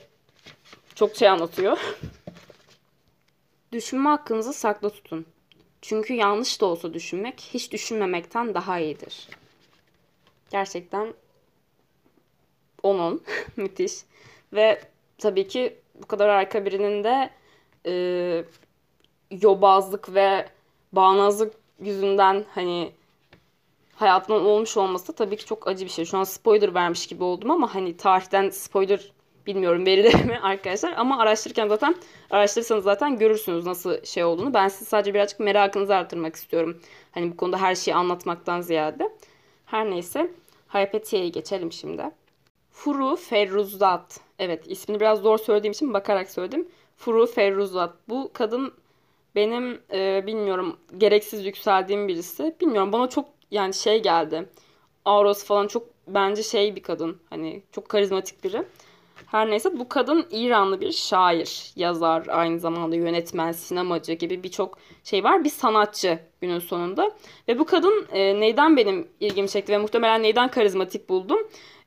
çok 0.95 1.15
şey 1.15 1.29
anlatıyor. 1.29 1.77
Düşünme 3.71 4.09
hakkınızı 4.09 4.53
saklı 4.53 4.89
tutun. 4.89 5.25
Çünkü 5.81 6.13
yanlış 6.13 6.61
da 6.61 6.65
olsa 6.65 6.93
düşünmek 6.93 7.39
hiç 7.39 7.71
düşünmemekten 7.71 8.53
daha 8.53 8.79
iyidir. 8.79 9.27
Gerçekten 10.49 11.13
onun 12.83 13.23
müthiş. 13.55 13.93
Ve 14.53 14.81
tabii 15.17 15.47
ki 15.47 15.75
bu 15.95 16.07
kadar 16.07 16.29
harika 16.29 16.65
birinin 16.65 17.03
de 17.03 17.29
e, 17.85 18.43
yobazlık 19.31 20.13
ve 20.13 20.45
bağnazlık 20.91 21.53
yüzünden 21.79 22.45
hani 22.55 22.91
hayatının 23.95 24.45
olmuş 24.45 24.77
olması 24.77 25.07
da 25.07 25.15
tabii 25.15 25.37
ki 25.37 25.45
çok 25.45 25.67
acı 25.67 25.85
bir 25.85 25.91
şey. 25.91 26.05
Şu 26.05 26.17
an 26.17 26.23
spoiler 26.23 26.73
vermiş 26.73 27.07
gibi 27.07 27.23
oldum 27.23 27.51
ama 27.51 27.75
hani 27.75 27.97
tarihten 27.97 28.49
spoiler 28.49 29.11
bilmiyorum 29.47 29.85
verilir 29.85 30.25
mi 30.25 30.39
arkadaşlar. 30.43 30.93
Ama 30.97 31.19
araştırırken 31.19 31.67
zaten 31.67 31.95
araştırırsanız 32.29 32.83
zaten 32.83 33.19
görürsünüz 33.19 33.65
nasıl 33.65 34.05
şey 34.05 34.23
olduğunu. 34.23 34.53
Ben 34.53 34.67
size 34.67 34.85
sadece 34.85 35.13
birazcık 35.13 35.39
merakınızı 35.39 35.95
artırmak 35.95 36.35
istiyorum. 36.35 36.81
Hani 37.11 37.31
bu 37.31 37.37
konuda 37.37 37.61
her 37.61 37.75
şeyi 37.75 37.95
anlatmaktan 37.95 38.61
ziyade. 38.61 39.09
Her 39.65 39.89
neyse. 39.89 40.31
Haypetiye'ye 40.67 41.29
geçelim 41.29 41.71
şimdi. 41.71 42.03
Furu 42.71 43.15
Ferruzat. 43.15 44.19
Evet 44.39 44.63
ismini 44.67 44.99
biraz 44.99 45.19
zor 45.19 45.37
söylediğim 45.37 45.71
için 45.71 45.93
bakarak 45.93 46.29
söyledim. 46.29 46.67
Furu 46.97 47.27
Ferruzat. 47.27 47.93
Bu 48.09 48.31
kadın 48.33 48.73
benim 49.35 49.81
e, 49.93 50.23
bilmiyorum 50.27 50.77
gereksiz 50.97 51.45
yükseldiğim 51.45 52.07
birisi. 52.07 52.55
Bilmiyorum 52.61 52.91
bana 52.91 53.09
çok 53.09 53.29
yani 53.51 53.73
şey 53.73 54.03
geldi. 54.03 54.49
Auros 55.05 55.43
falan 55.43 55.67
çok 55.67 55.83
bence 56.07 56.43
şey 56.43 56.75
bir 56.75 56.83
kadın. 56.83 57.17
Hani 57.29 57.63
çok 57.71 57.89
karizmatik 57.89 58.43
biri. 58.43 58.63
Her 59.25 59.49
neyse 59.49 59.79
bu 59.79 59.89
kadın 59.89 60.25
İranlı 60.31 60.81
bir 60.81 60.91
şair, 60.91 61.71
yazar, 61.75 62.27
aynı 62.27 62.59
zamanda 62.59 62.95
yönetmen, 62.95 63.51
sinemacı 63.51 64.13
gibi 64.13 64.43
birçok 64.43 64.77
şey 65.03 65.23
var. 65.23 65.43
Bir 65.43 65.49
sanatçı 65.49 66.19
günün 66.41 66.59
sonunda. 66.59 67.11
Ve 67.47 67.59
bu 67.59 67.65
kadın 67.65 68.07
e, 68.11 68.39
neyden 68.39 68.77
benim 68.77 69.07
ilgimi 69.19 69.49
çekti 69.49 69.73
ve 69.73 69.77
muhtemelen 69.77 70.23
neyden 70.23 70.51
karizmatik 70.51 71.09
buldum. 71.09 71.39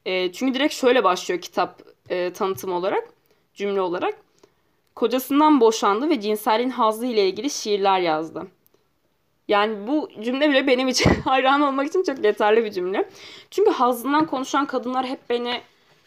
E, 0.06 0.32
çünkü 0.32 0.54
direkt 0.54 0.74
şöyle 0.74 1.04
başlıyor 1.04 1.40
kitap 1.40 1.82
e, 2.10 2.32
tanıtım 2.32 2.72
olarak, 2.72 3.08
cümle 3.54 3.80
olarak. 3.80 4.27
Kocasından 4.98 5.60
boşandı 5.60 6.10
ve 6.10 6.20
cinselliğin 6.20 6.70
hazzı 6.70 7.06
ile 7.06 7.28
ilgili 7.28 7.50
şiirler 7.50 8.00
yazdı. 8.00 8.46
Yani 9.48 9.86
bu 9.86 10.08
cümle 10.22 10.50
bile 10.50 10.66
benim 10.66 10.88
için 10.88 11.10
hayran 11.24 11.60
olmak 11.60 11.86
için 11.86 12.02
çok 12.02 12.24
yeterli 12.24 12.64
bir 12.64 12.70
cümle. 12.70 13.10
Çünkü 13.50 13.70
hazzından 13.70 14.26
konuşan 14.26 14.66
kadınlar 14.66 15.06
hep 15.06 15.30
beni 15.30 15.60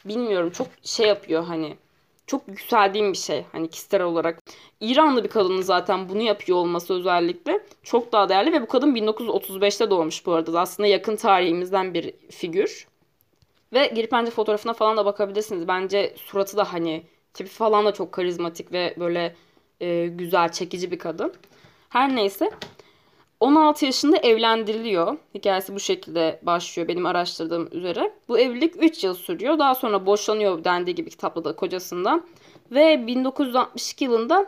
bilmiyorum 0.06 0.50
çok 0.50 0.68
şey 0.84 1.08
yapıyor 1.08 1.44
hani 1.44 1.78
çok 2.28 2.48
yükseldiğim 2.48 3.14
bir 3.14 3.18
şey 3.18 3.46
hani 3.52 3.70
kişisel 3.70 4.02
olarak. 4.02 4.40
İranlı 4.80 5.24
bir 5.24 5.30
kadının 5.30 5.62
zaten 5.62 6.10
bunu 6.10 6.22
yapıyor 6.22 6.58
olması 6.58 6.94
özellikle 6.94 7.60
çok 7.84 8.12
daha 8.12 8.30
değerli 8.30 8.54
ve 8.54 8.62
bu 8.62 8.68
kadın 8.68 8.96
1935'te 8.96 9.90
doğmuş 9.90 10.26
bu 10.26 10.34
arada. 10.34 10.62
Aslında 10.62 10.88
yakın 10.88 11.16
tarihimizden 11.16 11.94
bir 11.94 12.14
figür. 12.30 12.88
Ve 13.74 13.88
girip 13.96 14.12
bence 14.12 14.32
fotoğrafına 14.32 14.74
falan 14.74 14.98
da 14.98 15.06
bakabilirsiniz. 15.06 15.68
Bence 15.68 16.14
suratı 16.18 16.58
da 16.58 16.74
hani 16.74 17.04
tipi 17.34 17.50
falan 17.50 17.86
da 17.86 17.94
çok 17.94 18.12
karizmatik 18.12 18.72
ve 18.72 18.96
böyle 19.00 19.36
e, 19.80 20.08
güzel, 20.08 20.52
çekici 20.52 20.92
bir 20.92 21.00
kadın. 21.00 21.34
Her 21.90 22.16
neyse 22.16 22.52
16 23.40 23.86
yaşında 23.86 24.18
evlendiriliyor. 24.18 25.18
Hikayesi 25.36 25.76
bu 25.76 25.80
şekilde 25.80 26.40
başlıyor 26.44 26.88
benim 26.88 27.06
araştırdığım 27.06 27.70
üzere. 27.72 28.14
Bu 28.28 28.40
evlilik 28.40 28.84
3 28.84 29.04
yıl 29.04 29.14
sürüyor. 29.14 29.60
Daha 29.60 29.76
sonra 29.76 30.06
boşanıyor 30.06 30.64
dendiği 30.64 30.96
gibi 30.96 31.10
kitapta 31.10 31.46
da 31.46 31.56
kocasından. 31.56 32.26
Ve 32.72 33.08
1962 33.08 34.04
yılında 34.04 34.46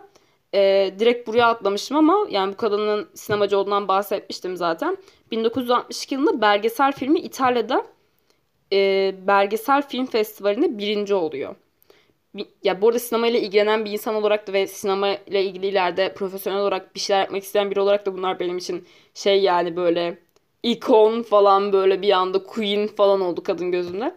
e, 0.53 0.93
direkt 0.99 1.27
buraya 1.27 1.47
atlamışım 1.47 1.97
ama 1.97 2.27
yani 2.29 2.53
bu 2.53 2.57
kadının 2.57 3.09
sinemacı 3.13 3.57
olduğundan 3.57 3.88
bahsetmiştim 3.88 4.57
zaten. 4.57 4.97
1962 5.31 6.15
yılında 6.15 6.41
belgesel 6.41 6.91
filmi 6.91 7.19
İtalya'da 7.19 7.86
e, 8.73 9.15
belgesel 9.27 9.88
film 9.88 10.05
festivalinde 10.05 10.77
birinci 10.77 11.13
oluyor 11.13 11.55
ya 12.63 12.81
bu 12.81 12.88
arada 12.88 12.99
sinemayla 12.99 13.39
ilgilenen 13.39 13.86
bir 13.86 13.91
insan 13.91 14.15
olarak 14.15 14.47
da 14.47 14.53
ve 14.53 14.67
sinema 14.67 15.07
ile 15.07 15.43
ilgili 15.43 15.67
ileride 15.67 16.13
profesyonel 16.13 16.59
olarak 16.59 16.95
bir 16.95 16.99
şeyler 16.99 17.21
yapmak 17.21 17.43
isteyen 17.43 17.71
biri 17.71 17.79
olarak 17.79 18.05
da 18.05 18.17
bunlar 18.17 18.39
benim 18.39 18.57
için 18.57 18.88
şey 19.13 19.41
yani 19.41 19.75
böyle 19.75 20.17
ikon 20.63 21.23
falan 21.23 21.73
böyle 21.73 22.01
bir 22.01 22.11
anda 22.11 22.43
queen 22.43 22.88
falan 22.88 23.21
oldu 23.21 23.43
kadın 23.43 23.71
gözünde. 23.71 24.15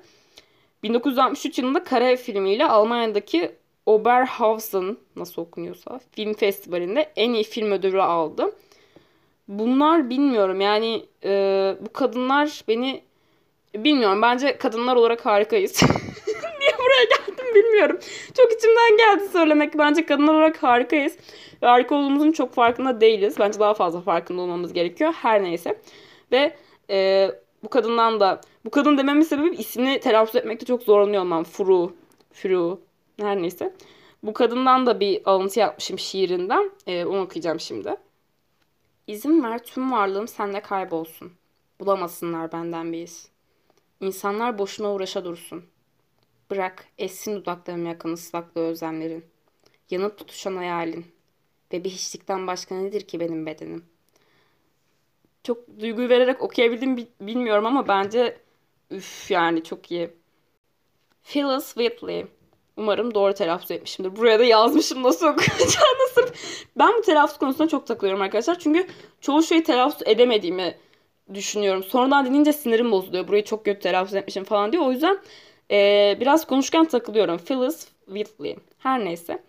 1963 0.82 1.58
yılında 1.58 1.84
Kare 1.84 2.16
filmiyle 2.16 2.66
Almanya'daki 2.66 3.52
Oberhausen 3.86 4.96
nasıl 5.16 5.42
okunuyorsa 5.42 6.00
film 6.12 6.34
festivalinde 6.34 7.12
en 7.16 7.32
iyi 7.32 7.44
film 7.44 7.72
ödülü 7.72 8.02
aldı. 8.02 8.56
Bunlar 9.48 10.10
bilmiyorum 10.10 10.60
yani 10.60 11.06
e, 11.24 11.74
bu 11.80 11.92
kadınlar 11.92 12.64
beni 12.68 13.02
bilmiyorum 13.74 14.22
bence 14.22 14.58
kadınlar 14.58 14.96
olarak 14.96 15.26
harikayız. 15.26 15.82
Niye 16.60 16.72
buraya 16.78 17.04
geldim 17.04 17.35
bilmiyorum. 17.76 17.98
Çok 18.36 18.52
içimden 18.52 18.96
geldi 18.96 19.28
söylemek. 19.28 19.78
Bence 19.78 20.06
kadınlar 20.06 20.34
olarak 20.34 20.62
harikayız. 20.62 21.16
Ve 21.62 21.66
harika 21.66 21.94
olduğumuzun 21.94 22.32
çok 22.32 22.54
farkında 22.54 23.00
değiliz. 23.00 23.38
Bence 23.38 23.60
daha 23.60 23.74
fazla 23.74 24.00
farkında 24.00 24.42
olmamız 24.42 24.72
gerekiyor. 24.72 25.12
Her 25.12 25.42
neyse. 25.42 25.80
Ve 26.32 26.56
e, 26.90 27.30
bu 27.64 27.68
kadından 27.68 28.20
da 28.20 28.40
bu 28.64 28.70
kadın 28.70 28.98
dememin 28.98 29.22
sebebi 29.22 29.56
ismini 29.56 30.00
telaffuz 30.00 30.36
etmekte 30.36 30.66
çok 30.66 30.82
zorlanıyor 30.82 31.22
olmam. 31.22 31.44
Furu, 31.44 31.92
Furu 32.32 32.80
her 33.20 33.42
neyse. 33.42 33.74
Bu 34.22 34.32
kadından 34.32 34.86
da 34.86 35.00
bir 35.00 35.22
alıntı 35.24 35.60
yapmışım 35.60 35.98
şiirinden. 35.98 36.70
E, 36.86 37.04
onu 37.04 37.20
okuyacağım 37.22 37.60
şimdi. 37.60 37.96
İzin 39.06 39.42
ver 39.42 39.64
tüm 39.64 39.92
varlığım 39.92 40.28
sende 40.28 40.60
kaybolsun. 40.60 41.32
Bulamasınlar 41.80 42.52
benden 42.52 42.92
bir 42.92 43.02
iz. 43.02 43.28
İnsanlar 44.00 44.58
boşuna 44.58 44.92
uğraşa 44.92 45.24
dursun. 45.24 45.64
Bırak 46.50 46.86
essin 46.98 47.36
dudaklarım 47.36 47.86
yakın 47.86 48.12
ıslaklı 48.12 48.60
özlemlerin. 48.60 49.24
Yanıp 49.90 50.18
tutuşan 50.18 50.56
hayalin. 50.56 51.06
Ve 51.72 51.84
bir 51.84 51.90
hiçlikten 51.90 52.46
başka 52.46 52.74
nedir 52.74 53.00
ki 53.00 53.20
benim 53.20 53.46
bedenim? 53.46 53.84
Çok 55.44 55.80
duygu 55.80 56.08
vererek 56.08 56.42
okuyabildim 56.42 57.08
bilmiyorum 57.20 57.66
ama 57.66 57.88
bence 57.88 58.38
üf 58.90 59.30
yani 59.30 59.64
çok 59.64 59.90
iyi. 59.90 60.10
Phyllis 61.24 61.66
Whitley. 61.74 62.26
Umarım 62.76 63.14
doğru 63.14 63.34
telaffuz 63.34 63.70
etmişimdir. 63.70 64.16
Buraya 64.16 64.38
da 64.38 64.44
yazmışım 64.44 65.02
nasıl 65.02 65.26
okuyacağım 65.26 65.96
nasıl. 66.00 66.32
Ben 66.78 66.92
bu 66.98 67.02
telaffuz 67.02 67.38
konusunda 67.38 67.68
çok 67.68 67.86
takılıyorum 67.86 68.22
arkadaşlar. 68.22 68.58
Çünkü 68.58 68.86
çoğu 69.20 69.42
şeyi 69.42 69.62
telaffuz 69.62 70.08
edemediğimi 70.08 70.78
düşünüyorum. 71.34 71.82
Sonradan 71.82 72.26
dinleyince 72.26 72.52
sinirim 72.52 72.92
bozuluyor. 72.92 73.28
Burayı 73.28 73.44
çok 73.44 73.64
kötü 73.64 73.80
telaffuz 73.80 74.14
etmişim 74.14 74.44
falan 74.44 74.72
diyor. 74.72 74.86
O 74.86 74.92
yüzden 74.92 75.18
ee, 75.70 76.16
biraz 76.20 76.46
konuşurken 76.46 76.84
takılıyorum. 76.84 77.38
Phyllis 77.38 77.88
Whitley. 78.06 78.56
Her 78.78 79.04
neyse. 79.04 79.42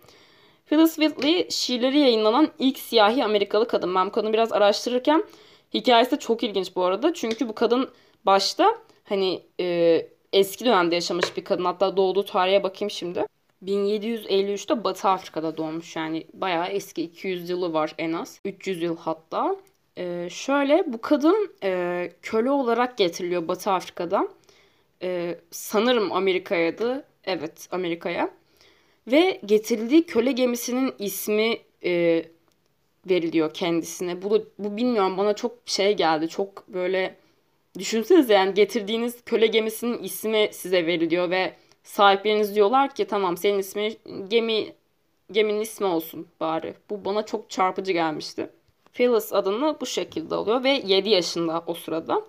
Phyllis 0.66 0.96
Whitley 0.96 1.50
şiirleri 1.50 2.00
yayınlanan 2.00 2.52
ilk 2.60 2.80
siyahi 2.80 3.24
Amerikalı 3.24 3.68
kadın. 3.68 3.96
Ben 3.96 4.08
bu 4.08 4.12
kadını 4.12 4.34
biraz 4.34 4.54
araştırırken 4.54 5.24
hikayesi 5.74 6.12
de 6.12 6.20
çok 6.20 6.44
ilginç 6.44 6.76
bu 6.76 6.84
arada. 6.84 7.14
Çünkü 7.14 7.50
bu 7.50 7.56
kadın 7.56 7.90
başta 8.26 8.76
hani 9.04 9.42
e, 9.60 10.08
eski 10.34 10.66
dönemde 10.66 10.96
yaşamış 10.96 11.38
bir 11.38 11.44
kadın. 11.44 11.66
Hatta 11.66 11.98
doğduğu 11.98 12.26
tarihe 12.26 12.64
bakayım 12.64 12.92
şimdi. 12.92 13.26
1753'te 13.66 14.84
Batı 14.84 15.08
Afrika'da 15.08 15.58
doğmuş 15.58 15.96
yani 15.96 16.28
bayağı 16.34 16.68
eski 16.68 17.04
200 17.04 17.50
yılı 17.50 17.74
var 17.74 17.96
en 17.98 18.14
az. 18.14 18.40
300 18.46 18.82
yıl 18.82 18.98
hatta. 18.98 19.56
Ee, 19.98 20.28
şöyle 20.32 20.84
bu 20.88 21.02
kadın 21.02 21.52
e, 21.64 22.12
köle 22.22 22.52
olarak 22.52 22.98
getiriliyor 22.98 23.48
Batı 23.48 23.72
Afrika'dan. 23.72 24.30
Ee, 25.04 25.40
sanırım 25.52 26.12
Amerika'ydı. 26.12 27.04
Evet 27.24 27.68
Amerika'ya. 27.72 28.30
Ve 29.08 29.42
getirildiği 29.46 30.06
köle 30.06 30.32
gemisinin 30.32 30.94
ismi 31.00 31.58
e, 31.84 32.24
veriliyor 33.10 33.54
kendisine. 33.54 34.22
Bu, 34.22 34.46
bu 34.60 34.78
bilmiyorum 34.78 35.18
bana 35.18 35.34
çok 35.36 35.54
şey 35.66 35.94
geldi. 35.94 36.30
Çok 36.30 36.68
böyle 36.68 37.16
düşünsenize 37.80 38.34
yani 38.34 38.54
getirdiğiniz 38.54 39.24
köle 39.26 39.48
gemisinin 39.48 40.04
ismi 40.04 40.50
size 40.52 40.86
veriliyor 40.86 41.30
ve 41.30 41.54
sahipleriniz 41.84 42.56
diyorlar 42.56 42.96
ki 42.96 43.06
tamam 43.06 43.38
senin 43.38 43.60
ismi 43.60 43.94
gemi 44.28 44.74
geminin 45.32 45.62
ismi 45.62 45.88
olsun 45.88 46.28
bari. 46.40 46.74
Bu 46.90 47.06
bana 47.06 47.26
çok 47.26 47.50
çarpıcı 47.50 47.92
gelmişti. 47.92 48.50
Phyllis 48.94 49.34
adını 49.34 49.78
bu 49.82 49.86
şekilde 49.86 50.36
alıyor 50.36 50.64
ve 50.64 50.70
7 50.70 51.10
yaşında 51.10 51.64
o 51.68 51.74
sırada. 51.74 52.22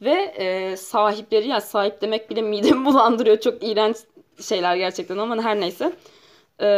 Ve 0.00 0.34
e, 0.36 0.76
sahipleri 0.76 1.48
yani 1.48 1.62
sahip 1.62 2.00
demek 2.00 2.30
bile 2.30 2.42
midemi 2.42 2.84
bulandırıyor. 2.84 3.40
Çok 3.40 3.62
iğrenç 3.62 3.96
şeyler 4.40 4.76
gerçekten 4.76 5.18
ama 5.18 5.42
her 5.42 5.60
neyse. 5.60 5.92
E, 6.60 6.68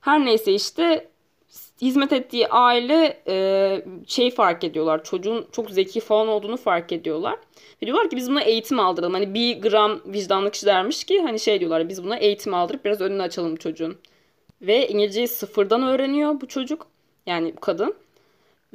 her 0.00 0.24
neyse 0.24 0.52
işte 0.52 1.08
hizmet 1.82 2.12
ettiği 2.12 2.48
aile 2.48 3.22
e, 3.28 3.84
şey 4.06 4.30
fark 4.30 4.64
ediyorlar. 4.64 5.04
Çocuğun 5.04 5.46
çok 5.52 5.70
zeki 5.70 6.00
falan 6.00 6.28
olduğunu 6.28 6.56
fark 6.56 6.92
ediyorlar. 6.92 7.38
Ve 7.82 7.86
diyorlar 7.86 8.10
ki 8.10 8.16
biz 8.16 8.30
buna 8.30 8.42
eğitim 8.42 8.80
aldıralım. 8.80 9.14
Hani 9.14 9.34
bir 9.34 9.62
gram 9.62 10.00
vicdanlı 10.06 10.50
kişi 10.50 10.66
dermiş 10.66 11.04
ki 11.04 11.20
hani 11.22 11.40
şey 11.40 11.60
diyorlar 11.60 11.88
biz 11.88 12.04
buna 12.04 12.16
eğitim 12.16 12.54
aldırıp 12.54 12.84
biraz 12.84 13.00
önünü 13.00 13.22
açalım 13.22 13.56
çocuğun. 13.56 13.98
Ve 14.62 14.88
İngilizceyi 14.88 15.28
sıfırdan 15.28 15.82
öğreniyor 15.82 16.40
bu 16.40 16.48
çocuk. 16.48 16.86
Yani 17.26 17.56
bu 17.56 17.60
kadın. 17.60 17.94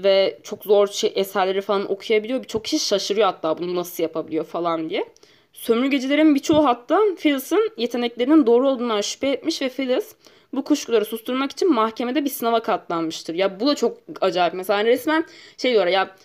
Ve 0.04 0.40
çok 0.44 0.64
zor 0.64 0.88
şey, 0.88 1.12
eserleri 1.16 1.62
falan 1.62 1.92
okuyabiliyor. 1.92 2.44
Birçok 2.44 2.66
kişi 2.66 2.86
şaşırıyor 2.86 3.28
hatta 3.28 3.58
bunu 3.58 3.76
nasıl 3.76 4.04
yapabiliyor 4.04 4.46
falan 4.46 4.90
diye. 4.90 5.06
Sömürgecilerin 5.54 6.36
birçoğu 6.36 6.66
hatta 6.66 7.00
Phyllis'ın 7.18 7.72
yeteneklerinin 7.78 8.46
doğru 8.46 8.70
olduğundan 8.70 9.02
şüphe 9.02 9.28
etmiş 9.28 9.62
ve 9.62 9.70
Phyllis 9.70 10.16
bu 10.54 10.64
kuşkuları 10.64 11.06
susturmak 11.06 11.52
için 11.52 11.74
mahkemede 11.74 12.26
bir 12.26 12.30
sınava 12.30 12.60
katlanmıştır. 12.62 13.34
Ya 13.36 13.60
bu 13.60 13.68
da 13.68 13.76
çok 13.76 13.98
acayip. 14.22 14.54
Mesela 14.54 14.86
resmen 14.86 15.26
şey 15.58 15.72
diyorlar 15.72 15.92
ya 15.92 16.16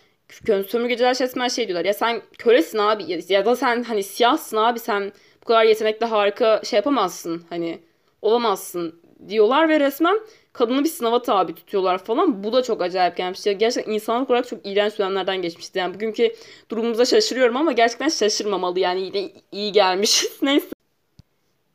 sömürgeciler 0.69 1.19
resmen 1.21 1.49
şey 1.49 1.69
diyorlar 1.69 1.85
ya 1.85 1.95
sen 1.95 2.23
kölesin 2.39 2.79
abi 2.79 3.23
ya 3.29 3.47
da 3.47 3.57
sen 3.57 3.83
hani 3.83 4.03
siyahsın 4.03 4.57
abi 4.57 4.79
sen 4.79 5.13
bu 5.43 5.45
kadar 5.45 5.65
yetenekli 5.65 6.07
harika 6.07 6.61
şey 6.65 6.77
yapamazsın 6.77 7.43
hani 7.49 7.79
olamazsın 8.23 9.01
diyorlar 9.29 9.69
ve 9.69 9.81
resmen 9.81 10.21
kadını 10.55 10.85
bir 10.85 10.89
sınava 10.89 11.23
tabi 11.23 11.55
tutuyorlar 11.55 11.99
falan. 12.05 12.45
Bu 12.45 12.53
da 12.53 12.63
çok 12.63 12.83
acayip 12.83 13.17
gelmişti. 13.17 13.59
Gerçekten 13.59 13.93
insanlık 13.93 14.31
olarak 14.31 14.49
çok 14.49 14.67
iğrenç 14.67 14.99
dönemlerden 14.99 15.43
geçmişti. 15.43 15.79
Yani 15.79 15.95
bugünkü 15.95 16.35
durumumuza 16.71 17.05
şaşırıyorum 17.05 17.57
ama 17.57 17.73
gerçekten 17.73 18.09
şaşırmamalı. 18.09 18.81
Yani 18.81 19.01
yine 19.01 19.33
iyi 19.53 19.73
gelmiş. 19.73 20.25
Neyse. 20.43 20.67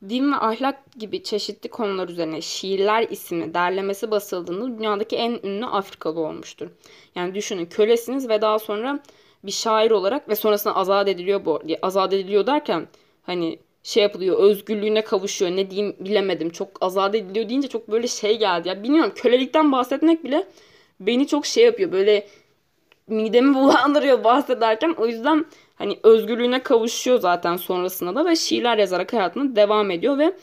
Din 0.09 0.31
ve 0.31 0.35
ahlak 0.35 0.93
gibi 0.99 1.23
çeşitli 1.23 1.69
konular 1.69 2.09
üzerine 2.09 2.41
şiirler 2.41 3.07
isimli 3.09 3.53
derlemesi 3.53 4.11
basıldığında 4.11 4.77
dünyadaki 4.77 5.15
en 5.15 5.39
ünlü 5.43 5.65
Afrikalı 5.65 6.19
olmuştur. 6.19 6.67
Yani 7.15 7.35
düşünün 7.35 7.65
kölesiniz 7.65 8.29
ve 8.29 8.41
daha 8.41 8.59
sonra 8.59 8.99
bir 9.43 9.51
şair 9.51 9.91
olarak 9.91 10.29
ve 10.29 10.35
sonrasında 10.35 10.75
azat 10.75 11.07
ediliyor 11.07 11.45
bu. 11.45 11.61
Azat 11.81 12.13
ediliyor 12.13 12.47
derken 12.47 12.87
hani 13.23 13.59
şey 13.83 14.03
yapılıyor 14.03 14.39
özgürlüğüne 14.39 15.03
kavuşuyor 15.03 15.51
ne 15.51 15.71
diyeyim 15.71 15.95
bilemedim. 15.99 16.49
Çok 16.49 16.69
azat 16.81 17.15
ediliyor 17.15 17.49
deyince 17.49 17.67
çok 17.67 17.91
böyle 17.91 18.07
şey 18.07 18.39
geldi 18.39 18.67
ya. 18.67 18.83
Bilmiyorum 18.83 19.11
kölelikten 19.15 19.71
bahsetmek 19.71 20.23
bile 20.23 20.47
beni 20.99 21.27
çok 21.27 21.45
şey 21.45 21.63
yapıyor. 21.63 21.91
Böyle 21.91 22.27
midemi 23.07 23.55
bulandırıyor 23.55 24.23
bahsederken. 24.23 24.95
O 24.97 25.07
yüzden 25.07 25.45
hani 25.75 25.99
özgürlüğüne 26.03 26.63
kavuşuyor 26.63 27.19
zaten 27.19 27.57
sonrasında 27.57 28.15
da 28.15 28.25
ve 28.25 28.35
şiirler 28.35 28.77
yazarak 28.77 29.13
hayatına 29.13 29.55
devam 29.55 29.91
ediyor 29.91 30.17
ve 30.17 30.33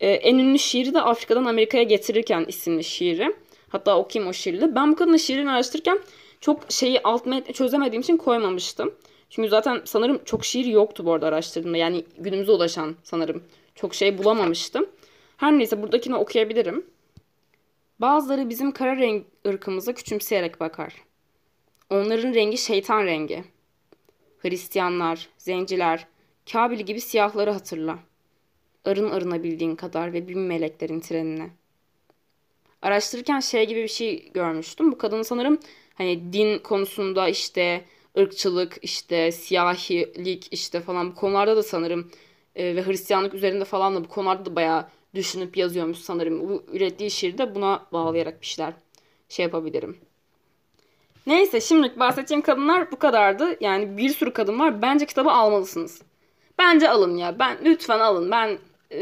e, 0.00 0.10
en 0.10 0.38
ünlü 0.38 0.58
şiiri 0.58 0.94
de 0.94 1.00
Afrika'dan 1.00 1.44
Amerika'ya 1.44 1.84
getirirken 1.84 2.44
isimli 2.48 2.84
şiiri. 2.84 3.36
Hatta 3.68 3.98
okuyayım 3.98 4.30
o 4.30 4.32
şiiri 4.32 4.74
Ben 4.74 4.92
bu 4.92 4.96
kadının 4.96 5.16
şiirini 5.16 5.50
araştırırken 5.50 5.98
çok 6.40 6.60
şeyi 6.68 7.00
alt 7.02 7.26
metni 7.26 7.54
çözemediğim 7.54 8.02
için 8.02 8.16
koymamıştım. 8.16 8.94
Çünkü 9.30 9.48
zaten 9.48 9.82
sanırım 9.84 10.24
çok 10.24 10.44
şiir 10.44 10.64
yoktu 10.64 11.06
bu 11.06 11.12
arada 11.12 11.26
araştırdığımda. 11.26 11.76
Yani 11.76 12.04
günümüze 12.18 12.52
ulaşan 12.52 12.96
sanırım 13.02 13.42
çok 13.74 13.94
şey 13.94 14.18
bulamamıştım. 14.18 14.86
Her 15.36 15.58
neyse 15.58 15.82
buradakini 15.82 16.16
okuyabilirim. 16.16 16.86
Bazıları 18.00 18.50
bizim 18.50 18.72
kara 18.72 18.96
renk 18.96 19.26
ırkımıza 19.46 19.94
küçümseyerek 19.94 20.60
bakar. 20.60 20.94
Onların 21.90 22.34
rengi 22.34 22.58
şeytan 22.58 23.04
rengi. 23.04 23.44
Hristiyanlar, 24.38 25.28
zenciler, 25.38 26.06
Kabil 26.52 26.78
gibi 26.78 27.00
siyahları 27.00 27.50
hatırla. 27.50 27.98
Arın 28.84 29.10
arınabildiğin 29.10 29.76
kadar 29.76 30.12
ve 30.12 30.28
bin 30.28 30.38
meleklerin 30.38 31.00
trenine. 31.00 31.50
Araştırırken 32.82 33.40
şey 33.40 33.66
gibi 33.66 33.82
bir 33.82 33.88
şey 33.88 34.32
görmüştüm. 34.34 34.92
Bu 34.92 34.98
kadın 34.98 35.22
sanırım 35.22 35.58
hani 35.94 36.32
din 36.32 36.58
konusunda 36.58 37.28
işte 37.28 37.84
ırkçılık, 38.18 38.78
işte 38.82 39.32
siyahilik 39.32 40.52
işte 40.52 40.80
falan 40.80 41.10
bu 41.10 41.14
konularda 41.14 41.56
da 41.56 41.62
sanırım 41.62 42.10
e, 42.56 42.76
ve 42.76 42.86
Hristiyanlık 42.86 43.34
üzerinde 43.34 43.64
falan 43.64 43.96
da 43.96 44.04
bu 44.04 44.08
konularda 44.08 44.46
da 44.46 44.56
bayağı 44.56 44.88
düşünüp 45.14 45.56
yazıyormuş 45.56 45.98
sanırım. 45.98 46.48
Bu 46.48 46.64
ürettiği 46.72 47.10
şiirde 47.10 47.54
buna 47.54 47.86
bağlayarak 47.92 48.40
bir 48.40 48.46
şeyler 48.46 48.74
şey 49.28 49.42
yapabilirim. 49.44 49.96
Neyse 51.26 51.60
şimdilik 51.60 51.98
bahsedeceğim 51.98 52.42
kadınlar 52.42 52.92
bu 52.92 52.98
kadardı. 52.98 53.56
Yani 53.60 53.96
bir 53.96 54.08
sürü 54.08 54.32
kadın 54.32 54.58
var. 54.58 54.82
Bence 54.82 55.06
kitabı 55.06 55.30
almalısınız. 55.30 56.02
Bence 56.58 56.90
alın 56.90 57.16
ya. 57.16 57.38
Ben 57.38 57.58
lütfen 57.64 57.98
alın. 57.98 58.30
Ben 58.30 58.58
e, 58.92 59.00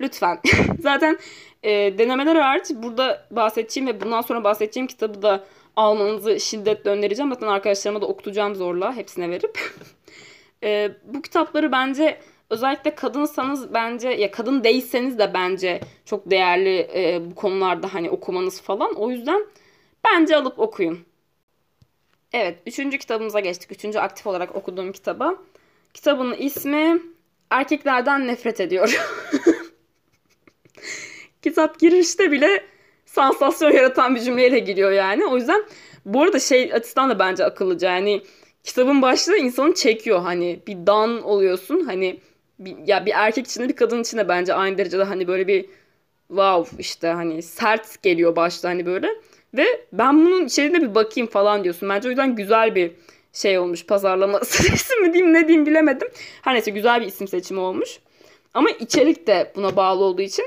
lütfen. 0.00 0.40
Zaten 0.80 1.18
e, 1.62 1.98
denemeler 1.98 2.36
hariç 2.36 2.70
burada 2.74 3.26
bahsedeceğim 3.30 3.88
ve 3.88 4.00
bundan 4.00 4.20
sonra 4.20 4.44
bahsedeceğim 4.44 4.86
kitabı 4.86 5.22
da 5.22 5.44
almanızı 5.76 6.40
şiddetle 6.40 6.90
önereceğim. 6.90 7.32
Zaten 7.32 7.46
arkadaşlarıma 7.46 8.00
da 8.00 8.06
okutacağım 8.06 8.54
zorla 8.54 8.96
hepsine 8.96 9.30
verip. 9.30 9.58
e, 10.62 10.90
bu 11.04 11.22
kitapları 11.22 11.72
bence 11.72 12.20
özellikle 12.50 12.94
kadınsanız 12.94 13.74
bence 13.74 14.08
ya 14.08 14.30
kadın 14.30 14.64
değilseniz 14.64 15.18
de 15.18 15.34
bence 15.34 15.80
çok 16.04 16.30
değerli 16.30 16.88
e, 16.94 17.22
bu 17.30 17.34
konularda 17.34 17.94
hani 17.94 18.10
okumanız 18.10 18.60
falan. 18.60 18.94
O 18.94 19.10
yüzden 19.10 19.46
bence 20.04 20.36
alıp 20.36 20.58
okuyun. 20.58 20.98
Evet, 22.32 22.58
üçüncü 22.66 22.98
kitabımıza 22.98 23.40
geçtik. 23.40 23.72
Üçüncü 23.72 23.98
aktif 23.98 24.26
olarak 24.26 24.56
okuduğum 24.56 24.92
kitaba. 24.92 25.36
Kitabın 25.94 26.34
ismi 26.34 27.02
Erkeklerden 27.50 28.26
Nefret 28.26 28.60
Ediyor. 28.60 29.00
Kitap 31.42 31.80
girişte 31.80 32.32
bile 32.32 32.64
sansasyon 33.14 33.72
yaratan 33.72 34.14
bir 34.14 34.20
cümleyle 34.20 34.58
giriyor 34.58 34.92
yani. 34.92 35.26
O 35.26 35.36
yüzden 35.36 35.64
bu 36.04 36.22
arada 36.22 36.38
şey 36.38 36.72
açısından 36.72 37.10
da 37.10 37.18
bence 37.18 37.44
akıllıca. 37.44 37.90
Yani 37.90 38.22
kitabın 38.64 39.02
başlığı 39.02 39.36
insanı 39.36 39.74
çekiyor. 39.74 40.20
Hani 40.20 40.60
bir 40.66 40.86
dan 40.86 41.22
oluyorsun. 41.22 41.80
Hani 41.80 42.20
bir, 42.58 42.76
ya 42.86 43.06
bir 43.06 43.12
erkek 43.14 43.46
içinde 43.46 43.68
bir 43.68 43.76
kadın 43.76 44.00
içinde 44.00 44.28
bence 44.28 44.54
aynı 44.54 44.78
derecede 44.78 45.02
hani 45.02 45.28
böyle 45.28 45.46
bir 45.48 45.66
wow 46.28 46.76
işte 46.78 47.08
hani 47.08 47.42
sert 47.42 48.02
geliyor 48.02 48.36
başta 48.36 48.68
hani 48.68 48.86
böyle. 48.86 49.08
Ve 49.54 49.66
ben 49.92 50.26
bunun 50.26 50.46
içeriğine 50.46 50.82
bir 50.82 50.94
bakayım 50.94 51.30
falan 51.30 51.64
diyorsun. 51.64 51.88
Bence 51.88 52.08
o 52.08 52.10
yüzden 52.10 52.36
güzel 52.36 52.74
bir 52.74 52.92
şey 53.32 53.58
olmuş 53.58 53.86
pazarlama 53.86 54.38
stratejisi 54.44 54.96
mi 54.96 55.12
diyeyim 55.12 55.34
ne 55.34 55.48
diyeyim 55.48 55.66
bilemedim. 55.66 56.08
Her 56.42 56.54
neyse 56.54 56.70
güzel 56.70 57.00
bir 57.00 57.06
isim 57.06 57.28
seçimi 57.28 57.60
olmuş. 57.60 57.98
Ama 58.54 58.70
içerik 58.70 59.26
de 59.26 59.52
buna 59.56 59.76
bağlı 59.76 60.04
olduğu 60.04 60.22
için 60.22 60.46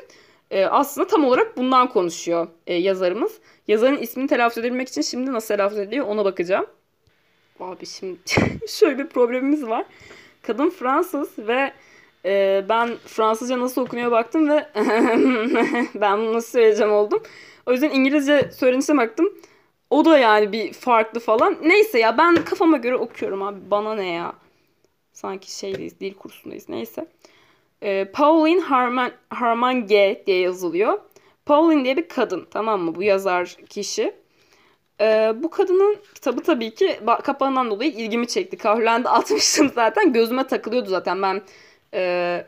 e, 0.51 0.65
aslında 0.65 1.07
tam 1.07 1.25
olarak 1.25 1.57
bundan 1.57 1.89
konuşuyor 1.89 2.47
e, 2.67 2.73
yazarımız. 2.73 3.37
Yazarın 3.67 3.97
ismini 3.97 4.27
telaffuz 4.27 4.57
edebilmek 4.57 4.87
için 4.87 5.01
şimdi 5.01 5.33
nasıl 5.33 5.47
telaffuz 5.47 5.79
ediliyor 5.79 6.05
ona 6.05 6.25
bakacağım. 6.25 6.65
Abi 7.59 7.85
şimdi 7.85 8.19
şöyle 8.67 8.97
bir 8.97 9.07
problemimiz 9.07 9.67
var. 9.67 9.85
Kadın 10.41 10.69
Fransız 10.69 11.29
ve 11.39 11.73
e, 12.25 12.65
ben 12.69 12.97
Fransızca 13.05 13.59
nasıl 13.59 13.81
okunuyor 13.81 14.11
baktım 14.11 14.49
ve 14.49 14.69
ben 15.95 16.19
bunu 16.19 16.33
nasıl 16.33 16.51
söyleyeceğim 16.51 16.93
oldum. 16.93 17.23
O 17.65 17.71
yüzden 17.71 17.89
İngilizce 17.89 18.51
söylenişe 18.51 18.97
baktım. 18.97 19.33
O 19.89 20.05
da 20.05 20.17
yani 20.17 20.51
bir 20.51 20.73
farklı 20.73 21.19
falan. 21.19 21.57
Neyse 21.61 21.99
ya 21.99 22.17
ben 22.17 22.35
kafama 22.35 22.77
göre 22.77 22.95
okuyorum 22.95 23.41
abi. 23.41 23.71
Bana 23.71 23.95
ne 23.95 24.11
ya. 24.11 24.33
Sanki 25.13 25.57
şeydeyiz, 25.57 25.99
dil 25.99 26.13
kursundayız. 26.13 26.69
Neyse. 26.69 27.07
E, 27.81 28.05
Pauline 28.13 28.61
Harman, 28.61 29.11
Harmange 29.29 30.23
diye 30.27 30.39
yazılıyor. 30.39 30.99
Pauline 31.45 31.83
diye 31.83 31.97
bir 31.97 32.07
kadın 32.09 32.47
tamam 32.51 32.81
mı? 32.81 32.95
Bu 32.95 33.03
yazar 33.03 33.57
kişi. 33.69 34.13
Ee, 35.01 35.33
bu 35.35 35.49
kadının 35.49 35.97
kitabı 36.15 36.41
tabii 36.43 36.75
ki 36.75 36.99
kapağından 37.23 37.69
dolayı 37.71 37.91
ilgimi 37.91 38.27
çekti. 38.27 38.57
Kahvelerinde 38.57 39.09
atmıştım 39.19 39.71
zaten. 39.75 40.13
Gözüme 40.13 40.47
takılıyordu 40.47 40.89
zaten. 40.89 41.21
Ben 41.21 41.41
e, 41.93 42.45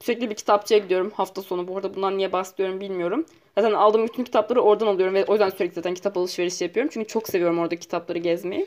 sürekli 0.00 0.30
bir 0.30 0.34
kitapçıya 0.34 0.78
gidiyorum 0.80 1.12
hafta 1.16 1.42
sonu. 1.42 1.68
Bu 1.68 1.76
arada 1.76 1.94
bundan 1.94 2.18
niye 2.18 2.32
bahsediyorum 2.32 2.80
bilmiyorum. 2.80 3.26
Zaten 3.58 3.72
aldığım 3.72 4.06
bütün 4.06 4.24
kitapları 4.24 4.60
oradan 4.60 4.86
alıyorum 4.86 5.14
ve 5.14 5.24
o 5.24 5.32
yüzden 5.32 5.50
sürekli 5.50 5.74
zaten 5.74 5.94
kitap 5.94 6.16
alışverişi 6.16 6.64
yapıyorum. 6.64 6.90
Çünkü 6.94 7.06
çok 7.06 7.28
seviyorum 7.28 7.58
orada 7.58 7.76
kitapları 7.76 8.18
gezmeyi. 8.18 8.66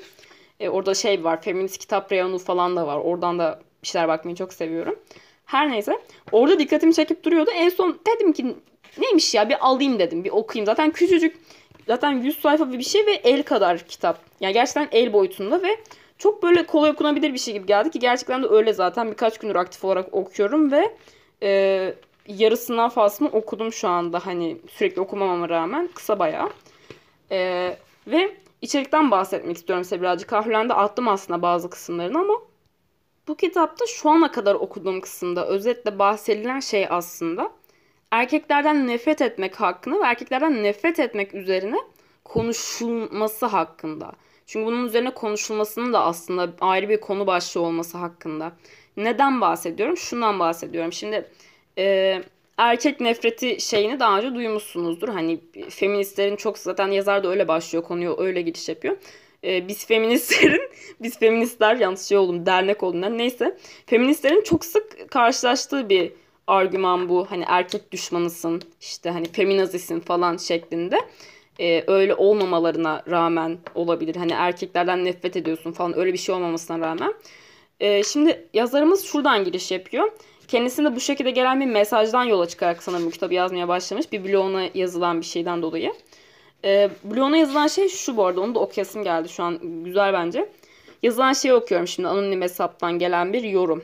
E, 0.60 0.70
orada 0.70 0.94
şey 0.94 1.24
var, 1.24 1.42
feminist 1.42 1.78
kitap 1.78 2.12
reyonu 2.12 2.38
falan 2.38 2.76
da 2.76 2.88
var. 2.88 2.98
Oradan 2.98 3.40
da 3.40 3.60
bir 3.84 3.88
şeyler 3.88 4.08
bakmayı 4.08 4.36
çok 4.36 4.54
seviyorum. 4.54 5.00
Her 5.50 5.72
neyse. 5.72 6.00
Orada 6.32 6.60
dikkatimi 6.60 6.94
çekip 6.94 7.24
duruyordu. 7.24 7.52
En 7.54 7.70
son 7.70 8.00
dedim 8.08 8.34
ki 8.34 8.56
neymiş 8.98 9.34
ya 9.34 9.50
bir 9.50 9.68
alayım 9.68 10.00
dedim. 10.00 10.24
Bir 10.24 10.30
okuyayım. 10.30 10.66
Zaten 10.66 10.92
küçücük 10.92 11.38
zaten 11.88 12.12
100 12.12 12.40
sayfa 12.40 12.72
bir 12.74 12.84
şey 12.84 13.06
ve 13.06 13.12
el 13.12 13.44
kadar 13.44 13.80
kitap. 13.80 14.20
Yani 14.40 14.54
gerçekten 14.54 14.88
el 14.92 15.14
boyutunda 15.14 15.64
ve 15.64 15.78
çok 16.18 16.44
böyle 16.44 16.66
kolay 16.66 16.92
okunabilir 16.92 17.34
bir 17.34 17.40
şey 17.40 17.54
gibi 17.54 17.66
geldi 17.66 17.90
ki 17.92 18.00
gerçekten 18.00 18.44
de 18.44 18.48
öyle 18.48 18.74
zaten. 18.74 19.12
Birkaç 19.12 19.38
gündür 19.38 19.56
aktif 19.56 19.86
olarak 19.86 20.14
okuyorum 20.14 20.72
ve 20.72 20.96
e, 21.44 21.94
yarısından 22.28 22.90
fazlasını 22.90 23.28
okudum 23.28 23.74
şu 23.74 23.88
anda. 23.88 24.26
Hani 24.26 24.58
sürekli 24.68 25.02
okumamama 25.02 25.50
rağmen 25.50 25.90
kısa 25.96 26.20
bayağı. 26.20 26.50
E, 27.32 27.78
ve 28.08 28.36
içerikten 28.62 29.12
bahsetmek 29.12 29.58
istiyorum 29.58 29.84
size 29.84 30.02
birazcık. 30.02 30.30
Kahvelende 30.30 30.74
attım 30.74 31.08
aslında 31.08 31.42
bazı 31.42 31.70
kısımlarını 31.70 32.20
ama 32.20 32.34
bu 33.30 33.36
kitapta 33.36 33.86
şu 33.88 34.10
ana 34.10 34.32
kadar 34.32 34.56
okuduğum 34.56 35.02
kısımda 35.02 35.48
özetle 35.48 36.00
bahsedilen 36.00 36.60
şey 36.60 36.88
aslında 36.90 37.52
erkeklerden 38.12 38.88
nefret 38.88 39.22
etmek 39.22 39.56
hakkında 39.56 40.00
ve 40.00 40.06
erkeklerden 40.06 40.64
nefret 40.64 41.00
etmek 41.00 41.34
üzerine 41.36 41.78
konuşulması 42.26 43.46
hakkında. 43.46 44.12
Çünkü 44.46 44.66
bunun 44.66 44.86
üzerine 44.86 45.14
konuşulmasının 45.14 45.94
da 45.94 46.04
aslında 46.04 46.50
ayrı 46.62 46.90
bir 46.90 47.02
konu 47.02 47.28
başlığı 47.28 47.62
olması 47.62 47.98
hakkında. 47.98 48.52
Neden 48.98 49.42
bahsediyorum? 49.42 49.98
Şundan 49.98 50.40
bahsediyorum. 50.40 50.94
Şimdi 50.94 51.30
e, 51.78 52.22
erkek 52.58 53.00
nefreti 53.00 53.62
şeyini 53.62 54.00
daha 54.00 54.18
önce 54.18 54.36
duymuşsunuzdur. 54.36 55.10
Hani 55.10 55.40
feministlerin 55.70 56.36
çok 56.36 56.58
zaten 56.58 56.88
yazar 56.88 57.24
da 57.24 57.28
öyle 57.28 57.48
başlıyor 57.48 57.84
konuyu 57.84 58.16
öyle 58.20 58.42
giriş 58.42 58.70
yapıyor. 58.70 58.98
E, 59.44 59.68
biz 59.68 59.86
feministlerin, 59.86 60.62
biz 61.02 61.20
feministler 61.20 61.76
yanlış 61.76 62.02
şey 62.02 62.18
oldum 62.18 62.46
dernek 62.46 62.84
olduğundan 62.84 63.18
neyse. 63.18 63.58
Feministlerin 63.86 64.42
çok 64.42 64.66
sık 64.66 65.12
karşılaştığı 65.12 65.90
bir 65.90 66.12
argüman 66.48 67.10
bu. 67.10 67.26
Hani 67.30 67.44
erkek 67.48 67.92
düşmanısın, 67.92 68.62
işte 68.82 69.10
hani 69.10 69.26
feminazisin 69.32 70.00
falan 70.00 70.38
şeklinde. 70.38 71.00
Ee, 71.60 71.84
öyle 71.88 72.16
olmamalarına 72.16 73.04
rağmen 73.10 73.58
olabilir. 73.76 74.16
Hani 74.16 74.32
erkeklerden 74.32 75.06
nefret 75.06 75.36
ediyorsun 75.36 75.72
falan 75.72 75.98
öyle 75.98 76.14
bir 76.14 76.18
şey 76.18 76.36
olmamasına 76.36 76.80
rağmen. 76.80 77.14
Ee, 77.80 78.04
şimdi 78.04 78.48
yazarımız 78.54 79.04
şuradan 79.06 79.44
giriş 79.44 79.72
yapıyor. 79.72 80.12
Kendisinde 80.48 80.96
bu 80.96 81.00
şekilde 81.00 81.32
gelen 81.32 81.62
bir 81.62 81.66
mesajdan 81.66 82.24
yola 82.24 82.48
çıkarak 82.48 82.84
sanırım 82.84 83.06
bu 83.06 83.12
kitabı 83.12 83.34
yazmaya 83.34 83.68
başlamış. 83.68 84.12
Bir 84.12 84.24
bloguna 84.24 84.70
yazılan 84.74 85.22
bir 85.22 85.26
şeyden 85.26 85.62
dolayı. 85.62 85.94
Ee, 86.66 86.90
bloguna 87.04 87.38
yazılan 87.38 87.68
şey 87.68 87.90
şu 87.90 88.18
bu 88.18 88.26
arada 88.26 88.42
onu 88.42 88.56
da 88.56 88.60
okuyasım 88.60 89.04
geldi 89.04 89.30
şu 89.30 89.44
an 89.44 89.84
güzel 89.84 90.14
bence. 90.14 90.50
Yazılan 91.04 91.34
şeyi 91.34 91.54
okuyorum 91.54 91.88
şimdi 91.88 92.10
anonim 92.10 92.42
hesaptan 92.42 93.00
gelen 93.00 93.34
bir 93.34 93.44
yorum. 93.44 93.84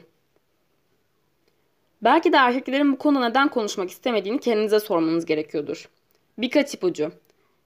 Belki 2.02 2.34
de 2.34 2.38
erkeklerin 2.38 2.94
bu 2.94 2.98
konuda 2.98 3.30
neden 3.30 3.48
konuşmak 3.48 3.90
istemediğini 3.90 4.40
kendinize 4.40 4.80
sormanız 4.80 5.26
gerekiyordur. 5.26 5.90
Birkaç 6.38 6.74
ipucu. 6.74 7.12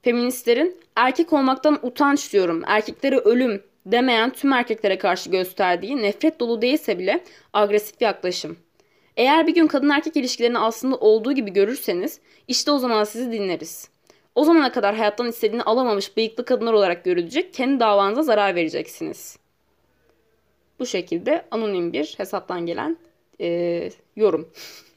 Feministlerin 0.02 0.76
erkek 0.96 1.32
olmaktan 1.32 1.78
utanç 1.82 2.32
diyorum, 2.32 2.62
erkeklere 2.66 3.18
ölüm 3.18 3.62
demeyen 3.86 4.30
tüm 4.30 4.52
erkeklere 4.52 4.98
karşı 4.98 5.30
gösterdiği 5.30 5.96
nefret 5.96 6.40
dolu 6.40 6.62
değilse 6.62 6.98
bile 6.98 7.24
agresif 7.52 8.02
yaklaşım. 8.02 8.56
Eğer 9.16 9.46
bir 9.46 9.54
gün 9.54 9.66
kadın 9.66 9.88
erkek 9.88 10.16
ilişkilerini 10.16 10.58
aslında 10.58 10.96
olduğu 10.96 11.32
gibi 11.32 11.52
görürseniz 11.52 12.20
işte 12.48 12.70
o 12.70 12.78
zaman 12.78 13.04
sizi 13.04 13.32
dinleriz. 13.32 13.88
O 14.34 14.44
zamana 14.44 14.72
kadar 14.72 14.96
hayattan 14.96 15.28
istediğini 15.28 15.62
alamamış 15.62 16.16
bıyıklı 16.16 16.44
kadınlar 16.44 16.72
olarak 16.72 17.04
görülecek, 17.04 17.54
kendi 17.54 17.80
davanıza 17.80 18.22
zarar 18.22 18.54
vereceksiniz. 18.54 19.38
Bu 20.78 20.86
şekilde 20.86 21.44
anonim 21.50 21.92
bir 21.92 22.14
hesaptan 22.16 22.66
gelen 22.66 22.96
e, 23.40 23.90
yorum. 24.16 24.48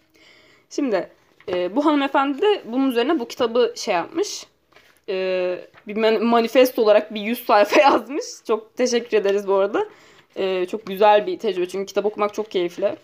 Şimdi 0.69 1.09
e, 1.51 1.75
bu 1.75 1.85
hanımefendi 1.85 2.41
de 2.41 2.61
bunun 2.65 2.91
üzerine 2.91 3.19
bu 3.19 3.27
kitabı 3.27 3.73
şey 3.75 3.93
yapmış. 3.93 4.45
E, 5.09 5.59
bir 5.87 6.19
manifest 6.21 6.79
olarak 6.79 7.13
bir 7.13 7.21
100 7.21 7.45
sayfa 7.45 7.81
yazmış. 7.91 8.25
Çok 8.47 8.77
teşekkür 8.77 9.17
ederiz 9.17 9.47
bu 9.47 9.53
arada. 9.53 9.87
E, 10.35 10.65
çok 10.65 10.85
güzel 10.85 11.27
bir 11.27 11.39
tecrübe 11.39 11.67
çünkü 11.67 11.85
kitap 11.85 12.05
okumak 12.05 12.33
çok 12.33 12.51
keyifli. 12.51 12.95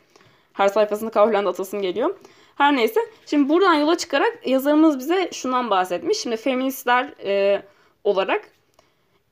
Her 0.54 0.68
sayfasında 0.68 1.10
kahvelende 1.12 1.50
atasım 1.50 1.82
geliyor. 1.82 2.16
Her 2.60 2.76
neyse. 2.76 3.00
Şimdi 3.26 3.50
buradan 3.50 3.74
yola 3.74 3.98
çıkarak 3.98 4.48
yazarımız 4.48 5.00
bize 5.00 5.30
şundan 5.34 5.70
bahsetmiş. 5.70 6.18
Şimdi 6.18 6.38
feministler 6.38 7.14
e, 7.24 7.64
olarak 8.04 8.50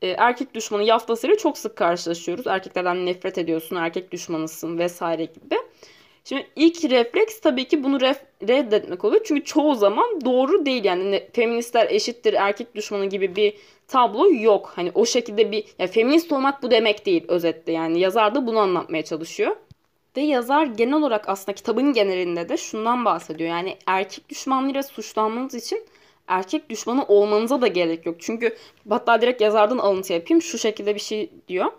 e, 0.02 0.08
erkek 0.08 0.54
düşmanı 0.54 0.84
yaftasıyla 0.84 1.38
çok 1.38 1.58
sık 1.58 1.76
karşılaşıyoruz. 1.76 2.48
Erkeklerden 2.48 3.06
nefret 3.06 3.38
ediyorsun, 3.38 3.76
erkek 3.76 4.12
düşmanısın 4.12 4.78
vesaire 4.78 5.26
gibi. 5.26 5.56
Şimdi 6.24 6.48
ilk 6.56 6.84
refleks 6.84 7.40
tabii 7.40 7.68
ki 7.68 7.84
bunu 7.84 8.02
ref, 8.02 8.22
reddetmek 8.48 9.06
oluyor. 9.06 9.22
Çünkü 9.26 9.44
çoğu 9.44 9.76
zaman 9.76 10.26
doğru 10.26 10.66
değil. 10.66 10.84
Yani 10.84 11.30
feministler 11.34 11.88
eşittir 11.90 12.34
erkek 12.34 12.76
düşmanı 12.76 13.06
gibi 13.06 13.36
bir 13.36 13.54
tablo 13.88 14.32
yok. 14.32 14.74
Hani 14.76 14.92
o 14.96 15.06
şekilde 15.06 15.52
bir 15.52 15.66
ya 15.80 15.88
feminist 15.88 16.32
olmak 16.32 16.64
bu 16.64 16.72
demek 16.72 17.06
değil 17.06 17.26
özetle. 17.28 17.72
Yani 17.72 18.00
yazar 18.00 18.36
da 18.36 18.48
bunu 18.48 18.60
anlatmaya 18.60 19.04
çalışıyor. 19.04 19.56
Ve 20.18 20.22
yazar 20.22 20.66
genel 20.66 20.94
olarak 20.94 21.30
aslında 21.30 21.56
kitabın 21.56 21.94
genelinde 21.94 22.50
de 22.50 22.58
şundan 22.58 23.06
bahsediyor. 23.06 23.50
Yani 23.50 23.78
erkek 23.88 24.30
düşmanlığıyla 24.30 24.84
suçlanmanız 24.84 25.56
için 25.56 25.86
erkek 26.28 26.70
düşmanı 26.70 27.06
olmanıza 27.06 27.62
da 27.62 27.68
gerek 27.68 28.06
yok. 28.06 28.16
Çünkü 28.20 28.56
hatta 28.90 29.22
direkt 29.22 29.42
yazardan 29.42 29.78
alıntı 29.78 30.14
yapayım. 30.14 30.42
Şu 30.42 30.58
şekilde 30.58 30.96
bir 30.96 31.00
şey 31.00 31.30
diyor. 31.48 31.72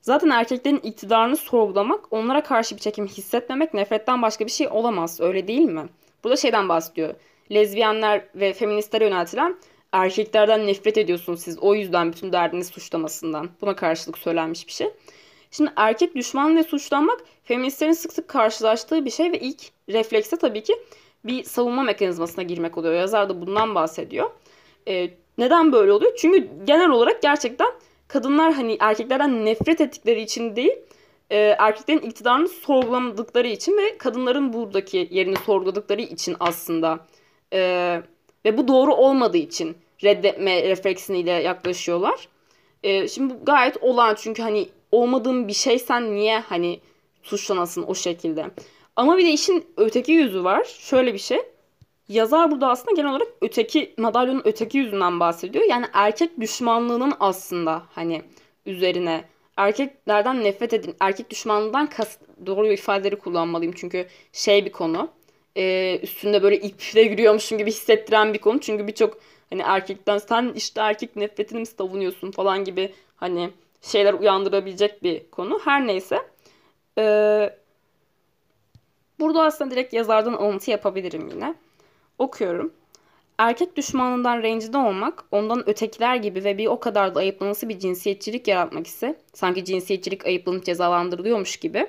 Zaten 0.00 0.30
erkeklerin 0.30 0.76
iktidarını 0.76 1.36
sorgulamak, 1.36 2.12
onlara 2.12 2.42
karşı 2.42 2.76
bir 2.76 2.80
çekim 2.80 3.06
hissetmemek 3.06 3.74
nefretten 3.74 4.22
başka 4.22 4.46
bir 4.46 4.50
şey 4.50 4.68
olamaz. 4.68 5.20
Öyle 5.20 5.48
değil 5.48 5.68
mi? 5.68 5.88
Burada 6.24 6.36
şeyden 6.36 6.68
bahsediyor. 6.68 7.14
Lezbiyenler 7.52 8.24
ve 8.34 8.52
feministlere 8.52 9.04
yöneltilen 9.04 9.56
erkeklerden 9.92 10.66
nefret 10.66 10.98
ediyorsunuz 10.98 11.40
siz. 11.40 11.58
O 11.58 11.74
yüzden 11.74 12.12
bütün 12.12 12.32
derdiniz 12.32 12.66
suçlamasından. 12.66 13.50
Buna 13.60 13.76
karşılık 13.76 14.18
söylenmiş 14.18 14.66
bir 14.66 14.72
şey. 14.72 14.90
Şimdi 15.52 15.72
erkek 15.76 16.14
düşman 16.14 16.56
ve 16.56 16.62
suçlanmak 16.62 17.20
feministlerin 17.44 17.92
sık 17.92 18.12
sık 18.12 18.28
karşılaştığı 18.28 19.04
bir 19.04 19.10
şey 19.10 19.32
ve 19.32 19.38
ilk 19.38 19.62
reflekse 19.88 20.36
tabii 20.36 20.62
ki 20.62 20.74
bir 21.24 21.44
savunma 21.44 21.82
mekanizmasına 21.82 22.44
girmek 22.44 22.78
oluyor. 22.78 22.94
Yazar 22.94 23.28
da 23.28 23.40
bundan 23.40 23.74
bahsediyor. 23.74 24.30
Ee, 24.88 25.10
neden 25.38 25.72
böyle 25.72 25.92
oluyor? 25.92 26.12
Çünkü 26.16 26.48
genel 26.64 26.90
olarak 26.90 27.22
gerçekten 27.22 27.68
kadınlar 28.08 28.52
hani 28.52 28.76
erkeklerden 28.80 29.44
nefret 29.44 29.80
ettikleri 29.80 30.20
için 30.22 30.56
değil 30.56 30.72
e, 31.32 31.56
erkeklerin 31.58 31.98
iktidarını 31.98 32.48
sorgulamadıkları 32.48 33.48
için 33.48 33.76
ve 33.76 33.98
kadınların 33.98 34.52
buradaki 34.52 35.08
yerini 35.10 35.36
sorguladıkları 35.36 36.02
için 36.02 36.36
aslında 36.40 37.06
e, 37.52 37.60
ve 38.44 38.58
bu 38.58 38.68
doğru 38.68 38.94
olmadığı 38.94 39.38
için 39.38 39.76
reddetme 40.04 40.62
refleksiniyle 40.62 41.30
yaklaşıyorlar. 41.30 42.28
E, 42.82 43.08
şimdi 43.08 43.34
bu 43.34 43.44
gayet 43.44 43.76
olağan 43.82 44.14
çünkü 44.18 44.42
hani 44.42 44.68
olmadığın 44.92 45.48
bir 45.48 45.52
şey 45.52 45.78
sen 45.78 46.14
niye 46.14 46.40
hani 46.40 46.80
suçlanasın 47.22 47.82
o 47.82 47.94
şekilde. 47.94 48.46
Ama 48.96 49.18
bir 49.18 49.26
de 49.26 49.30
işin 49.30 49.66
öteki 49.76 50.12
yüzü 50.12 50.44
var. 50.44 50.64
Şöyle 50.64 51.14
bir 51.14 51.18
şey 51.18 51.38
yazar 52.08 52.50
burada 52.50 52.68
aslında 52.68 52.96
genel 52.96 53.10
olarak 53.10 53.28
öteki 53.40 53.94
madalyonun 53.98 54.42
öteki 54.44 54.78
yüzünden 54.78 55.20
bahsediyor. 55.20 55.64
Yani 55.68 55.86
erkek 55.92 56.40
düşmanlığının 56.40 57.12
aslında 57.20 57.82
hani 57.94 58.22
üzerine 58.66 59.24
erkeklerden 59.56 60.44
nefret 60.44 60.72
edin, 60.72 60.94
erkek 61.00 61.30
düşmanlığından 61.30 61.86
kas, 61.86 62.18
doğru 62.46 62.72
ifadeleri 62.72 63.16
kullanmalıyım 63.16 63.74
çünkü 63.76 64.06
şey 64.32 64.64
bir 64.64 64.72
konu. 64.72 65.08
E, 65.56 65.98
üstünde 66.02 66.42
böyle 66.42 66.60
iple 66.60 67.00
yürüyormuşum 67.00 67.58
gibi 67.58 67.70
hissettiren 67.70 68.34
bir 68.34 68.38
konu. 68.38 68.60
Çünkü 68.60 68.86
birçok 68.86 69.18
hani 69.50 69.62
erkekten 69.62 70.18
sen 70.18 70.52
işte 70.56 70.80
erkek 70.80 71.16
nefretini 71.16 71.60
mi 71.60 71.66
savunuyorsun 71.66 72.30
falan 72.30 72.64
gibi 72.64 72.92
hani 73.16 73.50
şeyler 73.82 74.14
uyandırabilecek 74.14 75.02
bir 75.02 75.30
konu. 75.30 75.60
Her 75.64 75.86
neyse. 75.86 76.18
Ee, 76.98 77.56
burada 79.20 79.42
aslında 79.42 79.70
direkt 79.70 79.92
yazardan 79.92 80.32
alıntı 80.32 80.70
yapabilirim 80.70 81.28
yine. 81.28 81.54
Okuyorum. 82.18 82.72
Erkek 83.38 83.76
düşmanından 83.76 84.42
rencide 84.42 84.78
olmak, 84.78 85.24
ondan 85.30 85.68
ötekiler 85.68 86.16
gibi 86.16 86.44
ve 86.44 86.58
bir 86.58 86.66
o 86.66 86.80
kadar 86.80 87.14
da 87.14 87.18
ayıplanması 87.18 87.68
bir 87.68 87.78
cinsiyetçilik 87.78 88.48
yaratmak 88.48 88.86
ise, 88.86 89.20
sanki 89.32 89.64
cinsiyetçilik 89.64 90.26
ayıplanıp 90.26 90.64
cezalandırılıyormuş 90.64 91.56
gibi, 91.56 91.86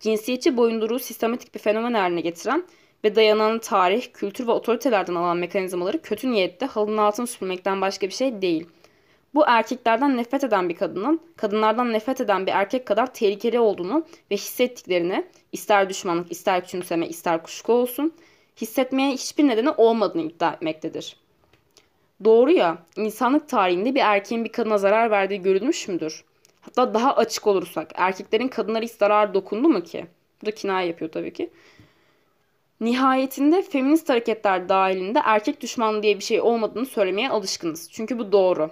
cinsiyetçi 0.00 0.56
boyunduruğu 0.56 0.98
sistematik 0.98 1.54
bir 1.54 1.60
fenomen 1.60 1.94
haline 1.94 2.20
getiren 2.20 2.64
ve 3.04 3.14
dayanan 3.14 3.58
tarih, 3.58 4.12
kültür 4.12 4.46
ve 4.46 4.50
otoritelerden 4.50 5.14
alan 5.14 5.36
mekanizmaları 5.36 6.02
kötü 6.02 6.30
niyette 6.30 6.66
halının 6.66 6.96
altını 6.96 7.26
süpürmekten 7.26 7.80
başka 7.80 8.06
bir 8.06 8.12
şey 8.12 8.42
değil. 8.42 8.66
Bu 9.34 9.44
erkeklerden 9.46 10.16
nefret 10.16 10.44
eden 10.44 10.68
bir 10.68 10.76
kadının, 10.76 11.20
kadınlardan 11.36 11.92
nefret 11.92 12.20
eden 12.20 12.46
bir 12.46 12.52
erkek 12.52 12.86
kadar 12.86 13.14
tehlikeli 13.14 13.60
olduğunu 13.60 14.06
ve 14.30 14.34
hissettiklerini, 14.34 15.24
ister 15.52 15.88
düşmanlık, 15.88 16.32
ister 16.32 16.64
küçümseme, 16.64 17.08
ister 17.08 17.42
kuşku 17.42 17.72
olsun, 17.72 18.14
hissetmeye 18.60 19.12
hiçbir 19.12 19.48
nedeni 19.48 19.70
olmadığını 19.70 20.22
iddia 20.22 20.52
etmektedir. 20.52 21.16
Doğru 22.24 22.50
ya, 22.50 22.78
insanlık 22.96 23.48
tarihinde 23.48 23.94
bir 23.94 24.00
erkeğin 24.00 24.44
bir 24.44 24.52
kadına 24.52 24.78
zarar 24.78 25.10
verdiği 25.10 25.42
görülmüş 25.42 25.88
müdür? 25.88 26.24
Hatta 26.60 26.94
daha 26.94 27.16
açık 27.16 27.46
olursak, 27.46 27.90
erkeklerin 27.94 28.48
kadınlara 28.48 28.84
hiç 28.84 28.92
zarar 28.92 29.34
dokundu 29.34 29.68
mu 29.68 29.82
ki? 29.82 30.06
Bu 30.42 30.46
da 30.46 30.50
kinaye 30.50 30.88
yapıyor 30.88 31.12
tabii 31.12 31.32
ki. 31.32 31.50
Nihayetinde 32.80 33.62
feminist 33.62 34.08
hareketler 34.08 34.68
dahilinde 34.68 35.20
erkek 35.24 35.60
düşmanlığı 35.60 36.02
diye 36.02 36.18
bir 36.18 36.24
şey 36.24 36.40
olmadığını 36.40 36.86
söylemeye 36.86 37.28
alışkınız. 37.28 37.90
Çünkü 37.92 38.18
bu 38.18 38.32
doğru. 38.32 38.70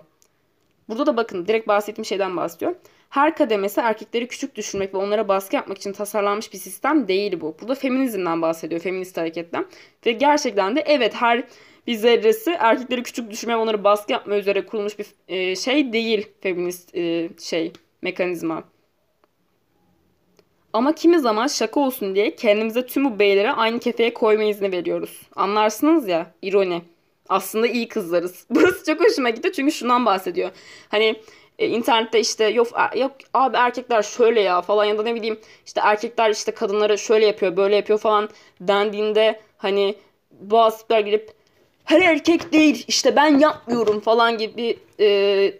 Burada 0.88 1.06
da 1.06 1.16
bakın 1.16 1.46
direkt 1.46 1.68
bahsettiğim 1.68 2.04
şeyden 2.04 2.36
bahsediyor. 2.36 2.74
Her 3.10 3.36
kademesi 3.36 3.80
erkekleri 3.80 4.28
küçük 4.28 4.54
düşürmek 4.54 4.94
ve 4.94 4.98
onlara 4.98 5.28
baskı 5.28 5.56
yapmak 5.56 5.78
için 5.78 5.92
tasarlanmış 5.92 6.52
bir 6.52 6.58
sistem 6.58 7.08
değil 7.08 7.40
bu. 7.40 7.56
Burada 7.60 7.74
feminizmden 7.74 8.42
bahsediyor, 8.42 8.80
feminist 8.80 9.16
hareketten. 9.16 9.66
Ve 10.06 10.12
gerçekten 10.12 10.76
de 10.76 10.80
evet 10.86 11.14
her 11.14 11.44
bir 11.86 11.94
zerresi 11.94 12.50
erkekleri 12.50 13.02
küçük 13.02 13.30
düşürme 13.30 13.54
ve 13.54 13.56
onlara 13.56 13.84
baskı 13.84 14.12
yapma 14.12 14.36
üzere 14.36 14.66
kurulmuş 14.66 14.98
bir 14.98 15.06
e, 15.28 15.56
şey 15.56 15.92
değil 15.92 16.28
feminist 16.40 16.94
e, 16.96 17.28
şey 17.38 17.72
mekanizma. 18.02 18.64
Ama 20.72 20.94
kimi 20.94 21.20
zaman 21.20 21.46
şaka 21.46 21.80
olsun 21.80 22.14
diye 22.14 22.36
kendimize 22.36 22.86
tüm 22.86 23.04
bu 23.04 23.18
beylere 23.18 23.52
aynı 23.52 23.78
kefeye 23.78 24.14
koyma 24.14 24.44
izni 24.44 24.72
veriyoruz. 24.72 25.22
Anlarsınız 25.36 26.08
ya 26.08 26.34
ironi. 26.42 26.82
Aslında 27.28 27.66
iyi 27.66 27.88
kızlarız. 27.88 28.46
Burası 28.50 28.84
çok 28.84 29.00
hoşuma 29.04 29.30
gitti 29.30 29.52
çünkü 29.52 29.72
şundan 29.72 30.06
bahsediyor. 30.06 30.50
Hani 30.88 31.16
e, 31.58 31.68
internette 31.68 32.20
işte 32.20 32.44
yok, 32.44 32.68
yok 32.96 33.12
abi 33.34 33.56
erkekler 33.56 34.02
şöyle 34.02 34.40
ya 34.40 34.62
falan 34.62 34.84
ya 34.84 34.98
da 34.98 35.02
ne 35.02 35.14
bileyim 35.14 35.38
işte 35.66 35.80
erkekler 35.84 36.30
işte 36.30 36.52
kadınları 36.52 36.98
şöyle 36.98 37.26
yapıyor 37.26 37.56
böyle 37.56 37.76
yapıyor 37.76 37.98
falan 37.98 38.28
dendiğinde 38.60 39.40
hani 39.58 39.94
bazı 40.30 40.78
tipler 40.78 41.00
girip 41.00 41.30
her 41.84 42.00
erkek 42.00 42.52
değil 42.52 42.84
işte 42.88 43.16
ben 43.16 43.38
yapmıyorum 43.38 44.00
falan 44.00 44.38
gibi 44.38 44.78
e, 45.00 45.58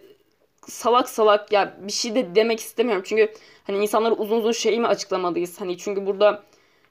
salak 0.67 1.09
salak 1.09 1.51
ya 1.51 1.77
bir 1.81 1.91
şey 1.91 2.15
de 2.15 2.35
demek 2.35 2.59
istemiyorum. 2.59 3.03
Çünkü 3.05 3.33
hani 3.63 3.77
insanlara 3.77 4.13
uzun 4.13 4.37
uzun 4.37 4.51
şey 4.51 4.79
mi 4.79 4.87
açıklamalıyız? 4.87 5.61
Hani 5.61 5.77
çünkü 5.77 6.05
burada 6.05 6.43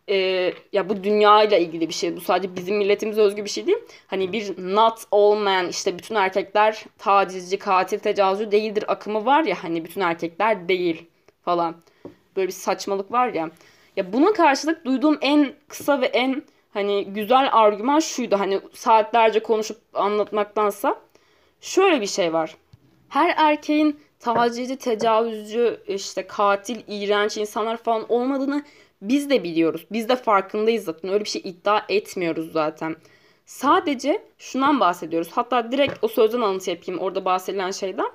e, 0.08 0.52
ya 0.72 0.88
bu 0.88 1.04
dünya 1.04 1.42
ile 1.42 1.60
ilgili 1.60 1.88
bir 1.88 1.94
şey. 1.94 2.16
Bu 2.16 2.20
sadece 2.20 2.56
bizim 2.56 2.76
milletimize 2.76 3.20
özgü 3.20 3.44
bir 3.44 3.50
şey 3.50 3.66
değil. 3.66 3.78
Hani 4.06 4.32
bir 4.32 4.74
not 4.74 5.04
all 5.12 5.38
men 5.38 5.68
işte 5.68 5.98
bütün 5.98 6.14
erkekler 6.14 6.84
tacizci, 6.98 7.58
katil, 7.58 7.98
tecavüzcü 7.98 8.50
değildir 8.50 8.84
akımı 8.88 9.24
var 9.24 9.44
ya 9.44 9.64
hani 9.64 9.84
bütün 9.84 10.00
erkekler 10.00 10.68
değil 10.68 11.06
falan. 11.44 11.76
Böyle 12.36 12.46
bir 12.46 12.52
saçmalık 12.52 13.12
var 13.12 13.28
ya. 13.28 13.50
Ya 13.96 14.12
buna 14.12 14.32
karşılık 14.32 14.84
duyduğum 14.84 15.18
en 15.20 15.52
kısa 15.68 16.00
ve 16.00 16.06
en 16.06 16.42
hani 16.74 17.04
güzel 17.04 17.48
argüman 17.52 18.00
şuydu. 18.00 18.38
Hani 18.38 18.60
saatlerce 18.72 19.40
konuşup 19.40 19.80
anlatmaktansa 19.94 21.00
şöyle 21.60 22.00
bir 22.00 22.06
şey 22.06 22.32
var. 22.32 22.56
Her 23.08 23.34
erkeğin 23.36 24.00
tacizci, 24.20 24.76
tecavüzcü, 24.76 25.80
işte 25.88 26.26
katil, 26.26 26.80
iğrenç 26.88 27.36
insanlar 27.36 27.76
falan 27.76 28.12
olmadığını 28.12 28.64
biz 29.02 29.30
de 29.30 29.44
biliyoruz. 29.44 29.86
Biz 29.92 30.08
de 30.08 30.16
farkındayız 30.16 30.84
zaten. 30.84 31.10
Öyle 31.10 31.24
bir 31.24 31.30
şey 31.30 31.42
iddia 31.44 31.82
etmiyoruz 31.88 32.52
zaten. 32.52 32.96
Sadece 33.46 34.22
şundan 34.38 34.80
bahsediyoruz. 34.80 35.28
Hatta 35.32 35.72
direkt 35.72 36.04
o 36.04 36.08
sözden 36.08 36.40
alıntı 36.40 36.70
yapayım. 36.70 37.00
Orada 37.00 37.24
bahsedilen 37.24 37.70
şeyden. 37.70 38.06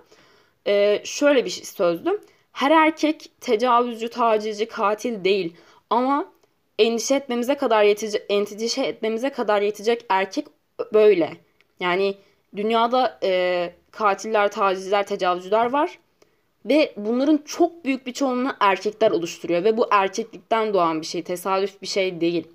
Ee, 0.67 1.01
şöyle 1.03 1.45
bir 1.45 1.49
sözdü. 1.49 2.21
Her 2.51 2.71
erkek 2.71 3.32
tecavüzcü, 3.41 4.09
tacizci, 4.09 4.65
katil 4.65 5.23
değil. 5.23 5.55
Ama 5.89 6.32
endişe 6.79 7.15
etmemize 7.15 7.55
kadar 7.55 7.84
yetecek, 7.84 8.21
endişe 8.29 8.82
etmemize 8.84 9.29
kadar 9.29 9.61
yetecek 9.61 10.05
erkek 10.09 10.47
böyle. 10.93 11.34
Yani 11.79 12.15
dünyada 12.55 13.19
e, 13.23 13.73
katiller, 13.91 14.51
tacizler, 14.51 15.07
tecavüzcüler 15.07 15.71
var. 15.71 15.99
Ve 16.66 16.93
bunların 16.97 17.39
çok 17.45 17.86
büyük 17.86 18.07
bir 18.07 18.14
çoğunluğu 18.14 18.51
erkekler 18.59 19.12
oluşturuyor. 19.12 19.64
Ve 19.64 19.78
bu 19.78 19.88
erkeklikten 19.91 20.74
doğan 20.74 21.01
bir 21.01 21.05
şey. 21.05 21.24
Tesadüf 21.24 21.82
bir 21.82 21.88
şey 21.88 22.22
değil. 22.22 22.47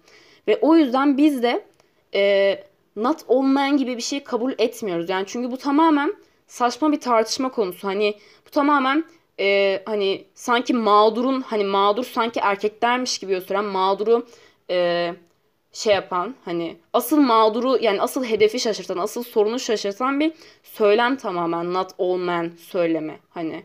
Ve 0.49 0.59
o 0.63 0.77
yüzden 0.77 1.17
biz 1.17 1.43
de 1.43 1.65
e, 2.15 2.65
not 2.97 3.25
olmayan 3.29 3.77
gibi 3.77 3.97
bir 3.97 4.03
şey 4.03 4.25
kabul 4.25 4.53
etmiyoruz. 4.59 5.11
Yani 5.11 5.25
çünkü 5.27 5.51
bu 5.51 5.57
tamamen 5.57 6.15
saçma 6.47 6.93
bir 6.93 7.01
tartışma 7.01 7.49
konusu. 7.49 7.89
Hani 7.89 8.15
bu 8.47 8.51
tamamen 8.51 9.05
e, 9.41 9.83
hani 9.87 10.25
sanki 10.35 10.75
mağdurun 10.75 11.41
hani 11.41 11.65
mağdur 11.65 12.05
sanki 12.05 12.41
erkeklermiş 12.41 13.19
gibi 13.19 13.33
gösteren 13.33 13.65
mağduru 13.65 14.27
e, 14.71 15.15
şey 15.73 15.95
yapan 15.95 16.35
hani 16.45 16.77
asıl 16.93 17.17
mağduru 17.17 17.79
yani 17.81 18.03
asıl 18.03 18.25
hedefi 18.25 18.61
şaşırtan 18.61 18.99
asıl 18.99 19.23
sorunu 19.23 19.59
şaşırtan 19.59 20.21
bir 20.21 20.33
söylem 20.63 21.17
tamamen 21.17 21.73
not 21.73 21.91
all 21.99 22.17
men 22.17 22.53
söyleme 22.59 23.19
hani 23.31 23.63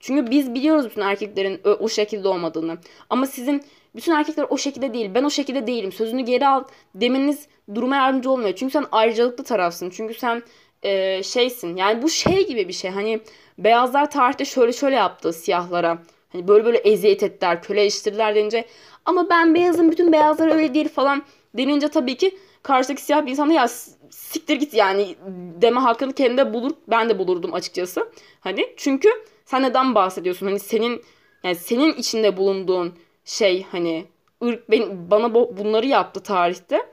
çünkü 0.00 0.30
biz 0.30 0.54
biliyoruz 0.54 0.86
bütün 0.90 1.00
erkeklerin 1.00 1.60
o 1.64 1.88
şekilde 1.88 2.28
olmadığını. 2.28 2.78
Ama 3.10 3.26
sizin 3.26 3.62
bütün 3.96 4.12
erkekler 4.12 4.46
o 4.50 4.58
şekilde 4.58 4.94
değil. 4.94 5.10
Ben 5.14 5.24
o 5.24 5.30
şekilde 5.30 5.66
değilim. 5.66 5.92
Sözünü 5.92 6.22
geri 6.22 6.48
al 6.48 6.64
demeniz 6.94 7.46
duruma 7.74 7.96
yardımcı 7.96 8.30
olmuyor. 8.30 8.54
Çünkü 8.56 8.72
sen 8.72 8.84
ayrıcalıklı 8.92 9.44
tarafsın. 9.44 9.90
Çünkü 9.90 10.14
sen 10.14 10.42
e, 10.82 11.22
şeysin. 11.22 11.76
Yani 11.76 12.02
bu 12.02 12.08
şey 12.08 12.46
gibi 12.46 12.68
bir 12.68 12.72
şey. 12.72 12.90
Hani 12.90 13.20
beyazlar 13.58 14.10
tarihte 14.10 14.44
şöyle 14.44 14.72
şöyle 14.72 14.96
yaptı 14.96 15.32
siyahlara. 15.32 15.98
Hani 16.32 16.48
böyle 16.48 16.64
böyle 16.64 16.78
eziyet 16.78 17.22
ettiler, 17.22 17.62
köleleştirdiler 17.62 18.34
denince 18.34 18.64
ama 19.04 19.30
ben 19.30 19.54
beyazım 19.54 19.90
bütün 19.90 20.12
beyazlar 20.12 20.48
öyle 20.48 20.74
değil 20.74 20.88
falan 20.88 21.22
denince 21.54 21.88
tabii 21.88 22.16
ki 22.16 22.38
karşıdaki 22.62 23.02
siyah 23.02 23.26
bir 23.26 23.30
insan 23.30 23.50
ya 23.50 23.68
siktir 24.10 24.56
git 24.56 24.74
yani 24.74 25.16
deme 25.62 25.80
hakkını 25.80 26.12
kendinde 26.12 26.54
bulur. 26.54 26.72
Ben 26.88 27.08
de 27.08 27.18
bulurdum 27.18 27.54
açıkçası. 27.54 28.12
Hani 28.40 28.66
çünkü 28.76 29.08
sen 29.48 29.62
neden 29.62 29.94
bahsediyorsun? 29.94 30.46
Hani 30.46 30.60
senin 30.60 31.02
yani 31.42 31.54
senin 31.54 31.92
içinde 31.94 32.36
bulunduğun 32.36 32.94
şey 33.24 33.62
hani 33.62 34.06
ırk 34.44 34.70
ben, 34.70 35.10
bana 35.10 35.34
bunları 35.34 35.86
yaptı 35.86 36.22
tarihte. 36.22 36.86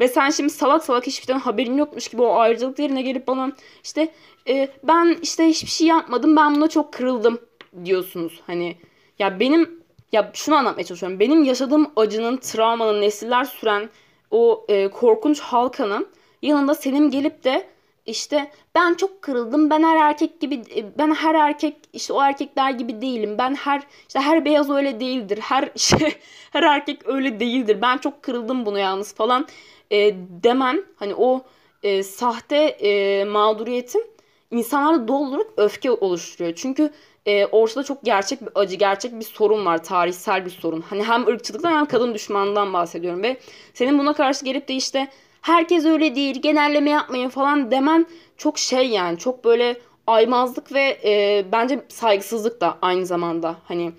Ve 0.00 0.08
sen 0.08 0.30
şimdi 0.30 0.50
salak 0.50 0.84
salak 0.84 1.06
hiçbir 1.06 1.26
şeyden 1.26 1.40
haberin 1.40 1.78
yokmuş 1.78 2.08
gibi 2.08 2.22
o 2.22 2.36
ayrıcalık 2.36 2.78
yerine 2.78 3.02
gelip 3.02 3.26
bana 3.26 3.52
işte 3.84 4.08
e, 4.48 4.68
ben 4.82 5.18
işte 5.22 5.46
hiçbir 5.46 5.70
şey 5.70 5.86
yapmadım 5.86 6.36
ben 6.36 6.54
buna 6.54 6.68
çok 6.68 6.92
kırıldım 6.92 7.38
diyorsunuz. 7.84 8.40
Hani 8.46 8.76
ya 9.18 9.40
benim 9.40 9.82
ya 10.12 10.30
şunu 10.34 10.54
anlatmaya 10.54 10.84
çalışıyorum. 10.84 11.20
Benim 11.20 11.44
yaşadığım 11.44 11.92
acının, 11.96 12.36
travmanın 12.36 13.00
nesiller 13.00 13.44
süren 13.44 13.90
o 14.30 14.66
e, 14.68 14.88
korkunç 14.88 15.40
halkanın 15.40 16.08
yanında 16.42 16.74
senin 16.74 17.10
gelip 17.10 17.44
de 17.44 17.66
işte 18.06 18.50
ben 18.74 18.94
çok 18.94 19.22
kırıldım. 19.22 19.70
Ben 19.70 19.82
her 19.82 19.96
erkek 19.96 20.40
gibi 20.40 20.54
e, 20.54 20.98
ben 20.98 21.14
her 21.14 21.34
erkek 21.34 21.76
işte 21.92 22.12
o 22.12 22.22
erkekler 22.22 22.70
gibi 22.70 23.00
değilim. 23.02 23.38
Ben 23.38 23.54
her 23.54 23.82
işte 24.08 24.20
her 24.20 24.44
beyaz 24.44 24.70
öyle 24.70 25.00
değildir. 25.00 25.38
Her 25.42 25.70
şey 25.76 26.14
her 26.52 26.62
erkek 26.62 27.06
öyle 27.06 27.40
değildir. 27.40 27.78
Ben 27.82 27.98
çok 27.98 28.22
kırıldım 28.22 28.66
bunu 28.66 28.78
yalnız 28.78 29.14
falan 29.14 29.46
e, 29.90 30.14
demen 30.44 30.84
hani 30.96 31.14
o 31.14 31.42
e, 31.82 32.02
sahte 32.02 32.56
e, 32.56 33.24
mağduriyetin 33.24 34.06
insanlarda 34.50 35.08
doğal 35.08 35.40
öfke 35.56 35.90
oluşturuyor. 35.90 36.54
Çünkü 36.56 36.90
e, 37.26 37.46
ortada 37.46 37.84
çok 37.84 38.02
gerçek 38.04 38.40
bir 38.42 38.48
acı, 38.54 38.76
gerçek 38.76 39.20
bir 39.20 39.24
sorun 39.24 39.64
var. 39.64 39.84
Tarihsel 39.84 40.44
bir 40.44 40.50
sorun. 40.50 40.80
Hani 40.80 41.02
hem 41.02 41.26
ırkçılıktan 41.26 41.72
hem 41.72 41.86
kadın 41.86 42.14
düşmanından 42.14 42.72
bahsediyorum 42.72 43.22
ve 43.22 43.36
senin 43.74 43.98
buna 43.98 44.12
karşı 44.12 44.44
gelip 44.44 44.68
de 44.68 44.74
işte 44.74 45.08
herkes 45.46 45.84
öyle 45.84 46.14
değil 46.14 46.42
genelleme 46.42 46.90
yapmayın 46.90 47.28
falan 47.28 47.70
demen 47.70 48.06
çok 48.36 48.58
şey 48.58 48.88
yani 48.88 49.18
çok 49.18 49.44
böyle 49.44 49.80
aymazlık 50.06 50.72
ve 50.72 50.98
e, 51.04 51.44
bence 51.52 51.84
saygısızlık 51.88 52.60
da 52.60 52.78
aynı 52.82 53.06
zamanda 53.06 53.56
hani 53.64 53.92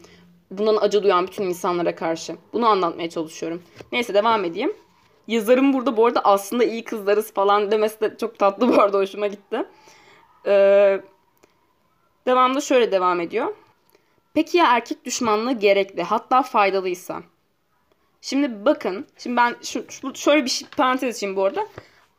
bundan 0.51 0.77
acı 0.81 1.03
duyan 1.03 1.27
bütün 1.27 1.43
insanlara 1.43 1.95
karşı. 1.95 2.35
Bunu 2.53 2.67
anlatmaya 2.67 3.09
çalışıyorum. 3.09 3.63
Neyse 3.91 4.13
devam 4.13 4.45
edeyim. 4.45 4.73
Yazarım 5.27 5.73
burada 5.73 5.97
bu 5.97 6.05
arada 6.05 6.19
aslında 6.19 6.63
iyi 6.63 6.83
kızlarız 6.83 7.33
falan 7.33 7.71
demesi 7.71 8.01
de 8.01 8.17
çok 8.17 8.39
tatlı 8.39 8.75
bu 8.75 8.81
arada 8.81 8.97
hoşuma 8.97 9.27
gitti. 9.27 9.63
Ee, 10.45 11.01
devamda 12.25 12.61
şöyle 12.61 12.91
devam 12.91 13.19
ediyor. 13.19 13.55
Peki 14.33 14.57
ya 14.57 14.65
erkek 14.75 15.05
düşmanlığı 15.05 15.53
gerekli 15.53 16.03
hatta 16.03 16.43
faydalıysa? 16.43 17.21
Şimdi 18.21 18.65
bakın. 18.65 19.05
Şimdi 19.17 19.35
ben 19.35 19.55
şu, 19.63 19.85
şöyle 20.13 20.45
bir 20.45 20.49
şey, 20.49 20.67
parantez 20.77 21.15
açayım 21.15 21.35
bu 21.35 21.45
arada. 21.45 21.67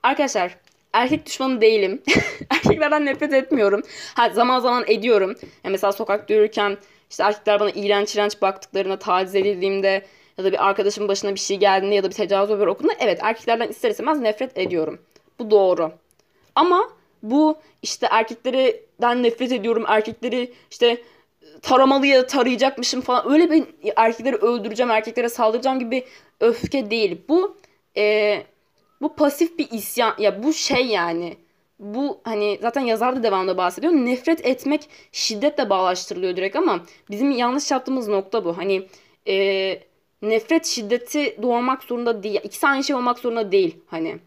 Arkadaşlar 0.03 0.57
erkek 0.93 1.27
düşmanı 1.27 1.61
değilim. 1.61 2.03
Erkeklerden 2.51 3.07
nefret 3.07 3.33
etmiyorum. 3.33 3.83
Ha, 4.15 4.31
zaman 4.31 4.61
zaman 4.61 4.85
ediyorum. 4.87 5.35
Yani 5.65 5.73
mesela 5.73 5.93
sokakta 5.93 6.35
yürürken 6.35 6.77
işte 7.11 7.23
erkekler 7.23 7.61
bana 7.61 7.71
iğrenç 7.71 8.15
iğrenç 8.15 8.43
baktıklarına 8.43 8.99
taciz 8.99 9.35
edildiğimde 9.35 10.07
ya 10.39 10.45
da 10.45 10.53
bir 10.53 10.69
arkadaşımın 10.69 11.09
başına 11.09 11.35
bir 11.35 11.41
şey 11.41 11.57
geldiğinde 11.57 11.95
ya 11.95 12.03
da 12.03 12.09
bir 12.09 12.15
tecavüz 12.15 12.51
haberi 12.51 12.71
okunduğunda 12.71 12.97
evet 13.01 13.19
erkeklerden 13.23 13.69
ister 13.69 13.91
istemez 13.91 14.21
nefret 14.21 14.59
ediyorum. 14.59 14.99
Bu 15.39 15.51
doğru. 15.51 15.93
Ama 16.55 16.91
bu 17.23 17.59
işte 17.83 18.09
erkeklerden 18.11 19.23
nefret 19.23 19.53
ediyorum. 19.53 19.85
Erkekleri 19.89 20.53
işte 20.71 21.03
taramalıya 21.63 22.27
tarayacakmışım 22.27 23.01
falan. 23.01 23.33
Öyle 23.33 23.51
ben 23.51 23.67
erkekleri 23.97 24.37
öldüreceğim, 24.37 24.91
erkeklere 24.91 25.29
saldıracağım 25.29 25.79
gibi 25.79 26.05
öfke 26.41 26.91
değil. 26.91 27.21
Bu 27.29 27.57
e, 27.97 28.43
bu 29.01 29.17
pasif 29.17 29.59
bir 29.59 29.71
isyan. 29.71 30.15
Ya 30.19 30.43
bu 30.43 30.53
şey 30.53 30.87
yani. 30.87 31.37
Bu 31.79 32.21
hani 32.25 32.59
zaten 32.63 32.81
yazar 32.81 33.17
da 33.17 33.23
devamında 33.23 33.57
bahsediyor. 33.57 33.93
Nefret 33.93 34.47
etmek 34.47 34.89
şiddetle 35.13 35.71
bağlaştırılıyor 35.71 36.37
direkt 36.37 36.57
ama 36.57 36.81
bizim 37.11 37.31
yanlış 37.31 37.71
yaptığımız 37.71 38.09
nokta 38.09 38.45
bu. 38.45 38.59
Hani 38.59 38.87
e, 39.29 39.35
nefret 40.23 40.67
şiddeti 40.67 41.43
doğurmak 41.43 41.83
zorunda 41.83 42.23
değil. 42.23 42.41
İkisi 42.45 42.67
aynı 42.67 42.85
şey 42.85 42.97
olmak 42.97 43.19
zorunda 43.19 43.53
değil 43.53 43.77
hani. 43.87 44.19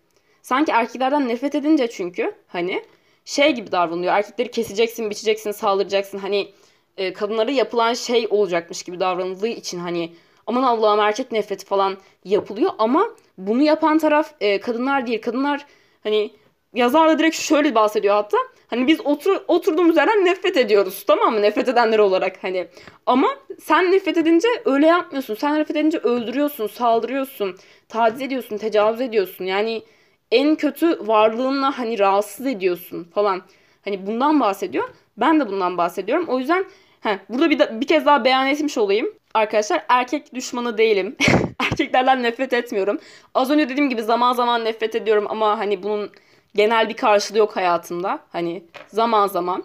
Sanki 0.42 0.72
erkeklerden 0.72 1.28
nefret 1.28 1.56
edince 1.56 1.90
çünkü 1.90 2.36
hani 2.48 2.84
şey 3.26 3.52
gibi 3.52 3.72
davranılıyor. 3.72 4.14
Erkekleri 4.14 4.52
keseceksin, 4.52 5.10
biçeceksin, 5.10 5.52
saldıracaksın. 5.52 6.18
Hani 6.18 6.52
e, 6.98 7.14
kadınlara 7.14 7.52
yapılan 7.52 7.94
şey 7.94 8.28
olacakmış 8.30 8.84
gibi 8.84 9.00
davranıldığı 9.00 9.48
için 9.48 9.80
hani 9.80 10.14
aman 10.48 10.64
Allah'ım 10.64 11.00
erkek 11.00 11.32
nefreti 11.32 11.66
falan 11.66 11.98
yapılıyor 12.26 12.72
ama 12.78 13.08
bunu 13.38 13.62
yapan 13.62 14.00
taraf 14.00 14.34
e, 14.42 14.60
kadınlar 14.60 15.08
değil. 15.08 15.22
Kadınlar 15.22 15.66
hani 16.04 16.32
yazar 16.74 17.10
da 17.10 17.20
direkt 17.20 17.36
şöyle 17.36 17.76
bahsediyor 17.76 18.16
hatta. 18.16 18.38
Hani 18.68 18.88
biz 18.88 19.06
otur, 19.06 19.42
oturduğumuz 19.48 19.98
yerden 19.98 20.26
nefret 20.26 20.58
ediyoruz 20.58 21.04
tamam 21.08 21.34
mı? 21.34 21.42
Nefret 21.42 21.70
edenler 21.70 22.00
olarak 22.00 22.44
hani. 22.44 22.68
Ama 23.06 23.28
sen 23.64 23.92
nefret 23.92 24.18
edince 24.18 24.48
öyle 24.66 24.88
yapmıyorsun. 24.88 25.36
Sen 25.36 25.60
nefret 25.60 25.78
edince 25.78 25.98
öldürüyorsun, 25.98 26.68
saldırıyorsun, 26.68 27.56
taciz 27.90 28.22
ediyorsun, 28.22 28.58
tecavüz 28.58 29.02
ediyorsun. 29.02 29.46
Yani 29.46 29.84
en 30.32 30.56
kötü 30.56 31.08
varlığınla 31.08 31.78
hani 31.80 32.00
rahatsız 32.00 32.48
ediyorsun 32.48 33.04
falan. 33.04 33.42
Hani 33.86 34.08
bundan 34.08 34.40
bahsediyor. 34.40 34.90
Ben 35.18 35.40
de 35.40 35.48
bundan 35.48 35.78
bahsediyorum. 35.78 36.26
O 36.28 36.40
yüzden 36.40 36.66
heh, 37.02 37.18
burada 37.30 37.50
bir, 37.50 37.82
bir 37.82 37.88
kez 37.88 38.06
daha 38.06 38.26
beyan 38.26 38.48
etmiş 38.48 38.78
olayım. 38.78 39.08
Arkadaşlar 39.34 39.86
erkek 39.90 40.34
düşmanı 40.34 40.78
değilim. 40.78 41.16
Erkeklerden 41.60 42.24
nefret 42.24 42.54
etmiyorum. 42.54 43.00
Az 43.34 43.52
önce 43.52 43.70
dediğim 43.70 43.90
gibi 43.90 44.02
zaman 44.02 44.34
zaman 44.34 44.66
nefret 44.66 44.96
ediyorum 44.96 45.26
ama 45.30 45.60
hani 45.60 45.84
bunun 45.84 46.12
genel 46.56 46.90
bir 46.90 46.94
karşılığı 46.94 47.38
yok 47.38 47.56
hayatımda. 47.56 48.20
Hani 48.32 48.64
zaman 48.88 49.28
zaman. 49.28 49.64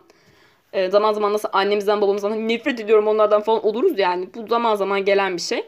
E, 0.72 0.90
zaman 0.90 1.12
zaman 1.12 1.32
nasıl 1.32 1.48
annemizden 1.52 2.00
babamızdan 2.00 2.30
hani 2.30 2.48
nefret 2.48 2.80
ediyorum 2.80 3.06
onlardan 3.06 3.42
falan 3.42 3.66
oluruz 3.66 3.98
yani. 3.98 4.28
Bu 4.34 4.46
zaman 4.46 4.74
zaman 4.74 5.04
gelen 5.04 5.36
bir 5.36 5.42
şey. 5.42 5.66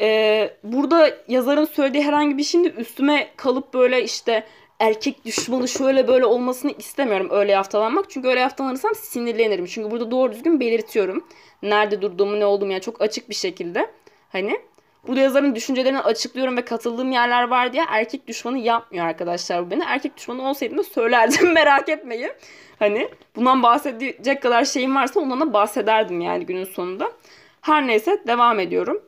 E, 0.00 0.50
burada 0.64 1.10
yazarın 1.28 1.64
söylediği 1.64 2.04
herhangi 2.04 2.38
bir 2.38 2.44
şeyin 2.44 2.64
de 2.64 2.70
üstüme 2.70 3.30
kalıp 3.36 3.74
böyle 3.74 4.04
işte 4.04 4.44
erkek 4.80 5.24
düşmanı 5.24 5.68
şöyle 5.68 6.08
böyle 6.08 6.26
olmasını 6.26 6.72
istemiyorum 6.78 7.28
öyle 7.30 7.52
yaftalanmak. 7.52 8.10
Çünkü 8.10 8.28
öyle 8.28 8.40
yaftalanırsam 8.40 8.94
sinirlenirim. 8.94 9.66
Çünkü 9.66 9.90
burada 9.90 10.10
doğru 10.10 10.32
düzgün 10.32 10.60
belirtiyorum. 10.60 11.24
Nerede 11.62 12.02
durduğumu 12.02 12.40
ne 12.40 12.46
olduğumu 12.46 12.72
yani 12.72 12.82
çok 12.82 13.02
açık 13.02 13.30
bir 13.30 13.34
şekilde. 13.34 13.90
Hani 14.28 14.60
Burada 15.06 15.20
yazarın 15.20 15.54
düşüncelerini 15.54 16.00
açıklıyorum 16.00 16.56
ve 16.56 16.64
katıldığım 16.64 17.12
yerler 17.12 17.42
var 17.42 17.72
diye 17.72 17.84
erkek 17.88 18.28
düşmanı 18.28 18.58
yapmıyor 18.58 19.06
arkadaşlar 19.06 19.66
bu 19.66 19.70
beni. 19.70 19.84
Erkek 19.84 20.16
düşmanı 20.16 20.48
olsaydım 20.48 20.78
da 20.78 20.84
söylerdim 20.84 21.52
merak 21.54 21.88
etmeyin. 21.88 22.32
Hani 22.78 23.08
bundan 23.36 23.62
bahsedecek 23.62 24.42
kadar 24.42 24.64
şeyim 24.64 24.96
varsa 24.96 25.20
ondan 25.20 25.40
da 25.40 25.52
bahsederdim 25.52 26.20
yani 26.20 26.46
günün 26.46 26.64
sonunda. 26.64 27.12
Her 27.60 27.86
neyse 27.86 28.22
devam 28.26 28.60
ediyorum. 28.60 29.02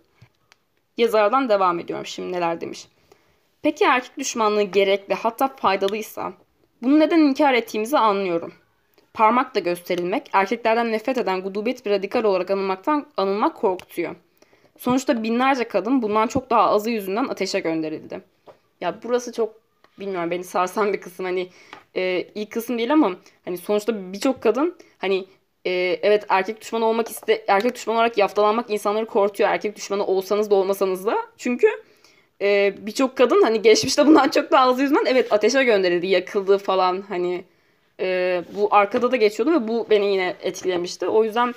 Yazardan 0.97 1.49
devam 1.49 1.79
ediyorum 1.79 2.07
şimdi 2.07 2.33
neler 2.33 2.61
demiş. 2.61 2.87
Peki 3.63 3.85
erkek 3.85 4.19
düşmanlığı 4.19 4.63
gerekli 4.63 5.15
hatta 5.15 5.49
faydalıysa 5.49 6.33
bunu 6.83 7.01
neden 7.01 7.19
inkar 7.19 7.55
ettiğimizi 7.55 7.99
anlıyorum. 7.99 8.53
Parmakla 9.15 9.61
gösterilmek 9.61 10.31
erkeklerden 10.33 10.93
nefret 10.93 11.19
eden 11.19 11.43
gudubet 11.43 11.87
bir 11.87 11.91
radikal 11.91 12.25
olarak 12.25 12.51
anılmaktan 12.51 13.07
anılmak 13.17 13.57
korkutuyor. 13.57 14.15
Sonuçta 14.79 15.23
binlerce 15.23 15.65
kadın 15.65 16.03
bundan 16.03 16.27
çok 16.27 16.51
daha 16.51 16.71
azı 16.71 16.91
yüzünden 16.91 17.29
ateşe 17.29 17.61
gönderildi. 17.61 18.21
Ya 18.81 18.99
burası 19.03 19.33
çok 19.33 19.55
bilmiyorum 20.01 20.31
beni 20.31 20.45
sarsan 20.45 20.93
bir 20.93 21.01
kısım 21.01 21.25
hani 21.27 21.49
e, 21.97 22.27
ilk 22.35 22.51
kısım 22.51 22.79
değil 22.79 22.93
ama 22.93 23.13
hani 23.45 23.59
sonuçta 23.59 24.13
birçok 24.13 24.43
kadın 24.43 24.77
hani 24.99 25.27
e, 25.67 25.71
evet 26.03 26.27
erkek 26.29 26.61
düşmanı 26.61 26.85
olmak 26.85 27.11
iste 27.11 27.45
erkek 27.49 27.75
düşmanı 27.75 27.97
olarak 27.97 28.19
yaftalanmak 28.19 28.71
insanları 28.71 29.07
korkutuyor. 29.07 29.51
Erkek 29.51 29.77
düşmanı 29.77 30.07
olsanız 30.07 30.51
da 30.51 30.55
olmasanız 30.55 31.07
da. 31.07 31.17
Çünkü 31.37 31.69
e, 32.43 32.75
birçok 32.79 33.17
kadın 33.17 33.43
hani 33.43 33.63
geçmişte 33.63 34.07
bundan 34.07 34.29
çok 34.29 34.51
daha 34.51 34.71
az 34.71 34.81
yüzünden 34.81 35.05
evet 35.07 35.33
ateşe 35.33 35.65
gönderildi, 35.65 36.07
yakıldı 36.07 36.59
falan 36.59 37.05
hani 37.09 37.45
e, 38.01 38.43
bu 38.57 38.69
arkada 38.71 39.13
da 39.13 39.17
geçiyordu 39.17 39.53
ve 39.53 39.69
bu 39.69 39.87
beni 39.91 40.13
yine 40.13 40.37
etkilemişti. 40.41 41.09
O 41.09 41.25
yüzden 41.25 41.55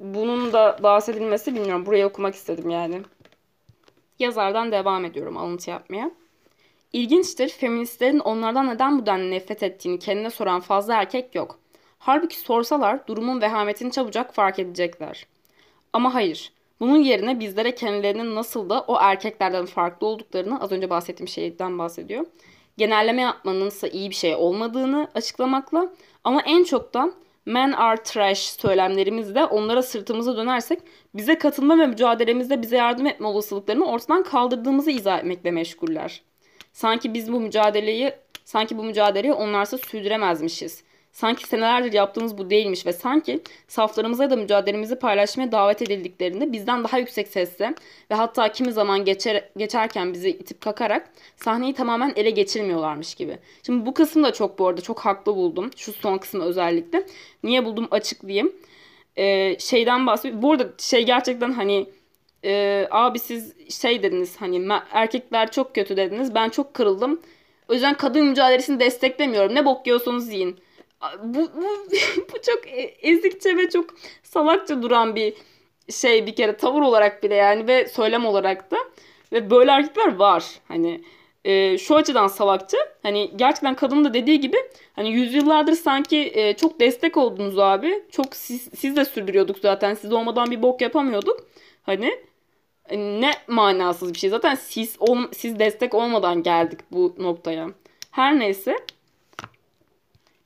bunun 0.00 0.52
da 0.52 0.78
bahsedilmesi 0.82 1.54
bilmiyorum. 1.54 1.86
Buraya 1.86 2.06
okumak 2.06 2.34
istedim 2.34 2.70
yani. 2.70 3.02
Yazardan 4.18 4.72
devam 4.72 5.04
ediyorum 5.04 5.36
alıntı 5.36 5.70
yapmaya. 5.70 6.10
İlginçtir, 6.92 7.48
feministlerin 7.48 8.18
onlardan 8.18 8.68
neden 8.68 8.98
bu 8.98 9.06
denli 9.06 9.30
nefret 9.30 9.62
ettiğini 9.62 9.98
kendine 9.98 10.30
soran 10.30 10.60
fazla 10.60 10.94
erkek 10.94 11.34
yok. 11.34 11.58
Halbuki 11.98 12.38
sorsalar 12.38 13.06
durumun 13.06 13.40
vehametini 13.40 13.92
çabucak 13.92 14.34
fark 14.34 14.58
edecekler. 14.58 15.26
Ama 15.92 16.14
hayır, 16.14 16.52
bunun 16.80 16.98
yerine 16.98 17.40
bizlere 17.40 17.74
kendilerinin 17.74 18.34
nasıl 18.34 18.70
da 18.70 18.84
o 18.88 18.96
erkeklerden 19.00 19.66
farklı 19.66 20.06
olduklarını 20.06 20.60
az 20.60 20.72
önce 20.72 20.90
bahsettiğim 20.90 21.28
şeyden 21.28 21.78
bahsediyor. 21.78 22.26
Genelleme 22.78 23.22
yapmanın 23.22 23.66
ise 23.66 23.90
iyi 23.90 24.10
bir 24.10 24.14
şey 24.14 24.34
olmadığını 24.34 25.08
açıklamakla 25.14 25.92
ama 26.24 26.42
en 26.42 26.64
çok 26.64 26.94
da 26.94 27.10
men 27.46 27.72
are 27.72 28.02
trash 28.02 28.38
söylemlerimizle 28.38 29.44
onlara 29.44 29.82
sırtımızı 29.82 30.36
dönersek 30.36 30.78
bize 31.14 31.38
katılma 31.38 31.78
ve 31.78 31.86
mücadelemizde 31.86 32.62
bize 32.62 32.76
yardım 32.76 33.06
etme 33.06 33.26
olasılıklarını 33.26 33.84
ortadan 33.84 34.22
kaldırdığımızı 34.22 34.90
izah 34.90 35.18
etmekle 35.18 35.50
meşguller. 35.50 36.22
Sanki 36.72 37.14
biz 37.14 37.32
bu 37.32 37.40
mücadeleyi 37.40 38.12
sanki 38.44 38.78
bu 38.78 38.84
mücadeleyi 38.84 39.32
onlarsa 39.32 39.78
sürdüremezmişiz. 39.78 40.84
Sanki 41.18 41.46
senelerdir 41.46 41.92
yaptığımız 41.92 42.38
bu 42.38 42.50
değilmiş 42.50 42.86
ve 42.86 42.92
sanki 42.92 43.40
saflarımıza 43.68 44.22
ya 44.24 44.30
da 44.30 44.36
mücadelemizi 44.36 44.98
paylaşmaya 44.98 45.52
davet 45.52 45.82
edildiklerinde 45.82 46.52
bizden 46.52 46.84
daha 46.84 46.98
yüksek 46.98 47.28
sesle 47.28 47.74
ve 48.10 48.14
hatta 48.14 48.52
kimi 48.52 48.72
zaman 48.72 49.04
geçer, 49.04 49.48
geçerken 49.56 50.12
bizi 50.12 50.30
itip 50.30 50.60
kakarak 50.60 51.10
sahneyi 51.36 51.74
tamamen 51.74 52.12
ele 52.16 52.30
geçirmiyorlarmış 52.30 53.14
gibi. 53.14 53.38
Şimdi 53.66 53.86
bu 53.86 53.94
kısım 53.94 54.22
da 54.22 54.32
çok 54.32 54.58
bu 54.58 54.66
arada 54.68 54.80
çok 54.80 55.00
haklı 55.00 55.36
buldum. 55.36 55.70
Şu 55.76 55.92
son 55.92 56.18
kısmı 56.18 56.44
özellikle. 56.44 57.06
Niye 57.42 57.64
buldum 57.64 57.88
açıklayayım. 57.90 58.52
Ee, 59.16 59.56
şeyden 59.58 60.06
bahsediyorum. 60.06 60.42
Bu 60.42 60.52
arada 60.52 60.72
şey 60.78 61.06
gerçekten 61.06 61.52
hani 61.52 61.86
e, 62.44 62.86
abi 62.90 63.18
siz 63.18 63.54
şey 63.70 64.02
dediniz 64.02 64.36
hani 64.36 64.68
erkekler 64.92 65.50
çok 65.50 65.74
kötü 65.74 65.96
dediniz. 65.96 66.34
Ben 66.34 66.48
çok 66.48 66.74
kırıldım. 66.74 67.20
O 67.68 67.72
yüzden 67.72 67.94
kadın 67.94 68.26
mücadelesini 68.26 68.80
desteklemiyorum. 68.80 69.54
Ne 69.54 69.64
bok 69.64 69.86
yiyorsanız 69.86 70.32
yiyin 70.32 70.58
bu, 71.24 71.38
bu, 71.38 71.62
bu 72.32 72.42
çok 72.46 72.66
e, 72.66 72.80
ezikçe 72.82 73.56
ve 73.56 73.70
çok 73.70 73.94
salakça 74.22 74.82
duran 74.82 75.16
bir 75.16 75.34
şey 75.90 76.26
bir 76.26 76.34
kere 76.34 76.56
tavır 76.56 76.80
olarak 76.80 77.22
bile 77.22 77.34
yani 77.34 77.66
ve 77.68 77.88
söylem 77.88 78.26
olarak 78.26 78.70
da. 78.70 78.76
Ve 79.32 79.50
böyle 79.50 79.70
erkekler 79.70 80.16
var. 80.16 80.44
Hani 80.68 81.00
e, 81.44 81.78
şu 81.78 81.96
açıdan 81.96 82.26
salakça. 82.26 82.78
Hani 83.02 83.32
gerçekten 83.36 83.74
kadının 83.74 84.04
da 84.04 84.14
dediği 84.14 84.40
gibi 84.40 84.56
hani 84.92 85.10
yüzyıllardır 85.10 85.72
sanki 85.72 86.32
e, 86.34 86.56
çok 86.56 86.80
destek 86.80 87.16
oldunuz 87.16 87.58
abi. 87.58 88.04
Çok 88.10 88.36
siz, 88.36 88.68
siz 88.76 88.96
de 88.96 89.04
sürdürüyorduk 89.04 89.58
zaten. 89.58 89.94
Siz 89.94 90.12
olmadan 90.12 90.50
bir 90.50 90.62
bok 90.62 90.80
yapamıyorduk. 90.80 91.46
Hani 91.82 92.18
e, 92.88 92.98
ne 92.98 93.30
manasız 93.48 94.14
bir 94.14 94.18
şey. 94.18 94.30
Zaten 94.30 94.54
siz 94.54 94.96
ol, 95.00 95.18
siz 95.32 95.58
destek 95.58 95.94
olmadan 95.94 96.42
geldik 96.42 96.80
bu 96.92 97.14
noktaya. 97.18 97.68
Her 98.10 98.38
neyse 98.38 98.76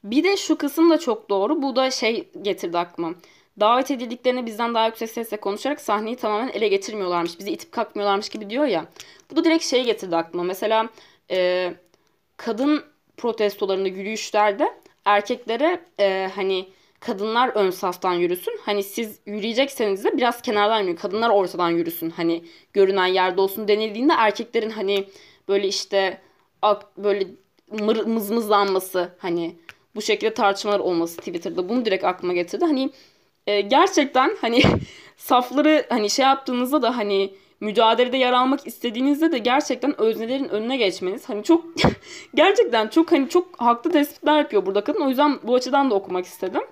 Bir 0.04 0.24
de 0.24 0.36
şu 0.36 0.58
kısım 0.58 0.90
da 0.90 0.98
çok 0.98 1.30
doğru. 1.30 1.62
Bu 1.62 1.76
da 1.76 1.90
şey 1.90 2.30
getirdi 2.42 2.78
aklıma. 2.78 3.14
Davet 3.60 3.90
edildiklerini 3.90 4.46
bizden 4.46 4.74
daha 4.74 4.86
yüksek 4.86 5.10
sesle 5.10 5.36
konuşarak 5.36 5.80
sahneyi 5.80 6.16
tamamen 6.16 6.48
ele 6.48 6.68
getirmiyorlarmış. 6.68 7.38
Bizi 7.38 7.50
itip 7.50 7.72
kalkmıyorlarmış 7.72 8.28
gibi 8.28 8.50
diyor 8.50 8.64
ya. 8.64 8.86
Bu 9.30 9.36
da 9.36 9.44
direkt 9.44 9.64
şey 9.64 9.84
getirdi 9.84 10.16
aklıma. 10.16 10.44
Mesela 10.44 10.88
e, 11.30 11.74
kadın 12.36 12.84
protestolarında 13.16 13.88
yürüyüşlerde 13.88 14.72
erkeklere 15.04 15.80
e, 16.00 16.30
hani 16.34 16.68
kadınlar 17.00 17.48
ön 17.48 17.70
saftan 17.70 18.12
yürüsün. 18.12 18.60
Hani 18.64 18.82
siz 18.82 19.20
yürüyecekseniz 19.26 20.04
de 20.04 20.16
biraz 20.16 20.42
kenardan 20.42 20.80
yürüyün. 20.80 20.96
Kadınlar 20.96 21.30
ortadan 21.30 21.70
yürüsün. 21.70 22.10
Hani 22.10 22.44
görünen 22.72 23.06
yerde 23.06 23.40
olsun 23.40 23.68
denildiğinde 23.68 24.12
erkeklerin 24.12 24.70
hani 24.70 25.08
böyle 25.48 25.68
işte 25.68 26.20
böyle 26.98 27.26
mır, 27.70 28.06
mızmızlanması 28.06 29.14
hani 29.18 29.56
bu 29.94 30.02
şekilde 30.02 30.34
tartışmalar 30.34 30.80
olması 30.80 31.16
Twitter'da 31.16 31.68
bunu 31.68 31.84
direkt 31.84 32.04
aklıma 32.04 32.32
getirdi. 32.32 32.64
Hani 32.64 32.90
e, 33.46 33.60
gerçekten 33.60 34.36
hani 34.40 34.62
safları 35.16 35.86
hani 35.88 36.10
şey 36.10 36.24
yaptığınızda 36.24 36.82
da 36.82 36.96
hani 36.96 37.34
mücadelede 37.60 38.16
yer 38.16 38.32
almak 38.32 38.66
istediğinizde 38.66 39.32
de 39.32 39.38
gerçekten 39.38 40.00
öznelerin 40.00 40.48
önüne 40.48 40.76
geçmeniz 40.76 41.28
hani 41.28 41.44
çok 41.44 41.64
gerçekten 42.34 42.88
çok 42.88 43.12
hani 43.12 43.28
çok 43.28 43.60
haklı 43.60 43.92
tespitler 43.92 44.38
yapıyor 44.38 44.66
burada 44.66 44.84
kadın. 44.84 45.00
O 45.00 45.08
yüzden 45.08 45.38
bu 45.42 45.54
açıdan 45.54 45.90
da 45.90 45.94
okumak 45.94 46.26
istedim. 46.26 46.62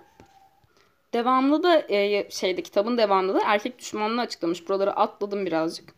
Devamlı 1.14 1.62
da 1.62 1.82
e, 1.88 2.30
şeyde 2.30 2.62
kitabın 2.62 2.98
devamında 2.98 3.34
da 3.34 3.40
erkek 3.44 3.78
düşmanlığı 3.78 4.20
açıklamış. 4.20 4.68
Buraları 4.68 4.92
atladım 4.92 5.46
birazcık. 5.46 5.94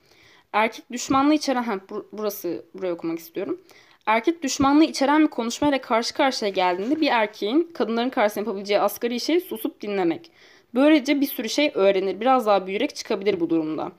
Erkek 0.53 0.93
düşmanlığı 0.93 1.35
içeren 1.35 1.63
ha, 1.63 1.81
burası 2.13 2.65
burayı 2.75 2.93
okumak 2.93 3.19
istiyorum. 3.19 3.61
Erkek 4.07 4.43
düşmanlığı 4.43 4.85
içeren 4.85 5.23
bir 5.23 5.29
konuşmayla 5.29 5.81
karşı 5.81 6.15
karşıya 6.15 6.51
geldiğinde 6.51 7.01
bir 7.01 7.07
erkeğin 7.07 7.71
kadınların 7.75 8.11
karşısında 8.11 8.41
yapabileceği 8.41 8.81
asgari 8.81 9.21
şey 9.21 9.41
susup 9.41 9.81
dinlemek. 9.81 10.31
Böylece 10.75 11.21
bir 11.21 11.27
sürü 11.27 11.49
şey 11.49 11.71
öğrenir, 11.75 12.21
biraz 12.21 12.47
daha 12.47 12.67
büyüyerek 12.67 12.97
çıkabilir 12.97 13.41
bu 13.41 13.51
durumda. 13.51 13.93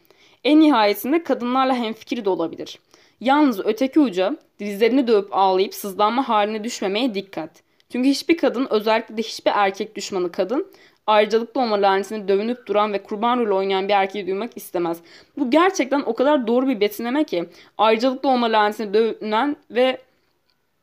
En 0.43 0.59
nihayetinde 0.59 1.23
kadınlarla 1.23 1.75
hemfikir 1.75 2.25
de 2.25 2.29
olabilir. 2.29 2.79
Yalnız 3.21 3.65
öteki 3.65 3.99
uca 3.99 4.37
dizlerini 4.59 5.07
dövüp 5.07 5.27
ağlayıp 5.31 5.73
sızlanma 5.73 6.29
haline 6.29 6.63
düşmemeye 6.63 7.13
dikkat. 7.13 7.63
Çünkü 7.91 8.09
hiçbir 8.09 8.37
kadın 8.37 8.67
özellikle 8.69 9.17
de 9.17 9.21
hiçbir 9.21 9.51
erkek 9.55 9.95
düşmanı 9.95 10.31
kadın 10.31 10.67
ayrıcalıklı 11.07 11.61
olma 11.61 11.81
lanetine 11.81 12.27
dövünüp 12.27 12.67
duran 12.67 12.93
ve 12.93 13.03
kurban 13.03 13.39
rolü 13.39 13.53
oynayan 13.53 13.87
bir 13.87 13.93
erkeği 13.93 14.27
duymak 14.27 14.57
istemez. 14.57 14.97
Bu 15.37 15.51
gerçekten 15.51 16.03
o 16.05 16.15
kadar 16.15 16.47
doğru 16.47 16.67
bir 16.67 16.79
betimleme 16.79 17.23
ki 17.23 17.49
ayrıcalıklı 17.77 18.29
olma 18.29 18.51
lanetine 18.51 18.93
dövünen 18.93 19.55
ve 19.71 20.01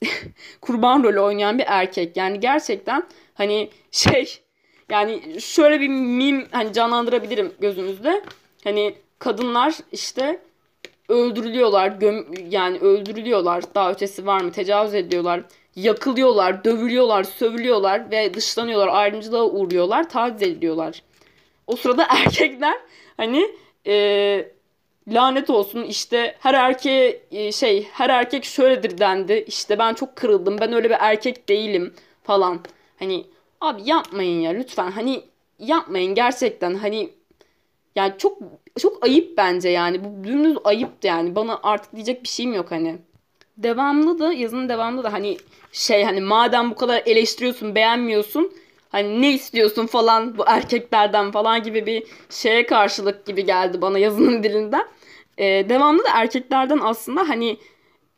kurban 0.61 1.03
rolü 1.05 1.21
oynayan 1.21 1.59
bir 1.59 1.65
erkek. 1.67 2.17
Yani 2.17 2.41
gerçekten 2.41 3.03
hani 3.35 3.71
şey 3.91 4.41
yani 4.91 5.41
şöyle 5.41 5.81
bir 5.81 5.89
mim 5.89 6.49
hani 6.51 6.73
canlandırabilirim 6.73 7.53
gözünüzde. 7.61 8.23
Hani 8.65 8.95
kadınlar 9.19 9.75
işte 9.93 10.41
öldürülüyorlar, 11.09 11.89
göm 11.89 12.27
yani 12.51 12.79
öldürülüyorlar. 12.79 13.75
Daha 13.75 13.93
ötesi 13.93 14.27
var 14.27 14.41
mı? 14.41 14.53
Tecavüz 14.53 14.95
ediyorlar 14.95 15.43
yakılıyorlar, 15.77 16.65
dövülüyorlar, 16.65 17.25
sövülüyorlar 17.25 18.11
ve 18.11 18.35
dışlanıyorlar, 18.35 18.89
ayrımcılığa 18.89 19.45
uğruyorlar, 19.45 20.09
taciz 20.09 20.43
ediliyorlar. 20.43 21.03
O 21.67 21.77
sırada 21.77 22.07
erkekler 22.11 22.77
hani 23.17 23.51
e, 23.87 24.53
lanet 25.09 25.51
olsun 25.51 25.83
işte 25.83 26.37
her 26.41 26.55
erkeğe 26.55 27.23
e, 27.31 27.53
şey 27.53 27.89
her 27.93 28.11
erkek 28.11 28.45
şöyledir 28.45 28.99
dendi. 28.99 29.45
İşte 29.47 29.79
ben 29.79 29.95
çok 29.95 30.17
kırıldım. 30.17 30.59
Ben 30.61 30.73
öyle 30.73 30.91
bir 30.91 30.97
erkek 31.01 31.49
değilim 31.49 31.95
falan. 32.23 32.61
Hani 32.99 33.27
abi 33.61 33.83
yapmayın 33.85 34.41
ya 34.41 34.51
lütfen. 34.51 34.91
Hani 34.91 35.23
yapmayın 35.59 36.15
gerçekten. 36.15 36.75
Hani 36.75 37.11
yani 37.97 38.13
çok 38.19 38.39
çok 38.79 39.05
ayıp 39.05 39.37
bence 39.39 39.69
yani. 39.69 40.05
Bu 40.05 40.25
dümdüz 40.25 40.57
ayıp 40.65 40.91
yani. 41.05 41.35
Bana 41.35 41.61
artık 41.63 41.93
diyecek 41.95 42.23
bir 42.23 42.29
şeyim 42.29 42.55
yok 42.55 42.71
hani 42.71 42.99
devamlı 43.59 44.19
da 44.19 44.33
yazının 44.33 44.69
devamlı 44.69 45.05
da 45.05 45.13
hani 45.13 45.37
şey 45.73 46.05
hani 46.05 46.21
madem 46.21 46.71
bu 46.71 46.75
kadar 46.75 47.03
eleştiriyorsun 47.07 47.75
beğenmiyorsun 47.75 48.53
hani 48.89 49.23
ne 49.23 49.33
istiyorsun 49.33 49.87
falan 49.87 50.39
bu 50.39 50.45
erkeklerden 50.47 51.31
falan 51.31 51.63
gibi 51.63 51.87
bir 51.87 52.03
şeye 52.31 52.67
karşılık 52.67 53.27
gibi 53.27 53.47
geldi 53.47 53.83
bana 53.83 53.99
yazının 53.99 54.43
dilinden. 54.43 54.89
Ee, 55.39 55.67
devamlı 55.69 56.05
da 56.05 56.09
erkeklerden 56.15 56.79
aslında 56.83 57.29
hani 57.29 57.57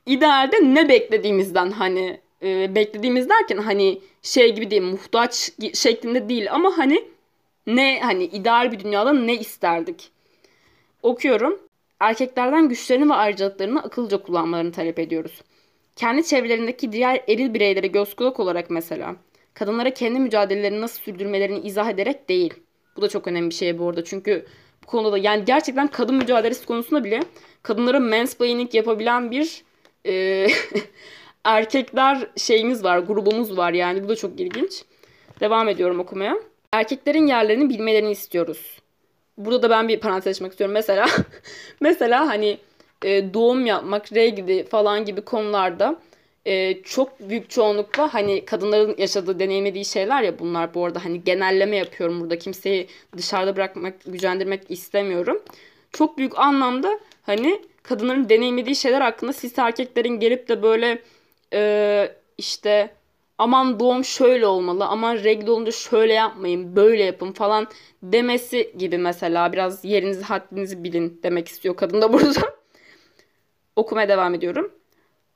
idealde 0.07 0.57
ne 0.75 0.89
beklediğimizden 0.89 1.71
hani 1.71 2.21
e, 2.43 2.75
beklediğimiz 2.75 3.29
derken 3.29 3.59
hani 3.59 4.01
şey 4.23 4.55
gibi 4.55 4.71
değil 4.71 4.83
muhtaç 4.83 5.51
şeklinde 5.75 6.29
değil 6.29 6.53
ama 6.53 6.79
hani 6.79 7.05
ne 7.67 8.01
hani 8.03 8.25
ideal 8.25 8.73
bir 8.73 8.81
dünyada 8.81 9.13
ne 9.13 9.35
isterdik. 9.35 10.11
Okuyorum 11.03 11.59
erkeklerden 12.03 12.69
güçlerini 12.69 13.11
ve 13.11 13.15
ayrıcalıklarını 13.15 13.83
akılca 13.83 14.23
kullanmalarını 14.23 14.73
talep 14.73 14.99
ediyoruz. 14.99 15.43
Kendi 15.97 16.25
çevrelerindeki 16.25 16.93
diğer 16.93 17.25
eril 17.29 17.55
bireylere 17.55 17.87
göz 17.87 18.17
kulak 18.17 18.41
olarak 18.41 18.71
mesela. 18.71 19.17
Kadınlara 19.55 19.95
kendi 19.95 20.21
mücadelelerini 20.21 20.81
nasıl 20.81 21.01
sürdürmelerini 21.03 21.61
izah 21.61 21.91
ederek 21.91 22.29
değil. 22.29 22.55
Bu 22.97 23.03
da 23.03 23.09
çok 23.09 23.27
önemli 23.27 23.51
bir 23.51 23.55
şey 23.55 23.79
bu 23.79 23.89
arada. 23.89 24.05
Çünkü 24.05 24.47
bu 24.83 24.87
konuda 24.87 25.13
da 25.13 25.19
yani 25.19 25.45
gerçekten 25.45 25.87
kadın 25.87 26.15
mücadelesi 26.15 26.67
konusunda 26.67 27.05
bile 27.05 27.21
kadınlara 27.63 28.01
mansplaining 28.01 28.75
yapabilen 28.75 29.31
bir 29.31 29.63
e, 30.07 30.47
erkekler 31.45 32.27
şeyimiz 32.37 32.85
var, 32.85 32.99
grubumuz 32.99 33.57
var 33.57 33.73
yani. 33.73 34.05
Bu 34.05 34.09
da 34.09 34.17
çok 34.17 34.41
ilginç. 34.41 34.85
Devam 35.41 35.69
ediyorum 35.69 36.01
okumaya. 36.01 36.37
Erkeklerin 36.73 37.27
yerlerini 37.27 37.69
bilmelerini 37.69 38.11
istiyoruz 38.11 38.82
burada 39.39 39.63
da 39.63 39.71
ben 39.71 39.89
bir 39.89 40.01
parantez 40.01 40.37
açmak 40.37 40.51
istiyorum. 40.51 40.75
Mesela 40.75 41.07
mesela 41.81 42.27
hani 42.29 42.59
e, 43.05 43.35
doğum 43.35 43.67
yapmak, 43.67 44.13
regli 44.13 44.65
falan 44.65 45.05
gibi 45.05 45.21
konularda 45.21 45.97
e, 46.45 46.83
çok 46.83 47.21
büyük 47.21 47.51
çoğunlukla 47.51 48.15
hani 48.15 48.45
kadınların 48.45 48.95
yaşadığı, 48.99 49.39
deneyimlediği 49.39 49.85
şeyler 49.85 50.23
ya 50.23 50.39
bunlar 50.39 50.75
bu 50.75 50.85
arada 50.85 51.05
hani 51.05 51.25
genelleme 51.25 51.77
yapıyorum 51.77 52.21
burada. 52.21 52.39
Kimseyi 52.39 52.87
dışarıda 53.17 53.57
bırakmak, 53.57 53.95
gücendirmek 54.07 54.71
istemiyorum. 54.71 55.43
Çok 55.93 56.19
büyük 56.19 56.39
anlamda 56.39 57.01
hani 57.23 57.63
kadınların 57.83 58.29
deneyimlediği 58.29 58.77
şeyler 58.77 59.01
hakkında 59.01 59.33
siz 59.33 59.59
erkeklerin 59.59 60.21
gelip 60.21 60.49
de 60.49 60.63
böyle 60.63 61.03
e, 61.53 62.13
işte 62.39 62.91
aman 63.43 63.81
doğum 63.81 64.05
şöyle 64.05 64.47
olmalı, 64.47 64.85
aman 64.87 65.17
regl 65.17 65.49
olunca 65.49 65.73
şöyle 65.73 66.13
yapmayın, 66.13 66.77
böyle 66.77 67.03
yapın 67.05 67.33
falan 67.33 67.69
demesi 68.03 68.73
gibi 68.79 68.99
mesela 68.99 69.53
biraz 69.53 69.85
yerinizi 69.85 70.23
haddinizi 70.23 70.85
bilin 70.85 71.21
demek 71.23 71.49
istiyor 71.49 71.77
kadın 71.77 72.03
da 72.03 72.13
burada. 72.13 72.41
Okumaya 73.77 74.09
devam 74.09 74.35
ediyorum. 74.35 74.73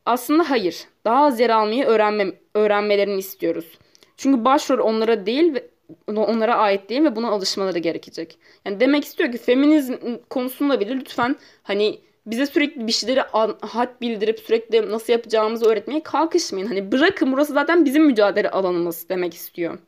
Aslında 0.06 0.50
hayır. 0.50 0.84
Daha 1.04 1.24
az 1.24 1.40
yer 1.40 1.50
almayı 1.50 1.84
öğrenme, 1.84 2.32
öğrenmelerini 2.54 3.18
istiyoruz. 3.18 3.78
Çünkü 4.16 4.44
başrol 4.44 4.78
onlara 4.78 5.26
değil 5.26 5.54
ve 5.54 5.70
onlara 6.16 6.56
ait 6.56 6.88
değil 6.88 7.04
ve 7.04 7.16
buna 7.16 7.28
alışmaları 7.28 7.78
gerekecek. 7.78 8.38
Yani 8.64 8.80
demek 8.80 9.04
istiyor 9.04 9.32
ki 9.32 9.38
feminizm 9.38 9.94
konusunda 10.30 10.80
bile 10.80 10.96
lütfen 10.96 11.36
hani 11.62 12.00
bize 12.26 12.46
sürekli 12.46 12.86
bir 12.86 12.92
şeyleri 12.92 13.20
had 13.60 14.00
bildirip 14.00 14.40
sürekli 14.40 14.90
nasıl 14.90 15.12
yapacağımızı 15.12 15.66
öğretmeye 15.66 16.02
kalkışmayın. 16.02 16.66
Hani 16.66 16.92
bırakın 16.92 17.32
burası 17.32 17.52
zaten 17.52 17.84
bizim 17.84 18.04
mücadele 18.04 18.50
alanımız 18.50 19.08
demek 19.08 19.34
istiyor. 19.34 19.78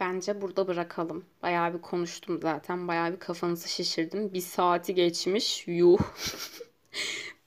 Bence 0.00 0.40
burada 0.40 0.68
bırakalım. 0.68 1.24
Bayağı 1.42 1.74
bir 1.74 1.80
konuştum 1.80 2.38
zaten. 2.42 2.88
Bayağı 2.88 3.12
bir 3.12 3.18
kafanızı 3.18 3.68
şişirdim. 3.68 4.32
Bir 4.32 4.40
saati 4.40 4.94
geçmiş. 4.94 5.64
Yuh. 5.68 5.98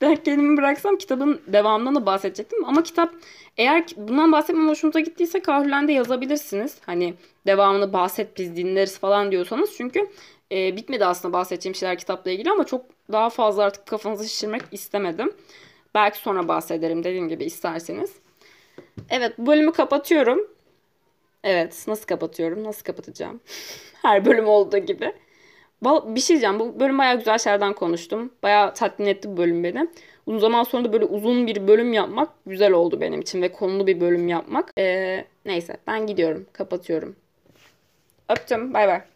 kendimi 0.00 0.56
bıraksam 0.56 0.96
kitabın 0.96 1.40
devamından 1.46 1.94
da 1.94 2.06
bahsedecektim. 2.06 2.64
Ama 2.64 2.82
kitap 2.82 3.14
eğer 3.56 3.84
bundan 3.96 4.32
bahsetmem 4.32 4.68
hoşunuza 4.68 5.00
gittiyse 5.00 5.40
Kahrülen'de 5.40 5.92
yazabilirsiniz. 5.92 6.78
Hani 6.86 7.14
devamını 7.46 7.92
bahset 7.92 8.38
biz 8.38 8.56
dinleriz 8.56 8.98
falan 8.98 9.32
diyorsanız. 9.32 9.74
Çünkü 9.76 10.08
e, 10.52 10.76
bitmedi 10.76 11.04
aslında 11.04 11.32
bahsedeceğim 11.32 11.74
şeyler 11.74 11.98
kitapla 11.98 12.30
ilgili 12.30 12.50
ama 12.50 12.64
çok 12.64 12.84
daha 13.12 13.30
fazla 13.30 13.62
artık 13.62 13.86
kafanızı 13.86 14.28
şişirmek 14.28 14.62
istemedim. 14.72 15.32
Belki 15.94 16.18
sonra 16.18 16.48
bahsederim 16.48 17.04
dediğim 17.04 17.28
gibi 17.28 17.44
isterseniz. 17.44 18.12
Evet 19.10 19.32
bu 19.38 19.46
bölümü 19.46 19.72
kapatıyorum. 19.72 20.48
Evet 21.44 21.84
nasıl 21.88 22.06
kapatıyorum? 22.06 22.64
Nasıl 22.64 22.84
kapatacağım? 22.84 23.40
Her 24.02 24.24
bölüm 24.24 24.48
olduğu 24.48 24.78
gibi. 24.78 25.12
Bir 25.84 26.20
şey 26.20 26.34
diyeceğim. 26.34 26.60
Bu 26.60 26.80
bölüm 26.80 26.98
bayağı 26.98 27.18
güzel 27.18 27.38
şeylerden 27.38 27.72
konuştum. 27.72 28.32
Bayağı 28.42 28.74
tatmin 28.74 29.06
etti 29.06 29.28
bu 29.28 29.36
bölüm 29.36 29.64
beni. 29.64 29.88
Uzun 30.26 30.38
zaman 30.38 30.62
sonra 30.62 30.84
da 30.84 30.92
böyle 30.92 31.04
uzun 31.04 31.46
bir 31.46 31.68
bölüm 31.68 31.92
yapmak 31.92 32.28
güzel 32.46 32.72
oldu 32.72 33.00
benim 33.00 33.20
için 33.20 33.42
ve 33.42 33.52
konulu 33.52 33.86
bir 33.86 34.00
bölüm 34.00 34.28
yapmak. 34.28 34.72
Ee, 34.78 35.24
neyse 35.44 35.76
ben 35.86 36.06
gidiyorum. 36.06 36.46
Kapatıyorum. 36.52 37.16
Öptüm. 38.28 38.74
Bay 38.74 38.88
bay. 38.88 39.15